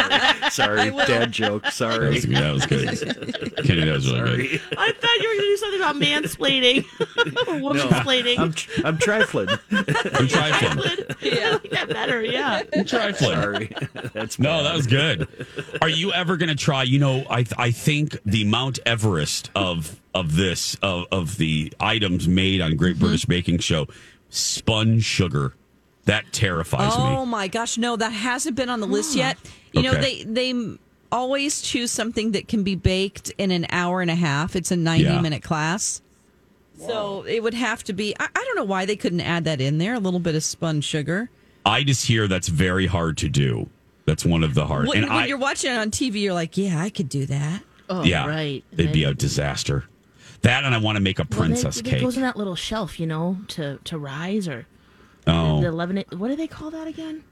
Sorry, 0.51 0.91
dad 0.91 1.33
joke. 1.33 1.65
That 1.65 1.73
Sorry. 1.73 2.15
was, 2.15 2.27
that 2.27 2.53
was 2.53 2.67
good. 2.67 2.87
Kenny, 3.65 3.85
that 3.85 3.95
was 3.95 4.13
really 4.13 4.49
good. 4.49 4.61
I 4.77 4.93
thought 4.93 5.19
you 5.21 5.29
were 5.29 5.35
going 5.35 5.39
to 5.39 5.47
do 5.47 5.57
something 5.57 5.81
about 5.81 5.97
mansplaining 5.97 6.85
or 7.49 7.59
No, 7.59 7.87
womansplaining. 7.87 8.39
I'm, 8.39 8.53
tr- 8.53 8.81
I'm 8.85 8.99
trifling. 8.99 9.49
I'm 9.71 10.29
trifling. 10.29 11.07
I 11.23 11.51
like 11.53 11.71
that 11.71 11.89
better. 11.89 12.23
Yeah. 12.23 12.63
i 12.73 12.83
Trifling. 12.83 13.33
Sorry. 13.35 13.73
That's 14.15 14.39
No, 14.39 14.59
bad. 14.59 14.67
that 14.67 14.75
was 14.77 14.87
good. 14.87 15.29
Are 15.83 15.89
you 15.89 16.13
ever 16.13 16.37
going 16.37 16.49
to 16.49 16.55
try? 16.57 16.83
You 16.83 16.99
know, 16.99 17.25
I 17.31 17.45
I 17.57 17.71
think 17.71 18.19
the 18.25 18.45
Mount 18.45 18.79
Everest 18.87 19.51
of 19.55 20.01
of 20.15 20.37
this 20.37 20.77
of 20.83 21.07
of 21.11 21.37
the 21.37 21.73
items 21.81 22.29
made 22.29 22.61
on 22.61 22.77
Great 22.77 22.99
British 22.99 23.23
mm-hmm. 23.23 23.31
Baking 23.33 23.59
Show 23.59 23.87
spun 24.31 25.01
sugar. 25.01 25.55
That 26.09 26.33
terrifies 26.33 26.95
Oh 26.95 27.11
me. 27.11 27.17
Oh 27.17 27.27
my 27.27 27.49
gosh, 27.49 27.77
no, 27.77 27.95
that 27.97 28.09
hasn't 28.09 28.57
been 28.57 28.71
on 28.71 28.81
the 28.81 28.87
list 28.87 29.13
hmm. 29.13 29.19
yet. 29.19 29.37
You 29.73 29.83
know, 29.83 29.93
they 29.93 30.23
they 30.23 30.55
always 31.13 31.61
choose 31.61 31.91
something 31.91 32.33
that 32.33 32.49
can 32.49 32.63
be 32.63 32.77
baked 32.77 33.31
in 33.37 33.51
an 33.51 33.67
hour 33.69 34.01
and 34.01 34.11
a 34.11 34.15
half. 34.15 34.57
It's 34.57 34.71
a 34.71 34.77
90 34.77 35.05
Yeah. 35.05 35.21
minute 35.21 35.43
class. 35.43 36.01
So 36.79 37.25
it 37.29 37.43
would 37.43 37.53
have 37.53 37.85
to 37.85 37.93
be 37.93 38.15
I, 38.19 38.25
I 38.25 38.43
don't 38.43 38.57
know 38.57 38.65
why 38.65 38.87
they 38.87 38.97
couldn't 38.97 39.21
add 39.21 39.45
that 39.45 39.61
in 39.61 39.77
there, 39.77 39.93
a 39.93 39.99
little 39.99 40.19
bit 40.19 40.35
of 40.35 40.43
spun 40.43 40.81
sugar. 40.81 41.29
I 41.67 41.83
just 41.83 42.07
hear 42.07 42.27
that's 42.27 42.49
very 42.49 42.87
hard 42.87 43.19
to 43.19 43.29
do. 43.29 43.69
That's 44.07 44.25
one 44.25 44.43
of 44.43 44.55
the 44.55 44.65
hard. 44.65 44.89
When, 44.89 45.03
and 45.03 45.09
when 45.11 45.25
I, 45.25 45.27
you're 45.27 45.37
watching 45.37 45.71
it 45.71 45.77
on 45.77 45.91
TV, 45.91 46.23
you're 46.23 46.33
like, 46.33 46.57
yeah, 46.57 46.81
I 46.81 46.89
could 46.89 47.11
do 47.11 47.27
that. 47.27 47.63
Oh, 47.91 48.03
yeah, 48.03 48.27
right. 48.27 48.65
it'd 48.73 48.93
be 48.93 49.05
a 49.05 49.13
disaster. 49.13 49.85
That 50.41 50.65
and 50.65 50.75
I 50.75 50.79
want 50.79 50.97
to 50.97 51.03
make 51.03 51.19
a 51.19 51.27
Well, 51.29 51.41
then 51.41 51.49
princess 51.51 51.81
it 51.81 51.85
cake. 51.85 52.01
goes 52.01 52.17
in 52.17 52.23
that 52.23 52.37
little 52.37 52.57
shelf, 52.57 52.99
you 52.99 53.07
know, 53.07 53.37
to 53.49 53.79
to 53.85 53.99
rise 53.99 54.49
or 54.49 54.67
Oh. 55.29 55.61
the 55.61 55.69
eleven. 55.69 56.03
What 56.17 56.29
do 56.29 56.37
they 56.37 56.47
call 56.49 56.71
that 56.73 56.87
again? 56.89 57.23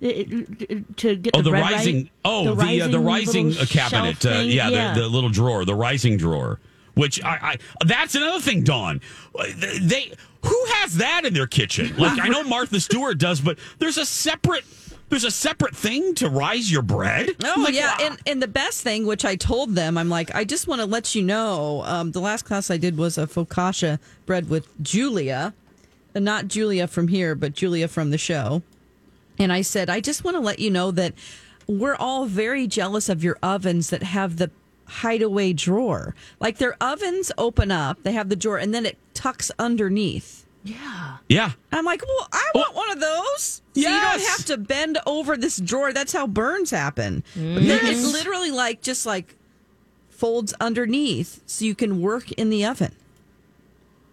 It- 0.00 0.30
it- 0.32 0.66
it- 0.70 0.96
to 0.98 1.16
get 1.16 1.34
Oh, 1.34 1.38
the, 1.38 1.44
the 1.44 1.50
bread 1.50 1.62
rising. 1.62 1.96
right? 1.96 2.10
Oh, 2.24 2.54
the 2.54 2.82
uh, 2.82 2.88
the 2.88 2.98
rising 3.00 3.56
uh, 3.56 3.64
cabinet. 3.66 4.24
Uh, 4.26 4.30
thing? 4.30 4.50
yeah, 4.50 4.92
The, 4.92 5.00
the 5.02 5.08
little 5.08 5.30
drawer, 5.30 5.64
the 5.64 5.74
rising 5.74 6.16
drawer. 6.18 6.60
Which 6.94 7.22
I, 7.22 7.56
I 7.80 7.84
that's 7.84 8.14
another 8.14 8.40
thing, 8.40 8.62
Dawn. 8.62 9.00
They 9.80 10.12
who 10.42 10.64
has 10.76 10.96
that 10.96 11.24
in 11.24 11.34
their 11.34 11.46
kitchen? 11.46 11.94
Like 11.98 12.18
I 12.20 12.28
know 12.28 12.42
Martha 12.44 12.80
Stewart 12.80 13.18
does, 13.18 13.40
but 13.40 13.58
there's 13.78 13.98
a 13.98 14.06
separate 14.06 14.64
there's 15.08 15.24
a 15.24 15.30
separate 15.30 15.74
thing 15.76 16.14
to 16.16 16.28
rise 16.28 16.70
your 16.72 16.82
bread. 16.82 17.30
Oh 17.44 17.54
Like, 17.62 17.74
yeah, 17.74 17.96
and 18.00 18.18
and 18.26 18.42
the 18.42 18.48
best 18.48 18.82
thing, 18.82 19.06
which 19.06 19.24
I 19.24 19.36
told 19.36 19.74
them, 19.74 19.96
I'm 19.98 20.08
like, 20.08 20.34
I 20.34 20.44
just 20.44 20.68
want 20.68 20.80
to 20.80 20.86
let 20.86 21.14
you 21.14 21.22
know. 21.22 21.82
Um, 21.84 22.12
the 22.12 22.20
last 22.20 22.44
class 22.44 22.70
I 22.70 22.76
did 22.76 22.96
was 22.96 23.18
a 23.18 23.26
focaccia 23.26 23.98
bread 24.24 24.48
with 24.48 24.66
Julia, 24.82 25.54
Uh, 26.16 26.20
not 26.20 26.48
Julia 26.48 26.86
from 26.86 27.08
here, 27.08 27.34
but 27.34 27.52
Julia 27.52 27.86
from 27.88 28.10
the 28.10 28.18
show. 28.18 28.62
And 29.38 29.52
I 29.52 29.60
said, 29.60 29.90
I 29.90 30.00
just 30.00 30.24
want 30.24 30.36
to 30.36 30.40
let 30.40 30.58
you 30.58 30.70
know 30.70 30.90
that 30.92 31.12
we're 31.66 31.94
all 31.94 32.24
very 32.24 32.66
jealous 32.66 33.08
of 33.10 33.22
your 33.22 33.36
ovens 33.42 33.90
that 33.90 34.02
have 34.02 34.38
the 34.38 34.50
hideaway 34.86 35.52
drawer. 35.52 36.14
Like 36.40 36.56
their 36.56 36.74
ovens 36.82 37.30
open 37.36 37.70
up, 37.70 38.02
they 38.02 38.12
have 38.12 38.30
the 38.30 38.36
drawer, 38.36 38.56
and 38.56 38.72
then 38.74 38.86
it 38.86 38.96
tucks 39.12 39.50
underneath. 39.58 40.46
Yeah. 40.64 41.18
Yeah. 41.28 41.52
I'm 41.70 41.84
like, 41.84 42.02
well, 42.06 42.28
I 42.32 42.50
want 42.54 42.74
one 42.74 42.90
of 42.92 43.00
those. 43.00 43.62
So 43.74 43.80
you 43.80 43.88
don't 43.88 44.20
have 44.20 44.44
to 44.46 44.56
bend 44.56 44.98
over 45.06 45.36
this 45.36 45.58
drawer. 45.58 45.92
That's 45.92 46.12
how 46.12 46.26
burns 46.26 46.70
happen. 46.70 47.22
But 47.34 47.62
then 47.66 47.86
it's 47.86 48.10
literally 48.10 48.50
like 48.50 48.80
just 48.80 49.06
like 49.06 49.36
folds 50.08 50.54
underneath 50.60 51.42
so 51.46 51.64
you 51.64 51.74
can 51.74 52.00
work 52.00 52.32
in 52.32 52.48
the 52.50 52.64
oven. 52.64 52.96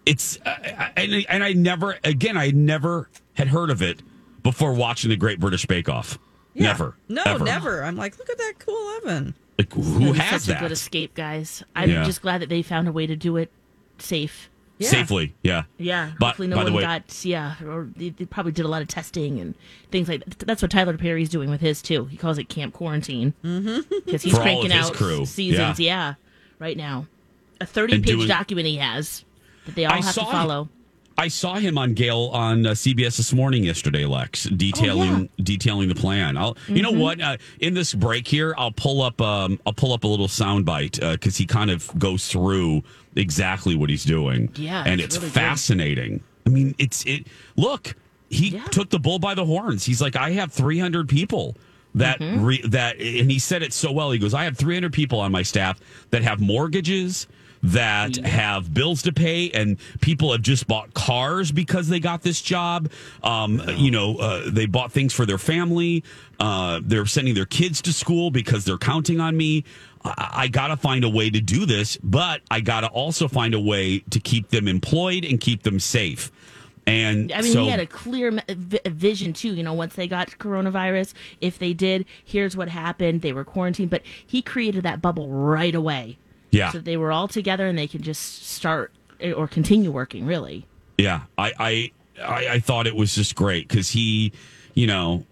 It's 0.05 0.37
uh, 0.45 0.49
I- 0.49 0.91
and 0.97 1.25
and 1.29 1.43
I 1.43 1.53
never 1.53 1.97
again 2.03 2.37
I 2.37 2.51
never 2.51 3.09
had 3.35 3.47
heard 3.47 3.69
of 3.69 3.81
it 3.81 4.01
before 4.43 4.73
watching 4.73 5.09
the 5.09 5.15
Great 5.15 5.39
British 5.39 5.65
Bake 5.65 5.87
Off. 5.89 6.19
Yeah. 6.53 6.63
Never. 6.63 6.95
No, 7.09 7.23
ever. 7.25 7.43
never. 7.45 7.83
I'm 7.83 7.95
like, 7.95 8.17
look 8.19 8.29
at 8.29 8.37
that 8.37 8.53
cool 8.59 8.97
oven. 8.97 9.33
Like 9.57 9.71
who 9.73 10.09
It's 10.09 10.19
has 10.19 10.43
such 10.43 10.47
that? 10.49 10.57
a 10.57 10.65
good 10.65 10.71
escape, 10.71 11.13
guys. 11.15 11.63
I'm 11.75 11.89
Yeah. 11.89 12.03
just 12.03 12.21
glad 12.21 12.41
that 12.41 12.49
they 12.49 12.61
found 12.61 12.87
a 12.87 12.91
way 12.91 13.07
to 13.07 13.15
do 13.15 13.37
it 13.37 13.49
safe. 13.97 14.49
Safely, 14.81 15.33
yeah. 15.43 15.63
Yeah, 15.77 16.11
But- 16.19 16.25
hopefully 16.29 16.49
no 16.49 16.57
by 16.57 16.63
the 16.65 16.71
one 16.71 16.77
way- 16.77 16.81
got 16.83 17.23
yeah, 17.23 17.55
or 17.63 17.87
they, 17.95 18.09
they 18.09 18.25
probably 18.25 18.51
did 18.51 18.65
a 18.65 18.67
lot 18.67 18.81
of 18.81 18.89
testing 18.89 19.39
and 19.39 19.55
things 19.91 20.09
like 20.09 20.25
that. 20.25 20.39
That's 20.39 20.61
what 20.61 20.71
Tyler 20.71 20.97
Perry's 20.97 21.29
doing 21.29 21.49
with 21.49 21.61
his 21.61 21.81
too. 21.81 22.05
He 22.05 22.17
calls 22.17 22.37
it 22.37 22.49
Camp 22.49 22.73
Quarantine 22.73 23.33
Mm-hmm. 23.45 23.81
because 24.05 24.23
he's 24.23 24.33
For 24.33 24.39
all 24.39 24.43
cranking 24.43 24.71
of 24.73 24.77
his 24.77 24.87
out 24.89 24.93
crew. 24.95 25.25
seasons. 25.25 25.79
Yeah. 25.79 25.85
Yeah. 25.95 26.13
right 26.59 26.75
now, 26.75 27.05
a 27.61 27.65
thirty-page 27.65 28.05
doing- 28.05 28.27
document 28.27 28.67
he 28.67 28.75
has 28.77 29.23
that 29.65 29.75
they 29.75 29.85
all 29.85 29.93
I 29.93 29.95
have 29.97 30.05
to 30.05 30.11
saw 30.13 30.31
follow. 30.31 30.69
I 31.15 31.27
saw 31.27 31.55
him 31.55 31.77
on 31.77 31.93
Gayle 31.93 32.29
on 32.33 32.65
uh, 32.65 32.69
CBS 32.71 33.17
this 33.17 33.33
morning 33.33 33.63
yesterday, 33.63 34.03
Lex, 34.05 34.45
detailing 34.45 35.29
detailing 35.41 35.87
the 35.89 35.93
plan. 35.95 36.37
I'll, 36.37 36.57
you 36.67 36.81
know 36.81 36.91
Mhm. 36.91 36.97
what? 36.99 37.21
Uh, 37.21 37.37
in 37.59 37.75
this 37.75 37.93
break 37.93 38.27
here, 38.27 38.55
I'll 38.57 38.71
pull 38.71 39.01
up 39.03 39.21
um, 39.21 39.59
I'll 39.65 39.73
pull 39.73 39.93
up 39.93 40.03
a 40.03 40.07
little 40.07 40.27
soundbite 40.27 40.99
because 41.11 41.37
he 41.37 41.45
kind 41.45 41.69
of 41.69 41.87
goes 41.99 42.27
through 42.27 42.81
exactly 43.15 43.75
what 43.75 43.91
he's 43.91 44.03
doing. 44.03 44.49
Yeah, 44.55 44.83
and 44.87 44.99
it's 44.99 45.17
really 45.17 45.27
good. 45.27 45.33
fascinating. 45.35 46.23
I 46.47 46.49
mean, 46.49 46.73
it's 46.79 47.05
it. 47.05 47.27
Look, 47.57 47.95
he 48.29 48.59
took 48.71 48.89
the 48.89 48.99
bull 48.99 49.19
by 49.19 49.35
the 49.35 49.45
horns. 49.45 49.85
He's 49.85 50.01
like, 50.01 50.15
I 50.15 50.31
have 50.31 50.51
300 50.51 51.07
people 51.07 51.55
that 51.93 52.19
Mm-hmm. 52.19 52.43
re, 52.43 52.61
that, 52.69 52.95
and 52.99 53.29
he 53.29 53.37
said 53.37 53.61
it 53.61 53.71
so 53.71 53.91
well. 53.91 54.09
He 54.09 54.17
goes, 54.17 54.33
I 54.33 54.45
have 54.45 54.57
300 54.57 54.91
people 54.91 55.19
on 55.19 55.31
my 55.31 55.43
staff 55.43 55.79
that 56.09 56.23
have 56.23 56.39
mortgages. 56.41 57.27
That 57.63 58.17
have 58.17 58.73
bills 58.73 59.03
to 59.03 59.13
pay, 59.13 59.49
and 59.51 59.77
people 60.01 60.33
have 60.33 60.41
just 60.41 60.67
bought 60.67 60.93
cars 60.93 61.49
because 61.49 61.87
they 61.87 62.01
got 62.01 62.21
this 62.21 62.41
job. 62.41 62.91
Um, 63.23 63.61
You 63.77 63.89
know, 63.89 64.17
uh, 64.17 64.49
they 64.49 64.65
bought 64.65 64.91
things 64.91 65.13
for 65.13 65.25
their 65.25 65.37
family. 65.37 66.03
Uh, 66.41 66.81
they're 66.83 67.05
sending 67.05 67.35
their 67.35 67.45
kids 67.45 67.81
to 67.83 67.93
school 67.93 68.31
because 68.31 68.65
they're 68.65 68.77
counting 68.77 69.21
on 69.21 69.37
me. 69.37 69.63
I, 70.03 70.29
I 70.33 70.47
got 70.49 70.67
to 70.67 70.77
find 70.77 71.05
a 71.05 71.09
way 71.09 71.29
to 71.29 71.39
do 71.39 71.65
this, 71.65 71.97
but 72.03 72.41
I 72.51 72.59
got 72.59 72.81
to 72.81 72.87
also 72.87 73.29
find 73.29 73.53
a 73.53 73.59
way 73.61 73.99
to 74.09 74.19
keep 74.19 74.49
them 74.49 74.67
employed 74.67 75.23
and 75.23 75.39
keep 75.39 75.63
them 75.63 75.79
safe. 75.79 76.31
And 76.85 77.31
I 77.31 77.41
mean, 77.41 77.53
so, 77.53 77.63
he 77.63 77.69
had 77.69 77.79
a 77.79 77.85
clear 77.85 78.41
vision 78.49 79.31
too. 79.31 79.53
You 79.53 79.63
know, 79.63 79.73
once 79.73 79.95
they 79.95 80.07
got 80.07 80.31
coronavirus, 80.31 81.13
if 81.39 81.57
they 81.59 81.73
did, 81.73 82.05
here's 82.25 82.57
what 82.57 82.67
happened. 82.67 83.21
They 83.21 83.31
were 83.31 83.45
quarantined, 83.45 83.89
but 83.89 84.01
he 84.27 84.41
created 84.41 84.83
that 84.83 85.01
bubble 85.01 85.29
right 85.29 85.73
away. 85.73 86.17
Yeah. 86.53 86.71
So 86.71 86.79
they 86.79 86.97
were 86.97 87.11
all 87.11 87.27
together 87.27 87.67
and 87.67 87.77
they 87.77 87.87
could 87.87 88.03
just 88.03 88.47
start 88.47 88.91
eh, 89.19 89.31
or 89.31 89.47
continue 89.47 89.91
working. 89.91 90.25
Really. 90.25 90.67
Yeah, 90.97 91.21
I 91.37 91.53
I 91.59 91.91
I, 92.21 92.47
I 92.53 92.59
thought 92.59 92.85
it 92.85 92.95
was 92.95 93.15
just 93.15 93.35
great 93.35 93.67
because 93.67 93.89
he, 93.89 94.31
you 94.75 94.85
know, 94.85 95.25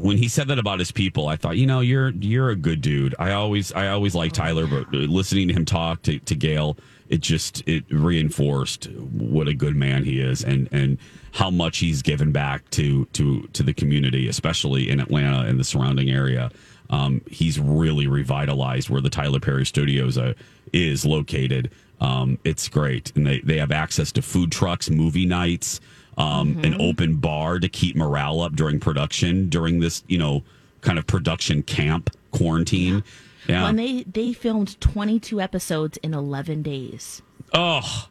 when 0.00 0.16
he 0.16 0.26
said 0.26 0.48
that 0.48 0.58
about 0.58 0.80
his 0.80 0.90
people, 0.90 1.28
I 1.28 1.36
thought, 1.36 1.56
you 1.56 1.66
know, 1.66 1.78
you're 1.78 2.10
you're 2.10 2.50
a 2.50 2.56
good 2.56 2.80
dude. 2.80 3.14
I 3.20 3.32
always 3.32 3.72
I 3.72 3.88
always 3.88 4.16
liked 4.16 4.34
Tyler, 4.34 4.66
but 4.66 4.92
listening 4.92 5.46
to 5.48 5.54
him 5.54 5.64
talk 5.64 6.02
to 6.02 6.18
to 6.18 6.34
Gayle, 6.34 6.76
it 7.08 7.20
just 7.20 7.62
it 7.68 7.84
reinforced 7.88 8.90
what 8.90 9.46
a 9.46 9.54
good 9.54 9.76
man 9.76 10.04
he 10.04 10.20
is 10.20 10.42
and 10.42 10.68
and 10.72 10.98
how 11.32 11.50
much 11.50 11.78
he's 11.78 12.02
given 12.02 12.32
back 12.32 12.68
to 12.70 13.04
to 13.12 13.42
to 13.52 13.62
the 13.62 13.72
community, 13.72 14.26
especially 14.26 14.90
in 14.90 14.98
Atlanta 14.98 15.46
and 15.46 15.60
the 15.60 15.64
surrounding 15.64 16.10
area. 16.10 16.50
Um, 16.90 17.20
he's 17.30 17.58
really 17.58 18.06
revitalized 18.06 18.88
where 18.88 19.00
the 19.00 19.10
Tyler 19.10 19.40
Perry 19.40 19.66
Studios 19.66 20.16
uh, 20.16 20.34
is 20.72 21.04
located. 21.04 21.70
Um, 22.00 22.38
it's 22.44 22.68
great, 22.68 23.12
and 23.16 23.26
they 23.26 23.40
they 23.40 23.58
have 23.58 23.72
access 23.72 24.12
to 24.12 24.22
food 24.22 24.52
trucks, 24.52 24.88
movie 24.88 25.26
nights, 25.26 25.80
um, 26.16 26.58
an 26.64 26.80
open 26.80 27.16
bar 27.16 27.58
to 27.58 27.68
keep 27.68 27.96
morale 27.96 28.40
up 28.40 28.54
during 28.54 28.80
production 28.80 29.48
during 29.48 29.80
this 29.80 30.02
you 30.06 30.18
know 30.18 30.42
kind 30.80 30.98
of 30.98 31.06
production 31.06 31.62
camp 31.62 32.10
quarantine. 32.30 33.02
Yeah. 33.46 33.64
When 33.64 33.76
they 33.76 34.02
they 34.04 34.32
filmed 34.32 34.80
22 34.80 35.40
episodes 35.40 35.96
in 35.98 36.12
11 36.14 36.62
days, 36.62 37.22
oh, 37.54 38.08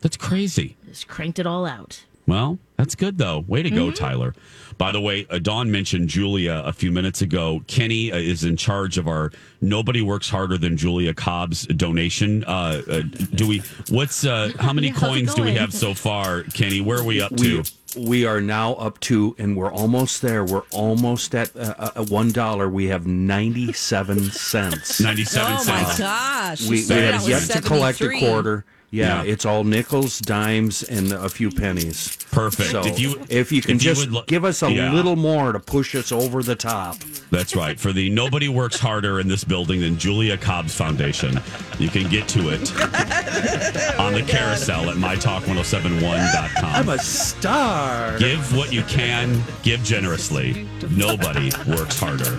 that's 0.00 0.16
crazy. 0.16 0.76
just 0.86 1.06
cranked 1.06 1.38
it 1.38 1.46
all 1.46 1.66
out. 1.66 2.04
Well, 2.26 2.58
that's 2.76 2.94
good 2.94 3.18
though. 3.18 3.40
Way 3.46 3.62
to 3.62 3.70
go, 3.70 3.86
Mm-hmm. 3.86 3.94
Tyler. 3.94 4.34
By 4.76 4.90
the 4.90 5.00
way, 5.00 5.24
uh, 5.30 5.38
Dawn 5.38 5.70
mentioned 5.70 6.08
Julia 6.08 6.60
a 6.64 6.72
few 6.72 6.90
minutes 6.90 7.22
ago. 7.22 7.62
Kenny 7.68 8.10
uh, 8.10 8.16
is 8.16 8.42
in 8.42 8.56
charge 8.56 8.98
of 8.98 9.06
our 9.06 9.30
"Nobody 9.60 10.02
Works 10.02 10.28
Harder 10.28 10.58
Than 10.58 10.76
Julia 10.76 11.14
Cobb's" 11.14 11.66
donation. 11.68 12.42
Uh, 12.44 12.82
uh, 12.90 13.02
do 13.34 13.46
we? 13.46 13.62
What's 13.90 14.24
uh, 14.24 14.50
how 14.58 14.72
many 14.72 14.88
Yeah, 14.88 14.94
coins 14.94 15.34
do 15.34 15.42
we 15.42 15.54
have 15.54 15.72
so 15.72 15.94
far, 15.94 16.42
Kenny? 16.42 16.80
Where 16.80 16.98
are 16.98 17.04
we 17.04 17.20
up 17.22 17.30
we, 17.32 17.62
to? 17.62 17.72
we 18.00 18.26
are 18.26 18.40
now 18.40 18.72
up 18.74 18.98
to, 19.00 19.36
and 19.38 19.56
we're 19.56 19.72
almost 19.72 20.20
there. 20.22 20.44
We're 20.44 20.64
almost 20.72 21.32
at 21.36 21.52
uh, 21.54 22.04
one 22.06 22.32
dollar. 22.32 22.68
We 22.68 22.86
have 22.86 23.06
ninety-seven 23.06 24.30
cents. 24.32 25.00
Ninety-seven 25.00 25.58
Oh 25.60 25.64
my 25.66 25.94
gosh! 25.96 26.68
We, 26.68 26.84
we 26.88 26.94
have 26.96 27.28
yet 27.28 27.42
to 27.42 27.60
collect 27.62 28.00
a 28.00 28.04
73. 28.10 28.18
quarter. 28.18 28.64
Yeah, 28.94 29.24
Yeah. 29.24 29.32
it's 29.32 29.44
all 29.44 29.64
nickels, 29.64 30.20
dimes, 30.20 30.82
and 30.84 31.10
a 31.12 31.28
few 31.28 31.50
pennies. 31.50 32.16
Perfect. 32.30 32.70
So 32.70 32.84
If 32.86 32.98
you- 33.00 33.20
if 33.28 33.50
you 33.50 33.60
can 33.60 33.76
if 33.76 33.82
just 33.82 34.00
would 34.02 34.12
lo- 34.12 34.24
give 34.28 34.44
us 34.44 34.62
a 34.62 34.70
Yeah. 34.70 34.92
little 34.92 35.16
more 35.16 35.52
to 35.52 35.58
push 35.58 35.94
us 35.96 36.12
over 36.12 36.42
the 36.42 36.54
top. 36.54 36.96
That's 37.30 37.56
right. 37.56 37.78
For 37.78 37.92
the 37.92 38.08
Nobody 38.10 38.48
Works 38.48 38.78
Harder 38.78 39.18
in 39.20 39.26
this 39.28 39.42
building 39.44 39.80
than 39.80 39.98
Julia 39.98 40.36
Cobb's 40.36 40.74
Foundation. 40.74 41.40
You 41.78 41.88
can 41.88 42.08
get 42.08 42.28
to 42.28 42.50
it 42.50 42.70
on 43.98 44.12
the 44.14 44.22
carousel 44.26 44.90
at 44.90 44.96
mytalk1071.com. 44.96 46.64
I'm 46.74 46.88
a 46.88 46.98
star. 46.98 48.16
Give 48.18 48.54
what 48.56 48.72
you 48.72 48.82
can, 48.82 49.42
give 49.64 49.82
generously. 49.82 50.68
Nobody 50.90 51.50
works 51.66 51.98
harder. 51.98 52.38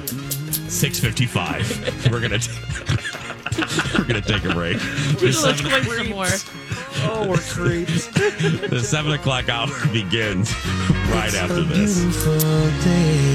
655. 0.69 2.09
We're 2.11 2.21
gonna 2.21 2.39
t- 2.39 2.51
we're 3.97 4.05
gonna 4.05 4.21
take 4.21 4.43
a 4.45 4.53
break. 4.53 4.77
The 4.79 5.17
Let's 5.21 5.39
seven, 5.39 5.69
go 5.69 5.81
some 5.81 6.09
more. 6.09 6.27
Oh, 7.07 7.27
we're 7.27 7.37
creeps. 7.37 8.07
the 8.07 8.81
seven 8.83 9.13
o'clock 9.13 9.49
hour 9.49 9.67
begins 9.91 10.53
right 11.11 11.33
after 11.35 11.63
this. 11.63 11.99
Beautiful 11.99 12.39
day. 12.83 13.34